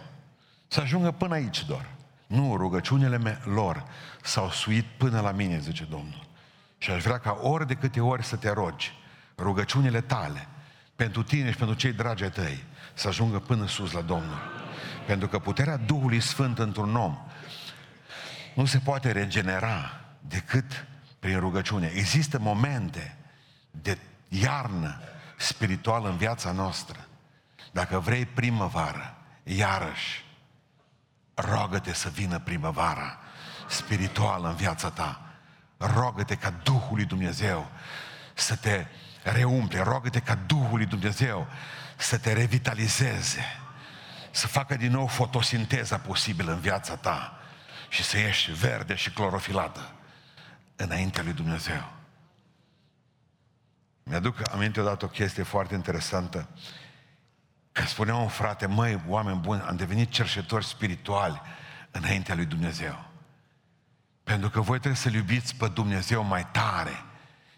Să 0.67 0.81
ajungă 0.81 1.11
până 1.11 1.33
aici 1.33 1.65
doar. 1.65 1.96
Nu, 2.27 2.55
rugăciunile 2.55 3.17
me- 3.17 3.39
lor 3.43 3.85
s-au 4.21 4.49
suit 4.49 4.85
până 4.85 5.19
la 5.19 5.31
mine, 5.31 5.59
zice 5.59 5.83
Domnul. 5.83 6.27
Și 6.77 6.91
aș 6.91 7.03
vrea 7.03 7.17
ca 7.17 7.39
ori 7.41 7.67
de 7.67 7.73
câte 7.73 8.01
ori 8.01 8.23
să 8.23 8.35
te 8.35 8.49
rogi, 8.49 8.93
rugăciunile 9.37 10.01
tale, 10.01 10.47
pentru 10.95 11.23
tine 11.23 11.51
și 11.51 11.57
pentru 11.57 11.75
cei 11.75 11.93
dragi 11.93 12.23
ai 12.23 12.29
tăi, 12.29 12.63
să 12.93 13.07
ajungă 13.07 13.39
până 13.39 13.67
sus 13.67 13.91
la 13.91 14.01
Domnul. 14.01 14.39
Pentru 15.05 15.27
că 15.27 15.39
puterea 15.39 15.77
Duhului 15.77 16.19
Sfânt 16.19 16.59
într-un 16.59 16.95
om 16.95 17.17
nu 18.55 18.65
se 18.65 18.77
poate 18.77 19.11
regenera 19.11 20.01
decât 20.19 20.87
prin 21.19 21.39
rugăciune. 21.39 21.91
Există 21.95 22.39
momente 22.39 23.17
de 23.71 23.97
iarnă 24.29 24.99
spirituală 25.37 26.09
în 26.09 26.17
viața 26.17 26.51
noastră. 26.51 27.07
Dacă 27.71 27.99
vrei 27.99 28.25
primăvară, 28.25 29.15
iarăși, 29.43 30.25
rogă-te 31.37 31.93
să 31.93 32.09
vină 32.09 32.39
primăvara 32.39 33.19
spirituală 33.67 34.47
în 34.47 34.55
viața 34.55 34.89
ta. 34.89 35.21
Rogă-te 35.77 36.35
ca 36.35 36.49
Duhul 36.49 36.95
lui 36.95 37.05
Dumnezeu 37.05 37.69
să 38.33 38.55
te 38.55 38.85
reumple. 39.23 39.81
Rogă-te 39.81 40.19
ca 40.19 40.35
Duhul 40.35 40.77
lui 40.77 40.85
Dumnezeu 40.85 41.47
să 41.95 42.17
te 42.17 42.33
revitalizeze. 42.33 43.43
Să 44.31 44.47
facă 44.47 44.75
din 44.75 44.91
nou 44.91 45.07
fotosinteza 45.07 45.97
posibilă 45.97 46.51
în 46.51 46.59
viața 46.59 46.95
ta 46.95 47.39
și 47.89 48.03
să 48.03 48.17
ieși 48.17 48.51
verde 48.51 48.95
și 48.95 49.09
clorofilată 49.09 49.91
înaintea 50.75 51.23
lui 51.23 51.33
Dumnezeu. 51.33 51.93
Mi-aduc 54.03 54.53
aminte 54.53 54.79
odată 54.79 55.05
o 55.05 55.07
chestie 55.07 55.43
foarte 55.43 55.73
interesantă. 55.73 56.47
Că 57.77 57.85
spunea 57.85 58.15
un 58.15 58.27
frate, 58.27 58.65
măi, 58.65 59.01
oameni 59.07 59.39
buni, 59.39 59.61
am 59.61 59.75
devenit 59.75 60.09
cerșetori 60.09 60.65
spirituali 60.65 61.41
înaintea 61.91 62.35
lui 62.35 62.45
Dumnezeu. 62.45 63.05
Pentru 64.23 64.49
că 64.49 64.61
voi 64.61 64.77
trebuie 64.77 65.01
să-L 65.01 65.13
iubiți 65.13 65.55
pe 65.55 65.67
Dumnezeu 65.67 66.23
mai 66.23 66.47
tare 66.51 67.03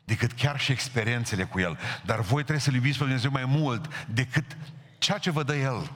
decât 0.03 0.32
chiar 0.32 0.60
și 0.60 0.71
experiențele 0.71 1.43
cu 1.43 1.60
El. 1.60 1.77
Dar 2.05 2.19
voi 2.19 2.41
trebuie 2.41 2.60
să-L 2.60 2.73
iubiți 2.73 2.97
pe 2.97 3.03
Dumnezeu 3.03 3.32
mai 3.32 3.45
mult 3.45 4.05
decât 4.08 4.58
ceea 4.97 5.17
ce 5.17 5.32
vă 5.32 5.43
dă 5.43 5.55
El. 5.55 5.91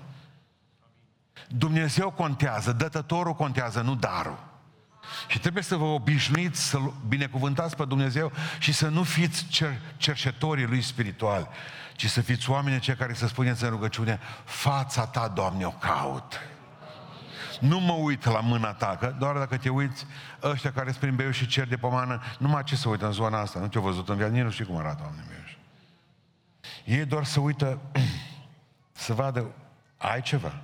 Dumnezeu 1.48 2.12
contează, 2.12 2.72
dătătorul 2.72 3.34
contează, 3.34 3.82
nu 3.82 3.96
darul. 3.96 4.52
Și 5.28 5.40
trebuie 5.40 5.64
să 5.64 5.76
vă 5.76 5.86
obișnuiți 5.86 6.70
să 6.70 6.78
binecuvântați 7.08 7.76
pe 7.76 7.86
Dumnezeu 7.86 8.32
și 8.60 8.72
să 8.72 8.88
nu 8.88 9.04
fiți 9.04 9.46
cer- 9.46 9.98
cercetorii 9.98 10.66
Lui 10.66 10.82
spirituali, 10.82 11.48
ci 12.04 12.10
să 12.10 12.22
fiți 12.22 12.50
oamenii 12.50 12.80
cei 12.80 12.96
care 12.96 13.14
să 13.14 13.28
spuneți 13.28 13.64
în 13.64 13.70
rugăciune, 13.70 14.20
fața 14.44 15.06
ta, 15.06 15.28
Doamne, 15.28 15.66
o 15.66 15.70
caut. 15.70 16.40
Nu 17.60 17.80
mă 17.80 17.94
uit 17.94 18.26
la 18.26 18.40
mâna 18.40 18.74
ta, 18.74 18.98
că 19.00 19.16
doar 19.20 19.38
dacă 19.38 19.58
te 19.58 19.70
uiți, 19.70 20.06
ăștia 20.42 20.72
care 20.72 20.90
sunt 20.90 21.00
prin 21.00 21.16
beiuș 21.16 21.38
și 21.38 21.48
cer 21.48 21.68
de 21.68 21.76
pomană, 21.78 22.22
numai 22.40 22.64
ce 22.64 22.76
să 22.76 22.90
uită 22.90 23.06
în 23.06 23.12
zona 23.12 23.40
asta, 23.40 23.60
nu 23.60 23.68
te-au 23.68 23.84
văzut 23.84 24.10
în 24.10 24.16
viață, 24.16 24.32
nici 24.32 24.44
nu 24.44 24.50
știu 24.50 24.66
cum 24.66 24.78
arată, 24.78 24.98
Doamne 25.02 25.24
meu. 25.30 25.38
Ei 26.98 27.06
doar 27.06 27.24
să 27.24 27.40
uită 27.40 27.80
să 29.06 29.14
vadă, 29.14 29.52
ai 29.98 30.22
ceva. 30.22 30.62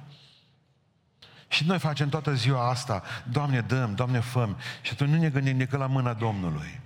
Și 1.47 1.65
noi 1.65 1.79
facem 1.79 2.09
toată 2.09 2.33
ziua 2.33 2.69
asta, 2.69 3.03
Doamne 3.23 3.61
dăm, 3.61 3.95
Doamne 3.95 4.19
făm, 4.19 4.57
și 4.81 4.91
atunci 4.91 5.09
nu 5.09 5.17
ne 5.17 5.29
gândim 5.29 5.57
decât 5.57 5.79
la 5.79 5.87
mâna 5.87 6.13
Domnului. 6.13 6.81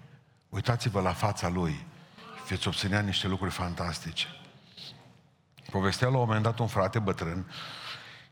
Uitați-vă 0.49 1.01
la 1.01 1.13
fața 1.13 1.49
Lui 1.49 1.86
și 2.38 2.43
veți 2.47 2.67
obținea 2.67 2.99
niște 2.99 3.28
lucruri 3.28 3.51
fantastice. 3.51 4.28
Povestea 5.74 6.07
la 6.07 6.17
un 6.17 6.26
moment 6.26 6.43
dat 6.43 6.59
un 6.59 6.67
frate 6.67 6.99
bătrân 6.99 7.51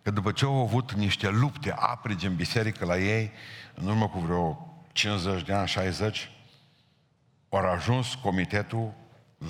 că 0.01 0.11
după 0.11 0.31
ce 0.31 0.45
au 0.45 0.61
avut 0.61 0.93
niște 0.93 1.29
lupte 1.29 1.73
aprige 1.77 2.27
în 2.27 2.35
biserică 2.35 2.85
la 2.85 2.97
ei, 2.97 3.31
în 3.73 3.87
urmă 3.87 4.07
cu 4.07 4.19
vreo 4.19 4.73
50 4.91 5.43
de 5.43 5.53
ani, 5.53 5.67
60, 5.67 6.31
au 7.49 7.59
ajuns 7.59 8.15
comitetul 8.15 8.93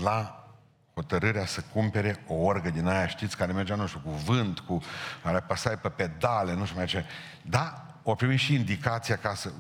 la 0.02 0.48
hotărârea 0.94 1.46
să 1.46 1.62
cumpere 1.74 2.24
o 2.28 2.34
orgă 2.34 2.70
din 2.70 2.88
aia, 2.88 3.08
știți, 3.08 3.38
care 3.38 3.52
mergea, 3.52 3.76
nu 3.76 3.88
știu, 3.88 4.02
cu 4.04 4.10
vânt, 4.10 4.60
cu 4.60 4.82
care 5.24 5.38
apăsai 5.38 5.78
pe 5.78 5.90
pedale, 5.90 6.54
nu 6.54 6.66
știu 6.66 6.78
mai 6.78 6.86
ce. 6.86 7.06
Da, 7.42 7.86
o 8.04 8.16
primit 8.16 8.40
și 8.40 8.54
indicația 8.54 9.18
ca 9.18 9.34
să 9.34 9.52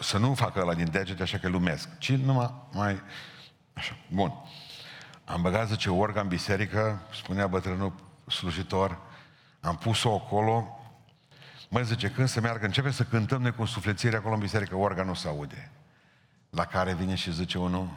să 0.00 0.18
nu 0.18 0.34
facă 0.34 0.62
la 0.62 0.74
din 0.74 0.90
degete 0.90 1.22
așa 1.22 1.38
că 1.38 1.48
lumesc, 1.48 1.98
ci 1.98 2.12
numai 2.12 2.54
mai... 2.72 3.02
Așa, 3.72 3.96
bun. 4.08 4.32
Am 5.24 5.42
băgat, 5.42 5.68
zice, 5.68 5.90
orga 5.90 6.20
în 6.20 6.28
biserică, 6.28 7.00
spunea 7.12 7.46
bătrânul 7.46 7.92
slujitor, 8.26 8.98
am 9.60 9.76
pus-o 9.76 10.14
acolo, 10.14 10.80
mă 11.68 11.82
zice, 11.82 12.10
când 12.10 12.28
să 12.28 12.40
meargă, 12.40 12.64
începe 12.64 12.90
să 12.90 13.04
cântăm 13.04 13.42
noi 13.42 13.52
cu 13.52 13.64
suflețire 13.64 14.16
acolo 14.16 14.34
în 14.34 14.40
biserică, 14.40 14.76
orga 14.76 15.02
nu 15.02 15.14
se 15.14 15.28
aude. 15.28 15.70
La 16.50 16.64
care 16.64 16.94
vine 16.94 17.14
și 17.14 17.32
zice 17.32 17.58
unul, 17.58 17.88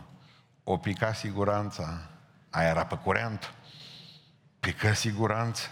o 0.64 0.78
pica 0.78 1.14
siguranța, 1.14 2.10
aia 2.50 2.70
era 2.70 2.86
pe 2.86 2.96
curent, 2.96 3.54
pică 4.60 4.94
siguranța. 4.94 5.70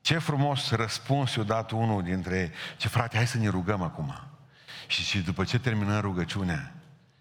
Ce 0.00 0.18
frumos 0.18 0.70
răspuns 0.70 1.34
i-a 1.34 1.42
dat 1.42 1.70
unul 1.70 2.02
dintre 2.02 2.38
ei. 2.38 2.50
Ce 2.76 2.88
frate, 2.88 3.16
hai 3.16 3.26
să 3.26 3.38
ne 3.38 3.48
rugăm 3.48 3.82
acum. 3.82 4.14
Și, 4.86 5.02
și 5.02 5.22
după 5.22 5.44
ce 5.44 5.58
terminăm 5.58 6.00
rugăciunea, 6.00 6.72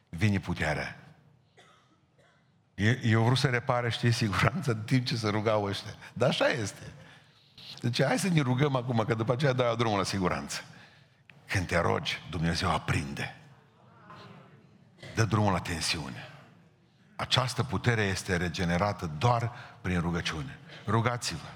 vine 0.09 0.39
puterea. 0.39 1.04
Eu 3.03 3.19
vreau 3.19 3.35
să 3.35 3.47
repare, 3.47 3.89
știi, 3.89 4.11
siguranța 4.23 4.71
în 4.71 4.81
timp 4.81 5.05
ce 5.05 5.15
se 5.15 5.29
rugau 5.29 5.63
ăștia. 5.63 5.95
Dar 6.13 6.29
așa 6.29 6.47
este. 6.47 6.93
Deci 7.79 8.03
hai 8.03 8.19
să 8.19 8.27
ne 8.27 8.41
rugăm 8.41 8.75
acum, 8.75 9.03
că 9.07 9.13
după 9.13 9.33
aceea 9.33 9.53
dai 9.53 9.75
drumul 9.75 9.97
la 9.97 10.03
siguranță. 10.03 10.61
Când 11.47 11.67
te 11.67 11.79
rogi, 11.79 12.21
Dumnezeu 12.29 12.71
aprinde. 12.71 13.35
Dă 15.15 15.23
drumul 15.23 15.51
la 15.51 15.59
tensiune. 15.59 16.29
Această 17.15 17.63
putere 17.63 18.01
este 18.01 18.35
regenerată 18.35 19.11
doar 19.17 19.51
prin 19.81 19.99
rugăciune. 19.99 20.59
Rugați-vă. 20.87 21.47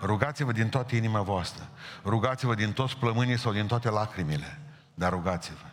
Rugați-vă 0.00 0.52
din 0.52 0.68
toată 0.68 0.96
inima 0.96 1.20
voastră. 1.20 1.68
Rugați-vă 2.04 2.54
din 2.54 2.72
toți 2.72 2.96
plămânii 2.96 3.38
sau 3.38 3.52
din 3.52 3.66
toate 3.66 3.90
lacrimile. 3.90 4.58
Dar 4.94 5.10
rugați-vă. 5.10 5.66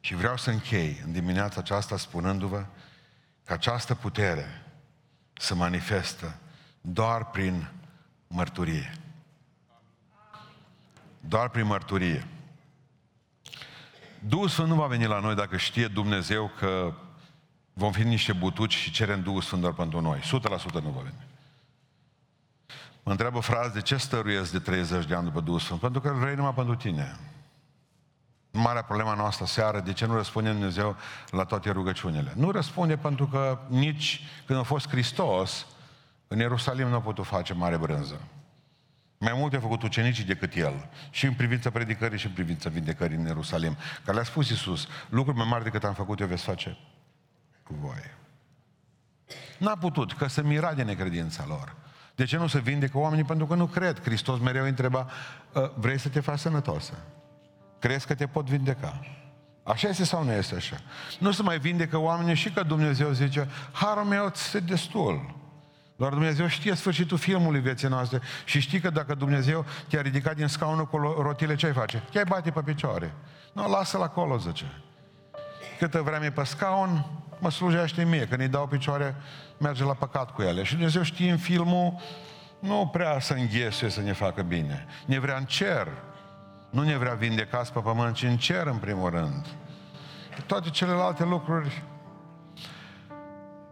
Și 0.00 0.14
vreau 0.14 0.36
să 0.36 0.50
închei 0.50 1.02
în 1.04 1.12
dimineața 1.12 1.60
aceasta 1.60 1.96
spunându-vă 1.96 2.64
că 3.50 3.56
această 3.56 3.94
putere 3.94 4.62
se 5.32 5.54
manifestă 5.54 6.36
doar 6.80 7.30
prin 7.30 7.70
mărturie. 8.26 8.92
Doar 11.20 11.48
prin 11.48 11.66
mărturie. 11.66 12.26
Duhul 14.18 14.48
Sfânt 14.48 14.68
nu 14.68 14.74
va 14.74 14.86
veni 14.86 15.06
la 15.06 15.18
noi 15.18 15.34
dacă 15.34 15.56
știe 15.56 15.86
Dumnezeu 15.86 16.50
că 16.58 16.92
vom 17.72 17.92
fi 17.92 18.02
niște 18.02 18.32
butuci 18.32 18.74
și 18.74 18.90
cerem 18.90 19.22
Duhul 19.22 19.42
Sfânt 19.42 19.60
doar 19.60 19.72
pentru 19.72 20.00
noi. 20.00 20.18
100% 20.18 20.22
nu 20.72 20.90
va 20.90 21.00
veni. 21.00 21.26
Mă 23.02 23.10
întreabă 23.10 23.40
fraze, 23.40 23.72
de 23.72 23.80
ce 23.80 23.96
stăruiesc 23.96 24.52
de 24.52 24.58
30 24.58 25.04
de 25.04 25.14
ani 25.14 25.24
după 25.24 25.40
Duhul 25.40 25.60
Sfânt? 25.60 25.80
Pentru 25.80 26.00
că 26.00 26.08
îl 26.08 26.18
vrei 26.18 26.34
numai 26.34 26.54
pentru 26.54 26.74
tine. 26.74 27.18
Marea 28.52 28.82
problema 28.82 29.14
noastră 29.14 29.44
seară, 29.44 29.80
de 29.80 29.92
ce 29.92 30.06
nu 30.06 30.14
răspunde 30.14 30.50
Dumnezeu 30.50 30.96
la 31.30 31.44
toate 31.44 31.70
rugăciunile? 31.70 32.32
Nu 32.36 32.50
răspunde 32.50 32.96
pentru 32.96 33.26
că 33.26 33.58
nici 33.68 34.20
când 34.46 34.58
a 34.58 34.62
fost 34.62 34.88
Hristos, 34.88 35.66
în 36.28 36.38
Ierusalim 36.38 36.88
nu 36.88 36.94
a 36.94 37.00
putut 37.00 37.26
face 37.26 37.54
mare 37.54 37.76
brânză. 37.76 38.20
Mai 39.18 39.32
multe 39.36 39.56
a 39.56 39.60
făcut 39.60 39.82
ucenicii 39.82 40.24
decât 40.24 40.54
el. 40.54 40.88
Și 41.10 41.26
în 41.26 41.34
privința 41.34 41.70
predicării 41.70 42.18
și 42.18 42.26
în 42.26 42.32
privința 42.32 42.70
vindecării 42.70 43.16
în 43.16 43.26
Ierusalim. 43.26 43.76
Că 44.04 44.12
le-a 44.12 44.22
spus 44.22 44.50
Iisus, 44.50 44.88
lucruri 45.08 45.36
mai 45.36 45.46
mari 45.50 45.64
decât 45.64 45.84
am 45.84 45.94
făcut 45.94 46.20
eu 46.20 46.26
veți 46.26 46.42
face 46.42 46.76
cu 47.62 47.74
voi. 47.80 48.18
N-a 49.58 49.76
putut, 49.76 50.12
că 50.12 50.26
se 50.26 50.42
mira 50.42 50.74
de 50.74 50.82
necredința 50.82 51.44
lor. 51.48 51.76
De 52.14 52.24
ce 52.24 52.36
nu 52.36 52.46
se 52.46 52.58
vindecă 52.58 52.98
oamenii? 52.98 53.24
Pentru 53.24 53.46
că 53.46 53.54
nu 53.54 53.66
cred. 53.66 54.02
Hristos 54.02 54.38
mereu 54.38 54.64
întreba, 54.64 55.10
ă, 55.54 55.72
vrei 55.76 55.98
să 55.98 56.08
te 56.08 56.20
faci 56.20 56.38
sănătoasă? 56.38 56.92
Crezi 57.80 58.06
că 58.06 58.14
te 58.14 58.26
pot 58.26 58.48
vindeca? 58.48 59.00
Așa 59.62 59.88
este 59.88 60.04
sau 60.04 60.24
nu 60.24 60.32
este 60.32 60.54
așa? 60.54 60.76
Nu 61.18 61.30
se 61.30 61.42
mai 61.42 61.58
vindecă 61.58 61.96
oamenii 61.98 62.34
și 62.34 62.50
că 62.50 62.62
Dumnezeu 62.62 63.10
zice, 63.10 63.48
harul 63.72 64.04
meu 64.04 64.30
este 64.34 64.60
destul. 64.60 65.38
Doar 65.96 66.12
Dumnezeu 66.12 66.46
știe 66.46 66.74
sfârșitul 66.74 67.18
filmului 67.18 67.60
vieții 67.60 67.88
noastre 67.88 68.20
și 68.44 68.60
știi 68.60 68.80
că 68.80 68.90
dacă 68.90 69.14
Dumnezeu 69.14 69.64
te-a 69.88 70.00
ridicat 70.00 70.36
din 70.36 70.46
scaunul 70.46 70.86
cu 70.86 70.96
rotile, 70.96 71.54
ce 71.54 71.66
ai 71.66 71.72
face? 71.72 72.02
Te-ai 72.10 72.24
bate 72.24 72.50
pe 72.50 72.60
picioare. 72.60 73.14
Nu, 73.52 73.70
lasă-l 73.70 74.02
acolo, 74.02 74.38
zice. 74.38 74.82
Câtă 75.78 76.02
vreme 76.02 76.24
e 76.24 76.30
pe 76.30 76.44
scaun, 76.44 77.06
mă 77.38 77.50
slujește 77.50 78.04
mie. 78.04 78.26
Când 78.26 78.40
îi 78.40 78.48
dau 78.48 78.66
picioare, 78.66 79.14
merge 79.58 79.84
la 79.84 79.94
păcat 79.94 80.30
cu 80.30 80.42
ele. 80.42 80.62
Și 80.62 80.72
Dumnezeu 80.72 81.02
știe 81.02 81.30
în 81.30 81.38
filmul, 81.38 81.94
nu 82.58 82.88
prea 82.92 83.20
să 83.20 83.32
înghesuie 83.32 83.90
să 83.90 84.00
ne 84.00 84.12
facă 84.12 84.42
bine. 84.42 84.86
Ne 85.06 85.18
vrea 85.18 85.36
în 85.36 85.44
cer. 85.44 85.88
Nu 86.70 86.82
ne 86.82 86.96
vrea 86.96 87.14
vindecați 87.14 87.72
pe 87.72 87.80
pământ, 87.80 88.14
ci 88.14 88.22
în 88.22 88.36
cer 88.36 88.66
în 88.66 88.76
primul 88.76 89.10
rând. 89.10 89.46
Toate 90.46 90.70
celelalte 90.70 91.24
lucruri 91.24 91.82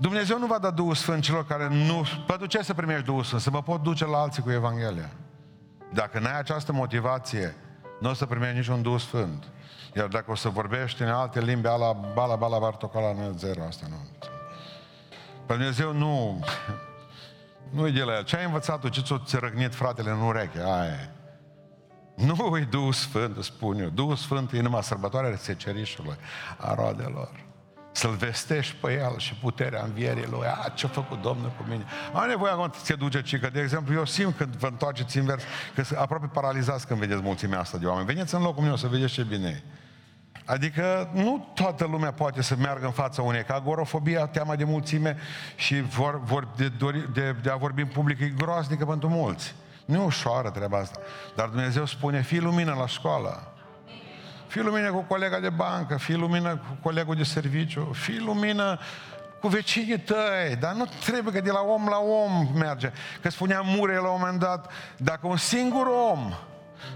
Dumnezeu 0.01 0.39
nu 0.39 0.47
va 0.47 0.59
da 0.59 0.71
Duhul 0.71 0.95
Sfânt 0.95 1.23
celor 1.23 1.47
care 1.47 1.69
nu... 1.69 2.05
Pentru 2.27 2.47
ce 2.47 2.63
să 2.63 2.75
primești 2.75 3.05
Duhul 3.05 3.23
Sfânt? 3.23 3.41
Să 3.41 3.51
mă 3.51 3.63
pot 3.63 3.83
duce 3.83 4.07
la 4.07 4.19
alții 4.19 4.43
cu 4.43 4.51
Evanghelia. 4.51 5.11
Dacă 5.93 6.19
n-ai 6.19 6.39
această 6.39 6.73
motivație, 6.73 7.57
nu 8.01 8.11
o 8.11 8.15
să 8.15 8.27
primești 8.27 8.57
niciun 8.57 8.83
Duh 8.83 9.01
Sfânt. 9.01 9.45
Iar 9.97 10.07
dacă 10.07 10.31
o 10.31 10.35
să 10.35 10.49
vorbești 10.49 11.03
în 11.03 11.09
alte 11.09 11.41
limbi, 11.41 11.67
ala, 11.67 11.93
bala, 11.93 12.37
bala, 12.37 12.59
bartocola, 12.59 13.13
nu 13.13 13.23
e 13.23 13.33
zero, 13.37 13.63
asta 13.63 13.87
nu. 13.89 14.29
Pe 15.47 15.55
Dumnezeu 15.55 15.93
nu... 15.93 16.13
Nu 17.71 17.87
e 17.87 17.91
de 17.91 18.03
la 18.03 18.17
el. 18.17 18.25
Ce 18.25 18.37
ai 18.37 18.45
învățat 18.45 18.81
tu? 18.81 18.89
Ce 18.89 19.03
ți-a 19.25 19.39
răgnit 19.39 19.75
fratele 19.75 20.11
în 20.11 20.21
ureche? 20.21 20.59
Aia 20.59 21.11
Nu 22.19 22.57
e 22.57 22.67
Duhul 22.71 22.93
Sfânt, 22.93 23.45
spun 23.45 23.79
eu. 23.81 23.89
Duhul 23.89 24.17
Sfânt 24.17 24.53
e 24.53 24.61
numai 24.61 24.83
sărbătoarea 24.83 25.37
secerișului, 25.37 26.17
a 26.57 26.75
roadelor 26.75 27.47
să-L 27.99 28.15
vestești 28.15 28.75
pe 28.81 28.93
El 28.93 29.19
și 29.19 29.35
puterea 29.35 29.83
învierii 29.85 30.27
Lui. 30.31 30.47
A, 30.47 30.69
ce-a 30.69 30.89
făcut 30.89 31.23
Domnul 31.23 31.53
cu 31.57 31.65
mine? 31.69 31.85
Am 32.13 32.29
nevoie 32.29 32.53
acum 32.53 32.73
să 32.75 32.83
te 32.85 32.95
duce, 32.95 33.23
ci 33.23 33.39
că, 33.39 33.49
de 33.53 33.61
exemplu, 33.61 33.95
eu 33.95 34.05
simt 34.05 34.37
când 34.37 34.57
vă 34.57 34.67
întoarceți 34.67 35.19
invers, 35.19 35.43
că 35.75 35.83
sunt 35.83 35.99
aproape 35.99 36.27
paralizați 36.33 36.87
când 36.87 37.01
vedeți 37.01 37.23
mulțimea 37.23 37.61
asta 37.61 37.79
de 37.79 37.87
oameni. 37.87 38.07
Veniți 38.07 38.35
în 38.35 38.43
locul 38.43 38.63
meu 38.63 38.77
să 38.77 38.87
vedeți 38.87 39.13
ce 39.13 39.23
bine 39.23 39.49
e. 39.49 39.63
Adică 40.45 41.11
nu 41.13 41.51
toată 41.55 41.85
lumea 41.85 42.13
poate 42.13 42.43
să 42.43 42.57
meargă 42.57 42.85
în 42.85 42.93
fața 42.93 43.23
unei, 43.23 43.45
că 43.45 43.53
agorofobia, 43.53 44.27
teama 44.27 44.57
de 44.57 44.65
mulțime 44.65 45.17
și 45.57 45.81
vor, 45.81 46.21
vor 46.25 46.49
de, 46.57 46.73
de, 47.13 47.37
de 47.43 47.51
a 47.51 47.57
vorbi 47.57 47.81
în 47.81 47.89
public 47.89 48.21
e 48.21 48.33
groaznică 48.37 48.85
pentru 48.85 49.09
mulți. 49.09 49.55
Nu 49.89 50.01
e 50.01 50.05
ușoară 50.05 50.51
treaba 50.51 50.79
asta. 50.79 50.99
Dar 51.35 51.49
Dumnezeu 51.49 51.87
spune, 51.87 52.23
fii 52.23 52.41
lumină 52.41 52.75
la 52.79 52.87
școală. 52.87 53.53
Fii 54.47 54.63
lumină 54.63 54.91
cu 54.91 55.01
colega 55.01 55.41
de 55.41 55.49
bancă, 55.49 55.97
fii 55.97 56.15
lumină 56.15 56.57
cu 56.57 56.77
colegul 56.83 57.15
de 57.15 57.23
serviciu, 57.23 57.91
fii 57.93 58.19
lumină 58.19 58.79
cu 59.41 59.49
vecinii 59.49 59.99
tăi, 59.99 60.57
dar 60.61 60.73
nu 60.73 60.85
trebuie 61.05 61.33
că 61.33 61.41
de 61.41 61.51
la 61.51 61.61
om 61.61 61.87
la 61.89 61.99
om 61.99 62.49
merge. 62.55 62.93
Că 63.23 63.31
spunea 63.31 63.61
Mure 63.61 63.95
la 63.95 64.09
un 64.09 64.17
moment 64.21 64.39
dat, 64.39 64.71
dacă 64.97 65.27
un 65.27 65.37
singur 65.37 65.87
om 66.11 66.33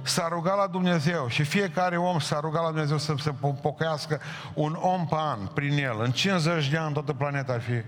s-a 0.03 0.28
rugat 0.28 0.57
la 0.57 0.66
Dumnezeu 0.66 1.28
și 1.28 1.43
fiecare 1.43 1.97
om 1.97 2.18
s-a 2.18 2.40
rugat 2.40 2.62
la 2.62 2.68
Dumnezeu 2.68 2.99
să 2.99 3.14
se 3.18 3.34
pocăiască 3.62 4.20
un 4.55 4.78
om 4.80 5.07
pe 5.07 5.16
an 5.18 5.47
prin 5.55 5.78
el, 5.78 6.01
în 6.01 6.11
50 6.11 6.68
de 6.68 6.76
ani 6.76 6.93
toată 6.93 7.12
planeta 7.12 7.53
ar 7.53 7.61
fi 7.61 7.82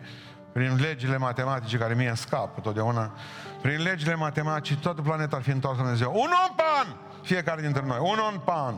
prin 0.53 0.77
legile 0.81 1.17
matematice 1.17 1.77
care 1.77 1.95
mie 1.95 2.09
îmi 2.09 2.17
scapă 2.17 2.61
totdeauna, 2.61 3.13
prin 3.65 3.83
legile 3.83 4.15
matematice 4.15 4.77
toată 4.77 5.03
planeta 5.03 5.37
ar 5.37 5.43
fi 5.43 5.51
întoarsă 5.51 5.81
la 5.81 5.87
Dumnezeu. 5.87 6.13
Un 6.15 6.31
om 6.49 6.55
pe 6.57 6.63
an! 6.81 6.87
Fiecare 7.23 7.61
dintre 7.61 7.83
noi. 7.87 7.99
Un 8.01 8.19
om 8.33 8.41
pe 8.45 8.51
an. 8.55 8.75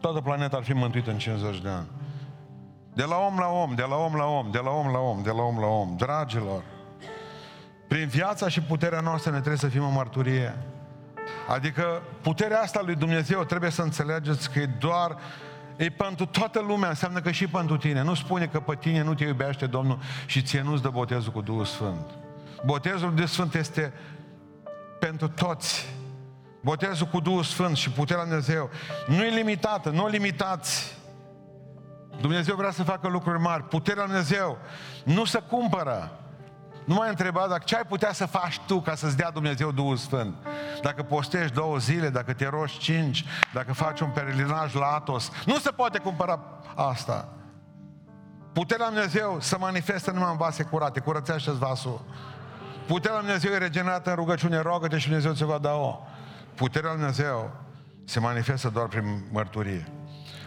Toată 0.00 0.20
planeta 0.20 0.56
ar 0.56 0.62
fi 0.62 0.72
mântuită 0.72 1.10
în 1.10 1.18
50 1.18 1.60
de 1.60 1.68
ani. 1.68 1.86
De 2.94 3.02
la 3.02 3.16
om 3.16 3.38
la 3.38 3.46
om, 3.46 3.74
de 3.74 3.82
la 3.88 3.96
om 3.96 4.14
la 4.14 4.24
om, 4.24 4.50
de 4.50 4.58
la 4.58 4.70
om 4.70 4.86
la 4.92 4.98
om, 4.98 5.22
de 5.22 5.30
la 5.30 5.42
om 5.42 5.58
la 5.58 5.66
om. 5.66 5.96
Dragilor, 5.96 6.62
prin 7.88 8.06
viața 8.06 8.48
și 8.48 8.60
puterea 8.60 9.00
noastră 9.00 9.30
ne 9.30 9.36
trebuie 9.36 9.58
să 9.58 9.68
fim 9.68 9.84
o 9.84 9.90
mărturie. 9.90 10.56
Adică 11.48 12.02
puterea 12.22 12.60
asta 12.60 12.82
lui 12.84 12.94
Dumnezeu 12.94 13.44
trebuie 13.44 13.70
să 13.70 13.82
înțelegeți 13.82 14.50
că 14.50 14.58
e 14.58 14.66
doar 14.66 15.16
E 15.76 15.90
pentru 15.90 16.26
toată 16.26 16.60
lumea, 16.60 16.88
înseamnă 16.88 17.20
că 17.20 17.30
și 17.30 17.46
pentru 17.46 17.76
tine. 17.76 18.02
Nu 18.02 18.14
spune 18.14 18.46
că 18.46 18.60
pe 18.60 18.76
tine 18.76 19.02
nu 19.02 19.14
te 19.14 19.24
iubește 19.24 19.66
Domnul 19.66 19.98
și 20.26 20.42
ție 20.42 20.62
nu-ți 20.62 20.82
dă 20.82 20.88
botezul 20.88 21.32
cu 21.32 21.40
Duhul 21.40 21.64
Sfânt. 21.64 22.06
Botezul 22.64 23.14
de 23.14 23.26
Sfânt 23.26 23.54
este 23.54 23.92
pentru 24.98 25.28
toți. 25.28 25.94
Botezul 26.60 27.06
cu 27.06 27.20
Duhul 27.20 27.42
Sfânt 27.42 27.76
și 27.76 27.90
puterea 27.90 28.24
Dumnezeu 28.24 28.70
nu 29.06 29.24
e 29.24 29.28
limitată, 29.28 29.90
nu 29.90 30.08
limitați. 30.08 30.96
Dumnezeu 32.20 32.56
vrea 32.56 32.70
să 32.70 32.82
facă 32.82 33.08
lucruri 33.08 33.38
mari. 33.38 33.62
Puterea 33.62 34.04
Dumnezeu 34.04 34.58
nu 35.04 35.24
se 35.24 35.38
cumpără. 35.38 36.16
Nu 36.84 36.94
mai 36.94 37.08
întreba 37.08 37.46
dacă 37.48 37.62
ce 37.64 37.76
ai 37.76 37.84
putea 37.88 38.12
să 38.12 38.26
faci 38.26 38.60
tu 38.66 38.80
ca 38.80 38.94
să-ți 38.94 39.16
dea 39.16 39.30
Dumnezeu 39.30 39.72
Duhul 39.72 39.96
Sfânt. 39.96 40.34
Dacă 40.82 41.02
postești 41.02 41.54
două 41.54 41.78
zile, 41.78 42.08
dacă 42.08 42.32
te 42.32 42.48
rogi 42.48 42.78
cinci, 42.78 43.24
dacă 43.52 43.72
faci 43.72 44.00
un 44.00 44.08
peregrinaj 44.08 44.74
la 44.74 44.86
Atos. 44.86 45.30
Nu 45.46 45.58
se 45.58 45.70
poate 45.70 45.98
cumpăra 45.98 46.40
asta. 46.74 47.28
Puterea 48.52 48.86
lui 48.86 48.94
Dumnezeu 48.94 49.36
să 49.40 49.56
manifestă 49.58 50.10
numai 50.10 50.30
în 50.30 50.36
vase 50.36 50.62
curate. 50.62 51.00
Curățește-ți 51.00 51.58
vasul. 51.58 52.00
Puterea 52.86 53.16
lui 53.16 53.26
Dumnezeu 53.26 53.52
e 53.52 53.58
regenerată 53.58 54.10
în 54.10 54.16
rugăciune. 54.16 54.60
Rogă-te 54.60 54.98
și 54.98 55.06
Dumnezeu 55.06 55.32
ți 55.32 55.44
va 55.44 55.58
da 55.58 55.74
o. 55.74 55.98
Puterea 56.54 56.90
lui 56.90 56.98
Dumnezeu 56.98 57.50
se 58.04 58.20
manifestă 58.20 58.68
doar 58.68 58.86
prin 58.86 59.24
mărturie. 59.30 59.86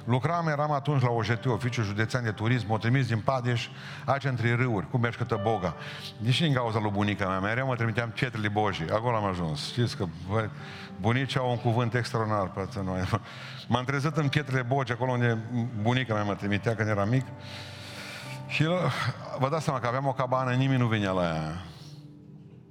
Lucram, 0.05 0.47
eram 0.47 0.71
atunci 0.71 1.01
la 1.01 1.09
OJT, 1.09 1.45
Oficiul 1.45 1.83
Județean 1.83 2.23
de 2.23 2.31
Turism, 2.31 2.71
o 2.71 2.77
trimis 2.77 3.07
din 3.07 3.19
Padeș, 3.19 3.67
aici 4.05 4.23
între 4.23 4.55
râuri, 4.55 4.89
cum 4.89 4.99
mergi 4.99 5.17
cătă 5.17 5.39
Boga. 5.43 5.75
Nici 6.17 6.41
din 6.41 6.53
cauza 6.53 6.79
lui 6.79 6.91
bunica 6.91 7.27
mea, 7.27 7.39
mereu 7.39 7.67
mă 7.67 7.75
trimiteam 7.75 8.09
pietrele 8.09 8.47
Bojii, 8.47 8.89
acolo 8.89 9.15
am 9.15 9.25
ajuns. 9.25 9.65
Știți 9.65 9.97
că 9.97 10.05
bă, 10.29 10.49
bunicii 10.99 11.39
au 11.39 11.49
un 11.49 11.57
cuvânt 11.57 11.93
extraordinar 11.93 12.51
pentru 12.51 12.83
noi. 12.83 13.01
M-am 13.67 13.83
trezit 13.83 14.17
în 14.17 14.27
pietrele 14.27 14.61
Bogi, 14.61 14.91
acolo 14.91 15.11
unde 15.11 15.37
bunica 15.81 16.13
mea 16.13 16.23
mă 16.23 16.35
trimitea 16.35 16.75
când 16.75 16.89
eram 16.89 17.09
mic. 17.09 17.25
Și 18.47 18.63
vă 19.39 19.49
dați 19.49 19.63
seama 19.63 19.79
că 19.79 19.87
aveam 19.87 20.07
o 20.07 20.13
cabană, 20.13 20.51
nimeni 20.51 20.79
nu 20.79 20.87
venea 20.87 21.11
la 21.11 21.23
ea. 21.23 21.61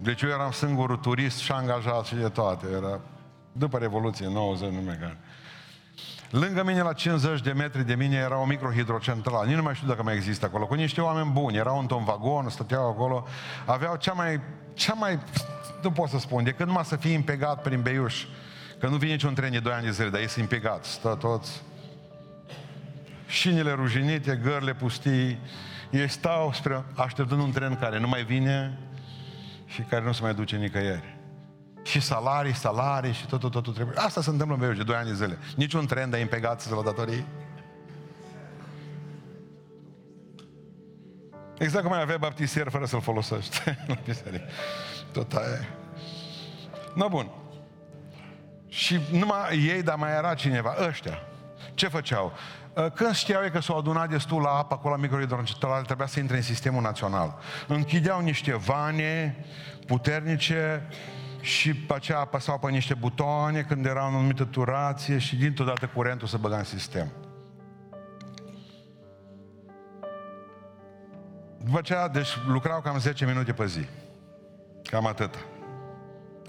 Deci 0.04 0.22
eu 0.22 0.28
eram 0.28 0.50
singurul 0.50 0.96
turist 0.96 1.38
și 1.38 1.52
angajat 1.52 2.04
și 2.04 2.14
de 2.14 2.28
toate. 2.28 2.66
Era 2.72 3.00
după 3.52 3.78
Revoluție, 3.78 4.28
90, 4.28 4.72
nu 4.72 4.80
mai 4.80 4.96
care. 5.00 5.18
Lângă 6.30 6.64
mine, 6.64 6.82
la 6.82 6.92
50 6.92 7.40
de 7.40 7.52
metri 7.52 7.86
de 7.86 7.94
mine, 7.94 8.16
era 8.16 8.40
o 8.40 8.44
microhidrocentrală. 8.44 9.46
Nici 9.46 9.56
nu 9.56 9.62
mai 9.62 9.74
știu 9.74 9.88
dacă 9.88 10.02
mai 10.02 10.14
există 10.14 10.46
acolo. 10.46 10.66
Cu 10.66 10.74
niște 10.74 11.00
oameni 11.00 11.30
buni. 11.30 11.56
Erau 11.56 11.78
într-un 11.78 12.04
vagon, 12.04 12.48
stăteau 12.48 12.88
acolo. 12.88 13.26
Aveau 13.64 13.96
cea 13.96 14.12
mai, 14.12 14.40
cea 14.74 14.94
mai, 14.94 15.18
nu 15.82 15.90
pot 15.90 16.08
să 16.08 16.18
spun, 16.18 16.44
decât 16.44 16.66
numai 16.66 16.84
să 16.84 16.96
fie 16.96 17.12
impegat 17.12 17.62
prin 17.62 17.82
Beiuș. 17.82 18.24
Că 18.78 18.88
nu 18.88 18.96
vine 18.96 19.12
niciun 19.12 19.34
tren 19.34 19.50
de 19.50 19.58
2 19.58 19.72
ani 19.72 19.84
de 19.84 19.90
zile, 19.90 20.08
dar 20.08 20.20
ei 20.20 20.28
sunt 20.28 20.42
impegați. 20.42 20.90
Stă 20.90 21.16
toți. 21.20 21.62
Șinile 23.26 23.72
ruginite, 23.72 24.40
gările 24.42 24.74
pustii. 24.74 25.38
Ei 25.90 26.08
stau 26.08 26.52
spre, 26.52 26.84
așteptând 26.94 27.40
un 27.40 27.52
tren 27.52 27.76
care 27.80 27.98
nu 27.98 28.08
mai 28.08 28.24
vine 28.24 28.78
și 29.74 29.80
care 29.82 30.04
nu 30.04 30.12
se 30.12 30.22
mai 30.22 30.34
duce 30.34 30.56
nicăieri. 30.56 31.18
Și 31.82 32.00
salarii, 32.00 32.54
salarii 32.54 33.12
și 33.12 33.26
totul, 33.26 33.50
totul 33.50 33.72
trebuie. 33.72 33.96
Asta 33.98 34.22
se 34.22 34.30
întâmplă 34.30 34.54
în 34.54 34.60
Beiuș 34.60 34.76
de 34.76 34.82
2 34.82 34.96
ani 34.96 35.08
de 35.08 35.14
zile. 35.14 35.38
Niciun 35.56 35.86
tren 35.86 36.10
de 36.10 36.18
impegat 36.18 36.60
să 36.60 36.74
la 36.74 36.82
datorii. 36.82 37.26
Exact 41.58 41.84
cum 41.84 41.92
ai 41.92 42.00
avea 42.00 42.16
baptisier 42.16 42.68
fără 42.68 42.84
să-l 42.84 43.00
folosești 43.00 43.60
la 43.86 43.96
biserică. 44.04 44.44
Tot 45.12 45.32
aia 45.32 45.68
No, 46.94 47.08
bun. 47.08 47.30
Și 48.68 49.00
numai 49.10 49.58
ei, 49.58 49.82
dar 49.82 49.96
mai 49.96 50.10
era 50.16 50.34
cineva, 50.34 50.74
ăștia. 50.88 51.18
Ce 51.74 51.88
făceau? 51.88 52.32
Ă, 52.76 52.88
când 52.88 53.14
știau 53.14 53.42
că 53.52 53.60
s-au 53.60 53.78
adunat 53.78 54.08
destul 54.08 54.42
la 54.42 54.48
apă 54.48 54.74
acolo 54.74 54.94
la 54.94 55.00
microhidrocentrale, 55.00 55.84
trebuia 55.84 56.06
să 56.06 56.20
intre 56.20 56.36
în 56.36 56.42
sistemul 56.42 56.82
național. 56.82 57.38
Închideau 57.68 58.20
niște 58.20 58.54
vane 58.54 59.44
puternice 59.86 60.88
și 61.40 61.74
pe 61.74 61.94
aceea 61.94 62.18
apăsau 62.18 62.58
pe 62.58 62.70
niște 62.70 62.94
butoane 62.94 63.62
când 63.62 63.86
era 63.86 64.02
o 64.02 64.06
anumită 64.06 64.44
turație 64.44 65.18
și 65.18 65.36
dintr-o 65.36 65.64
dată 65.64 65.86
curentul 65.86 66.28
se 66.28 66.36
băga 66.36 66.56
în 66.56 66.64
sistem. 66.64 67.12
După 71.64 71.78
aceea, 71.78 72.08
deci 72.08 72.28
lucrau 72.46 72.80
cam 72.80 72.98
10 72.98 73.26
minute 73.26 73.52
pe 73.52 73.66
zi. 73.66 73.86
Cam 74.82 75.06
atât. 75.06 75.34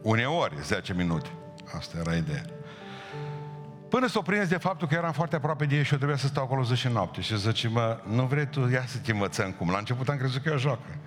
Uneori 0.02 0.56
10 0.62 0.94
minute. 0.94 1.30
Asta 1.76 1.98
era 1.98 2.16
ideea. 2.16 2.46
Până 3.96 4.08
s-o 4.08 4.22
prins 4.22 4.48
de 4.48 4.58
faptul 4.58 4.88
că 4.88 4.93
eram 4.96 5.12
foarte 5.12 5.36
aproape 5.36 5.66
de 5.66 5.76
ei 5.76 5.84
și 5.84 5.91
eu 5.91 5.98
trebuia 5.98 6.18
să 6.18 6.28
stau 6.28 6.43
acolo 6.43 6.64
zi 6.64 6.76
și 6.76 6.88
noapte. 6.88 7.22
Și 7.22 7.38
zice, 7.38 7.68
mă, 7.68 8.00
nu 8.08 8.24
vrei 8.24 8.48
tu, 8.48 8.70
ia 8.70 8.84
să 8.88 8.98
te 8.98 9.12
învățăm 9.12 9.52
cum. 9.52 9.70
La 9.70 9.78
început 9.78 10.10
am 10.10 10.18
crezut 10.18 10.41
că 10.41 10.50
e 10.50 10.54
o 10.54 10.58
joacă. 10.58 10.98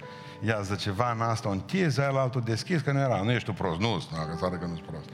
Ia 0.40 0.60
zice, 0.60 0.94
în 1.12 1.20
asta 1.20 1.48
o 1.48 1.50
întizi, 1.50 2.00
aia 2.00 2.10
la 2.10 2.20
altul 2.20 2.40
deschis, 2.44 2.80
că 2.80 2.92
nu 2.92 2.98
era. 2.98 3.22
Nu 3.22 3.30
ești 3.30 3.44
tu 3.44 3.52
prost, 3.52 3.80
nu, 3.80 4.02
dacă 4.12 4.36
să 4.38 4.48
că 4.48 4.66
nu-s 4.66 4.80
prost. 4.80 5.08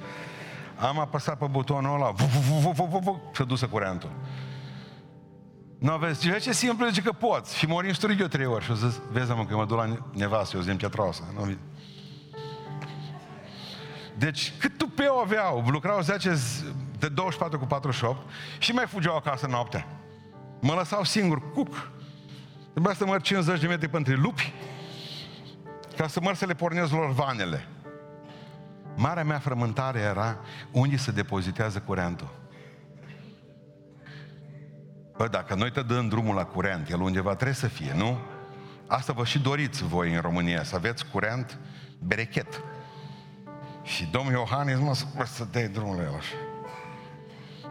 Am 0.77 0.99
apăsat 0.99 1.39
pe 1.39 1.47
butonul 1.51 1.95
ăla, 1.95 2.15
și 3.35 3.45
dusă 3.45 3.67
curentul. 3.67 4.11
Nu 5.79 5.93
aveți, 5.93 6.21
ce, 6.21 6.39
ce 6.39 6.53
simplu, 6.53 6.87
zice 6.87 7.03
că 7.03 7.13
poți. 7.13 7.57
Și 7.59 7.67
mori 7.67 7.99
în 8.03 8.17
eu 8.19 8.27
trei 8.27 8.47
ori. 8.47 8.65
Și 8.65 8.77
zis, 8.77 9.01
vezi, 9.11 9.31
mă, 9.31 9.47
că 9.47 9.57
mă 9.57 9.65
duc 9.65 9.79
la 9.79 10.09
nevastă, 10.13 10.57
eu 10.57 10.63
zic 10.63 10.79
ce 10.79 10.89
trasă. 10.89 11.23
Nu, 11.35 11.57
deci, 14.19 14.53
cât 14.59 14.79
tupeu 14.79 15.19
aveau, 15.19 15.65
lucrau 15.67 16.01
10 16.01 16.35
de 17.05 17.11
24 17.11 17.59
cu 17.59 17.67
48 17.67 18.31
și 18.59 18.73
mai 18.73 18.87
fugeau 18.87 19.17
acasă 19.17 19.47
noaptea. 19.47 19.87
Mă 20.61 20.73
lăsau 20.73 21.05
singur, 21.05 21.53
cuc. 21.53 21.91
Trebuia 22.71 22.95
să 22.95 23.07
măr 23.07 23.21
50 23.21 23.61
de 23.61 23.67
metri 23.67 23.89
pentru 23.89 24.15
lupi 24.15 24.53
ca 25.97 26.07
să 26.07 26.21
măr 26.21 26.35
să 26.35 26.47
le 26.47 26.55
pornesc 26.55 26.93
lor 26.93 27.13
vanele. 27.13 27.67
Marea 28.97 29.25
mea 29.25 29.39
frământare 29.39 29.99
era 29.99 30.39
unde 30.73 30.97
se 30.97 31.11
depozitează 31.11 31.79
curentul. 31.79 32.43
Bă, 35.17 35.29
dacă 35.29 35.55
noi 35.55 35.71
te 35.71 35.83
dăm 35.83 36.09
drumul 36.09 36.35
la 36.35 36.45
curent, 36.45 36.91
el 36.91 37.01
undeva 37.01 37.35
trebuie 37.35 37.55
să 37.55 37.67
fie, 37.67 37.93
nu? 37.97 38.19
Asta 38.87 39.13
vă 39.13 39.25
și 39.25 39.39
doriți 39.39 39.85
voi 39.85 40.15
în 40.15 40.21
România, 40.21 40.63
să 40.63 40.77
aveți 40.77 41.07
curent 41.07 41.59
berechet. 41.99 42.63
Și 43.83 44.05
domnul 44.11 44.33
Iohannis, 44.33 44.79
mă, 45.15 45.25
să 45.25 45.47
dai 45.51 45.69
drumul 45.69 45.97
la 45.97 46.03
el 46.03 46.15
așa. 46.15 46.54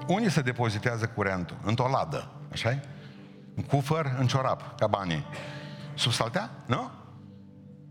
Unde 0.08 0.30
se 0.30 0.42
depozitează 0.42 1.06
curentul? 1.06 1.58
Într-o 1.64 1.90
ladă, 1.90 2.32
așa 2.52 2.80
În 3.56 3.64
cufăr, 3.64 4.16
în 4.20 4.28
ciorap, 4.28 4.80
ca 4.80 4.88
banii. 4.88 5.26
Sub 5.94 6.12
saltea? 6.12 6.50
Nu? 6.66 6.92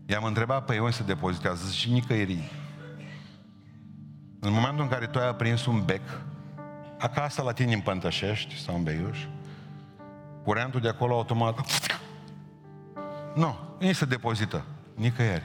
I-am 0.05 0.23
întrebat 0.23 0.65
pe 0.65 0.73
ei 0.73 0.79
unde 0.79 0.91
se 0.91 1.03
depozitează, 1.03 1.71
și 1.71 1.91
nicăieri. 1.91 2.51
În 4.39 4.51
momentul 4.51 4.83
în 4.83 4.89
care 4.89 5.07
tu 5.07 5.19
ai 5.19 5.27
aprins 5.27 5.65
un 5.65 5.85
bec, 5.85 6.01
acasă 6.99 7.41
la 7.41 7.51
tine 7.51 7.73
în 7.73 7.81
Pântășești 7.81 8.59
sau 8.59 8.75
în 8.75 8.83
Beiuș, 8.83 9.19
curentul 10.43 10.81
de 10.81 10.87
acolo 10.87 11.15
automat... 11.15 11.59
Nu, 13.35 13.55
nu 13.79 13.91
se 13.91 14.05
depozită, 14.05 14.63
nicăieri. 14.95 15.43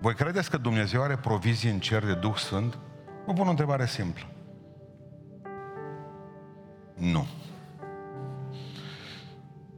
Voi 0.00 0.14
credeți 0.14 0.50
că 0.50 0.56
Dumnezeu 0.56 1.02
are 1.02 1.16
provizii 1.16 1.70
în 1.70 1.80
cer 1.80 2.04
de 2.04 2.14
Duh 2.14 2.36
Sfânt? 2.36 2.78
Vă 3.26 3.32
pun 3.32 3.46
o 3.46 3.50
întrebare 3.50 3.86
simplă. 3.86 4.26
Nu. 6.94 7.26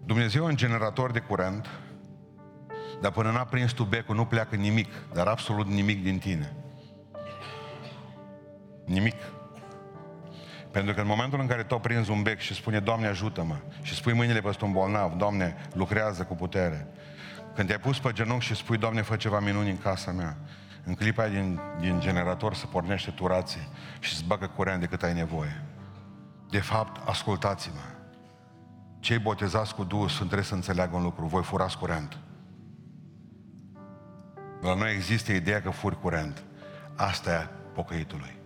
Dumnezeu 0.05 0.43
e 0.43 0.49
un 0.49 0.57
generator 0.57 1.11
de 1.11 1.19
curent, 1.19 1.69
dar 3.01 3.13
până 3.13 3.31
n-a 3.31 3.45
prins 3.45 3.73
tu 3.73 3.85
becul, 3.85 4.15
nu 4.15 4.25
pleacă 4.25 4.57
nimic, 4.57 4.93
dar 5.13 5.27
absolut 5.27 5.67
nimic 5.67 6.03
din 6.03 6.19
tine. 6.19 6.53
Nimic. 8.85 9.17
Pentru 10.71 10.95
că 10.95 11.01
în 11.01 11.07
momentul 11.07 11.41
în 11.41 11.47
care 11.47 11.63
tu 11.63 11.79
prinzi 11.79 12.11
un 12.11 12.23
bec 12.23 12.39
și 12.39 12.55
spune, 12.55 12.81
Doamne 12.81 13.07
ajută-mă, 13.07 13.57
și 13.83 13.95
spui 13.95 14.13
mâinile 14.13 14.41
peste 14.41 14.65
un 14.65 14.73
bolnav, 14.73 15.13
Doamne 15.13 15.57
lucrează 15.73 16.23
cu 16.23 16.35
putere, 16.35 16.87
când 17.55 17.67
te-ai 17.67 17.81
pus 17.81 17.99
pe 17.99 18.13
genunchi 18.13 18.45
și 18.45 18.55
spui, 18.55 18.79
Doamne, 18.79 19.03
fă 19.03 19.17
ceva 19.17 19.41
minuni 19.41 19.71
în 19.71 19.79
casa 19.79 20.13
mea, 20.13 20.37
în 20.85 20.95
clipa 20.95 21.29
din, 21.29 21.61
din 21.81 22.01
generator 22.01 22.55
se 22.55 22.67
pornește 22.67 23.11
turație 23.11 23.69
și 24.01 24.13
îți 24.13 24.25
bagă 24.25 24.47
curent 24.47 24.81
de 24.81 24.87
cât 24.87 25.03
ai 25.03 25.15
nevoie. 25.15 25.65
De 26.51 26.61
fapt, 26.61 27.09
ascultați-mă. 27.09 27.81
Cei 29.01 29.19
botezați 29.19 29.75
cu 29.75 29.85
Duhul 29.85 30.09
Sfânt 30.09 30.27
trebuie 30.27 30.49
să 30.49 30.55
înțeleagă 30.55 30.97
un 30.97 31.03
lucru. 31.03 31.27
Voi 31.27 31.43
furați 31.43 31.79
curent. 31.79 32.19
La 34.61 34.75
noi 34.75 34.93
există 34.93 35.33
ideea 35.33 35.63
că 35.63 35.71
furi 35.71 36.01
curent. 36.01 36.45
Asta 36.97 37.31
e 37.31 37.49
pocăitului. 37.75 38.37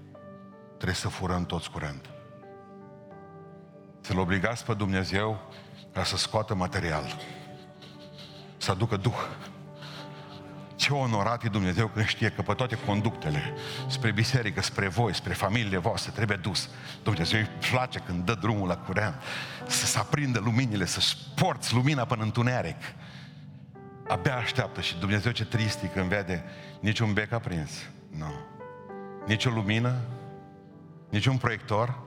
Trebuie 0.75 0.95
să 0.95 1.09
furăm 1.09 1.47
toți 1.47 1.71
curent. 1.71 2.11
Să-L 4.01 4.19
obligați 4.19 4.65
pe 4.65 4.75
Dumnezeu 4.75 5.41
ca 5.93 6.05
să 6.05 6.17
scoată 6.17 6.55
material 6.55 7.05
să 8.59 8.71
aducă 8.71 8.97
Duh. 8.97 9.19
Ce 10.89 10.95
onorat 10.95 11.45
e 11.45 11.49
Dumnezeu 11.49 11.87
când 11.87 12.07
știe 12.07 12.31
că 12.31 12.43
pe 12.43 12.53
toate 12.53 12.79
conductele 12.87 13.55
spre 13.89 14.11
biserică, 14.11 14.63
spre 14.63 14.89
voi, 14.89 15.15
spre 15.15 15.33
familiile 15.33 15.77
voastre, 15.77 16.13
trebuie 16.15 16.37
dus. 16.37 16.69
Dumnezeu 17.03 17.41
îi 17.41 17.49
place 17.71 17.99
când 17.99 18.25
dă 18.25 18.35
drumul 18.35 18.69
la 18.69 18.77
curent, 18.77 19.15
să 19.67 19.87
se 19.87 19.99
aprindă 19.99 20.39
luminile, 20.39 20.85
să-și 20.85 21.17
porți 21.35 21.75
lumina 21.75 22.05
până 22.05 22.23
întuneric. 22.23 22.77
Abia 24.07 24.37
așteaptă 24.37 24.81
și 24.81 24.99
Dumnezeu 24.99 25.33
ce 25.33 25.45
trist 25.45 25.79
când 25.95 26.09
vede 26.09 26.45
niciun 26.81 27.13
bec 27.13 27.33
aprins. 27.33 27.71
Nu. 28.11 28.19
No. 28.19 28.33
Nici 29.27 29.45
o 29.45 29.51
lumină, 29.51 29.95
nici 31.11 31.27
un 31.27 31.37
proiector, 31.37 31.99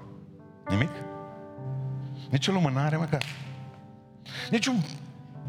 nimic. 0.67 0.91
Nici 2.29 2.47
o 2.47 2.51
lumânare 2.51 2.95
măcar. 2.95 3.23
Nici 4.49 4.65
un 4.65 4.81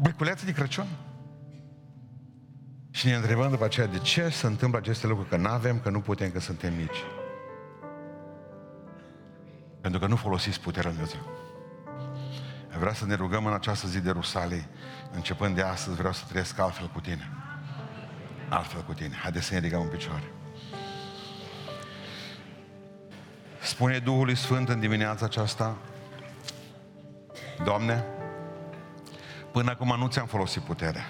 beculeață 0.01 0.45
de 0.45 0.51
Crăciun. 0.51 0.87
Și 2.95 3.07
ne 3.07 3.15
întrebăm 3.15 3.49
după 3.49 3.63
aceea 3.63 3.87
de 3.87 3.97
ce 3.97 4.29
se 4.29 4.45
întâmplă 4.45 4.79
aceste 4.79 5.07
lucruri, 5.07 5.29
că 5.29 5.37
nu 5.37 5.49
avem, 5.49 5.79
că 5.79 5.89
nu 5.89 5.99
putem, 5.99 6.31
că 6.31 6.39
suntem 6.39 6.73
mici. 6.73 7.03
Pentru 9.81 9.99
că 9.99 10.07
nu 10.07 10.15
folosiți 10.15 10.59
puterea 10.59 10.89
Lui 10.89 10.99
Dumnezeu. 10.99 11.21
Vreau 12.77 12.93
să 12.93 13.05
ne 13.05 13.15
rugăm 13.15 13.45
în 13.45 13.53
această 13.53 13.87
zi 13.87 13.99
de 13.99 14.09
Rusalii. 14.09 14.67
Începând 15.11 15.55
de 15.55 15.61
astăzi 15.61 15.97
vreau 15.97 16.13
să 16.13 16.23
trăiesc 16.27 16.59
altfel 16.59 16.87
cu 16.87 16.99
tine. 16.99 17.29
Altfel 18.49 18.81
cu 18.81 18.93
tine. 18.93 19.15
Haideți 19.21 19.45
să 19.45 19.53
ne 19.53 19.59
ridicăm 19.59 19.81
în 19.81 19.87
picioare. 19.87 20.31
Spune 23.61 23.99
Duhului 23.99 24.35
Sfânt 24.35 24.69
în 24.69 24.79
dimineața 24.79 25.25
aceasta, 25.25 25.77
Doamne, 27.63 28.05
până 29.51 29.71
acum 29.71 29.95
nu 29.97 30.07
ți-am 30.07 30.27
folosit 30.27 30.61
puterea, 30.61 31.05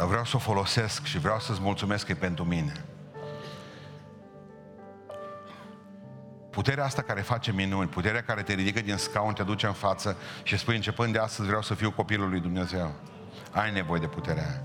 dar 0.00 0.08
vreau 0.08 0.24
să 0.24 0.36
o 0.36 0.38
folosesc 0.38 1.04
și 1.04 1.18
vreau 1.18 1.40
să-ți 1.40 1.60
mulțumesc 1.60 2.06
că 2.06 2.12
e 2.12 2.14
pentru 2.14 2.44
mine. 2.44 2.84
Puterea 6.50 6.84
asta 6.84 7.02
care 7.02 7.20
face 7.20 7.52
minuni, 7.52 7.88
puterea 7.88 8.22
care 8.22 8.42
te 8.42 8.52
ridică 8.52 8.80
din 8.80 8.96
scaun, 8.96 9.32
te 9.32 9.42
duce 9.42 9.66
în 9.66 9.72
față 9.72 10.16
și 10.42 10.58
spui 10.58 10.74
începând 10.74 11.12
de 11.12 11.18
astăzi 11.18 11.46
vreau 11.48 11.62
să 11.62 11.74
fiu 11.74 11.90
copilul 11.90 12.28
lui 12.28 12.40
Dumnezeu. 12.40 12.92
Ai 13.50 13.72
nevoie 13.72 14.00
de 14.00 14.06
puterea 14.06 14.42
aia. 14.42 14.62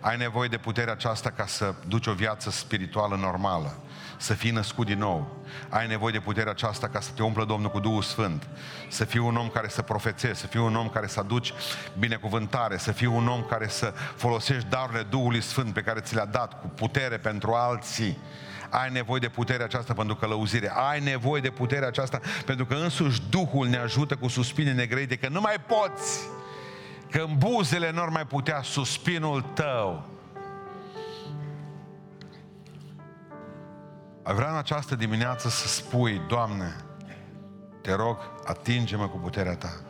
Ai 0.00 0.16
nevoie 0.16 0.48
de 0.48 0.56
puterea 0.56 0.92
aceasta 0.92 1.30
ca 1.30 1.46
să 1.46 1.74
duci 1.86 2.06
o 2.06 2.12
viață 2.12 2.50
spirituală 2.50 3.16
normală, 3.16 3.78
să 4.16 4.34
fii 4.34 4.50
născut 4.50 4.86
din 4.86 4.98
nou. 4.98 5.36
Ai 5.68 5.86
nevoie 5.86 6.12
de 6.12 6.20
puterea 6.20 6.50
aceasta 6.50 6.88
ca 6.88 7.00
să 7.00 7.10
te 7.14 7.22
umplă 7.22 7.44
Domnul 7.44 7.70
cu 7.70 7.80
Duhul 7.80 8.02
Sfânt, 8.02 8.48
să 8.88 9.04
fii 9.04 9.20
un 9.20 9.36
om 9.36 9.48
care 9.48 9.68
să 9.68 9.82
profețezi, 9.82 10.40
să 10.40 10.46
fii 10.46 10.60
un 10.60 10.76
om 10.76 10.88
care 10.88 11.06
să 11.06 11.20
aduci 11.20 11.52
binecuvântare, 11.98 12.76
să 12.76 12.92
fii 12.92 13.06
un 13.06 13.28
om 13.28 13.42
care 13.42 13.68
să 13.68 13.92
folosești 14.16 14.68
darurile 14.68 15.02
Duhului 15.02 15.40
Sfânt 15.40 15.72
pe 15.72 15.80
care 15.80 16.00
ți 16.00 16.14
le-a 16.14 16.26
dat 16.26 16.60
cu 16.60 16.66
putere 16.66 17.16
pentru 17.16 17.52
alții. 17.52 18.18
Ai 18.70 18.90
nevoie 18.92 19.20
de 19.20 19.28
puterea 19.28 19.64
aceasta 19.64 19.92
pentru 19.92 20.16
călăuzire. 20.16 20.72
Ai 20.90 21.00
nevoie 21.00 21.40
de 21.40 21.50
puterea 21.50 21.88
aceasta 21.88 22.20
pentru 22.46 22.66
că 22.66 22.74
însuși 22.74 23.22
Duhul 23.30 23.66
ne 23.66 23.76
ajută 23.76 24.16
cu 24.16 24.28
suspine 24.28 24.72
negreide, 24.72 25.16
că 25.16 25.28
nu 25.28 25.40
mai 25.40 25.56
poți. 25.66 26.37
Că 27.10 27.18
în 27.18 27.38
buzele 27.38 27.90
nu 27.90 28.06
mai 28.10 28.26
putea 28.26 28.62
suspinul 28.62 29.42
tău. 29.42 30.04
Ai 34.22 34.34
vrea 34.34 34.50
în 34.50 34.56
această 34.56 34.96
dimineață 34.96 35.48
să 35.48 35.68
spui, 35.68 36.20
Doamne, 36.28 36.76
te 37.82 37.94
rog, 37.94 38.16
atinge-mă 38.44 39.08
cu 39.08 39.16
puterea 39.16 39.56
Ta. 39.56 39.80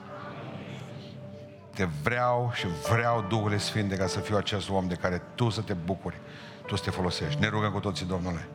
Te 1.74 1.84
vreau 2.02 2.50
și 2.54 2.66
vreau 2.90 3.24
Duhul 3.28 3.58
Sfinte 3.58 3.96
ca 3.96 4.06
să 4.06 4.20
fiu 4.20 4.36
acest 4.36 4.70
om 4.70 4.88
de 4.88 4.94
care 4.94 5.22
Tu 5.34 5.50
să 5.50 5.60
te 5.60 5.72
bucuri, 5.72 6.20
Tu 6.66 6.76
să 6.76 6.82
te 6.84 6.90
folosești. 6.90 7.40
Ne 7.40 7.48
rugăm 7.48 7.72
cu 7.72 7.80
toții, 7.80 8.06
Domnule. 8.06 8.48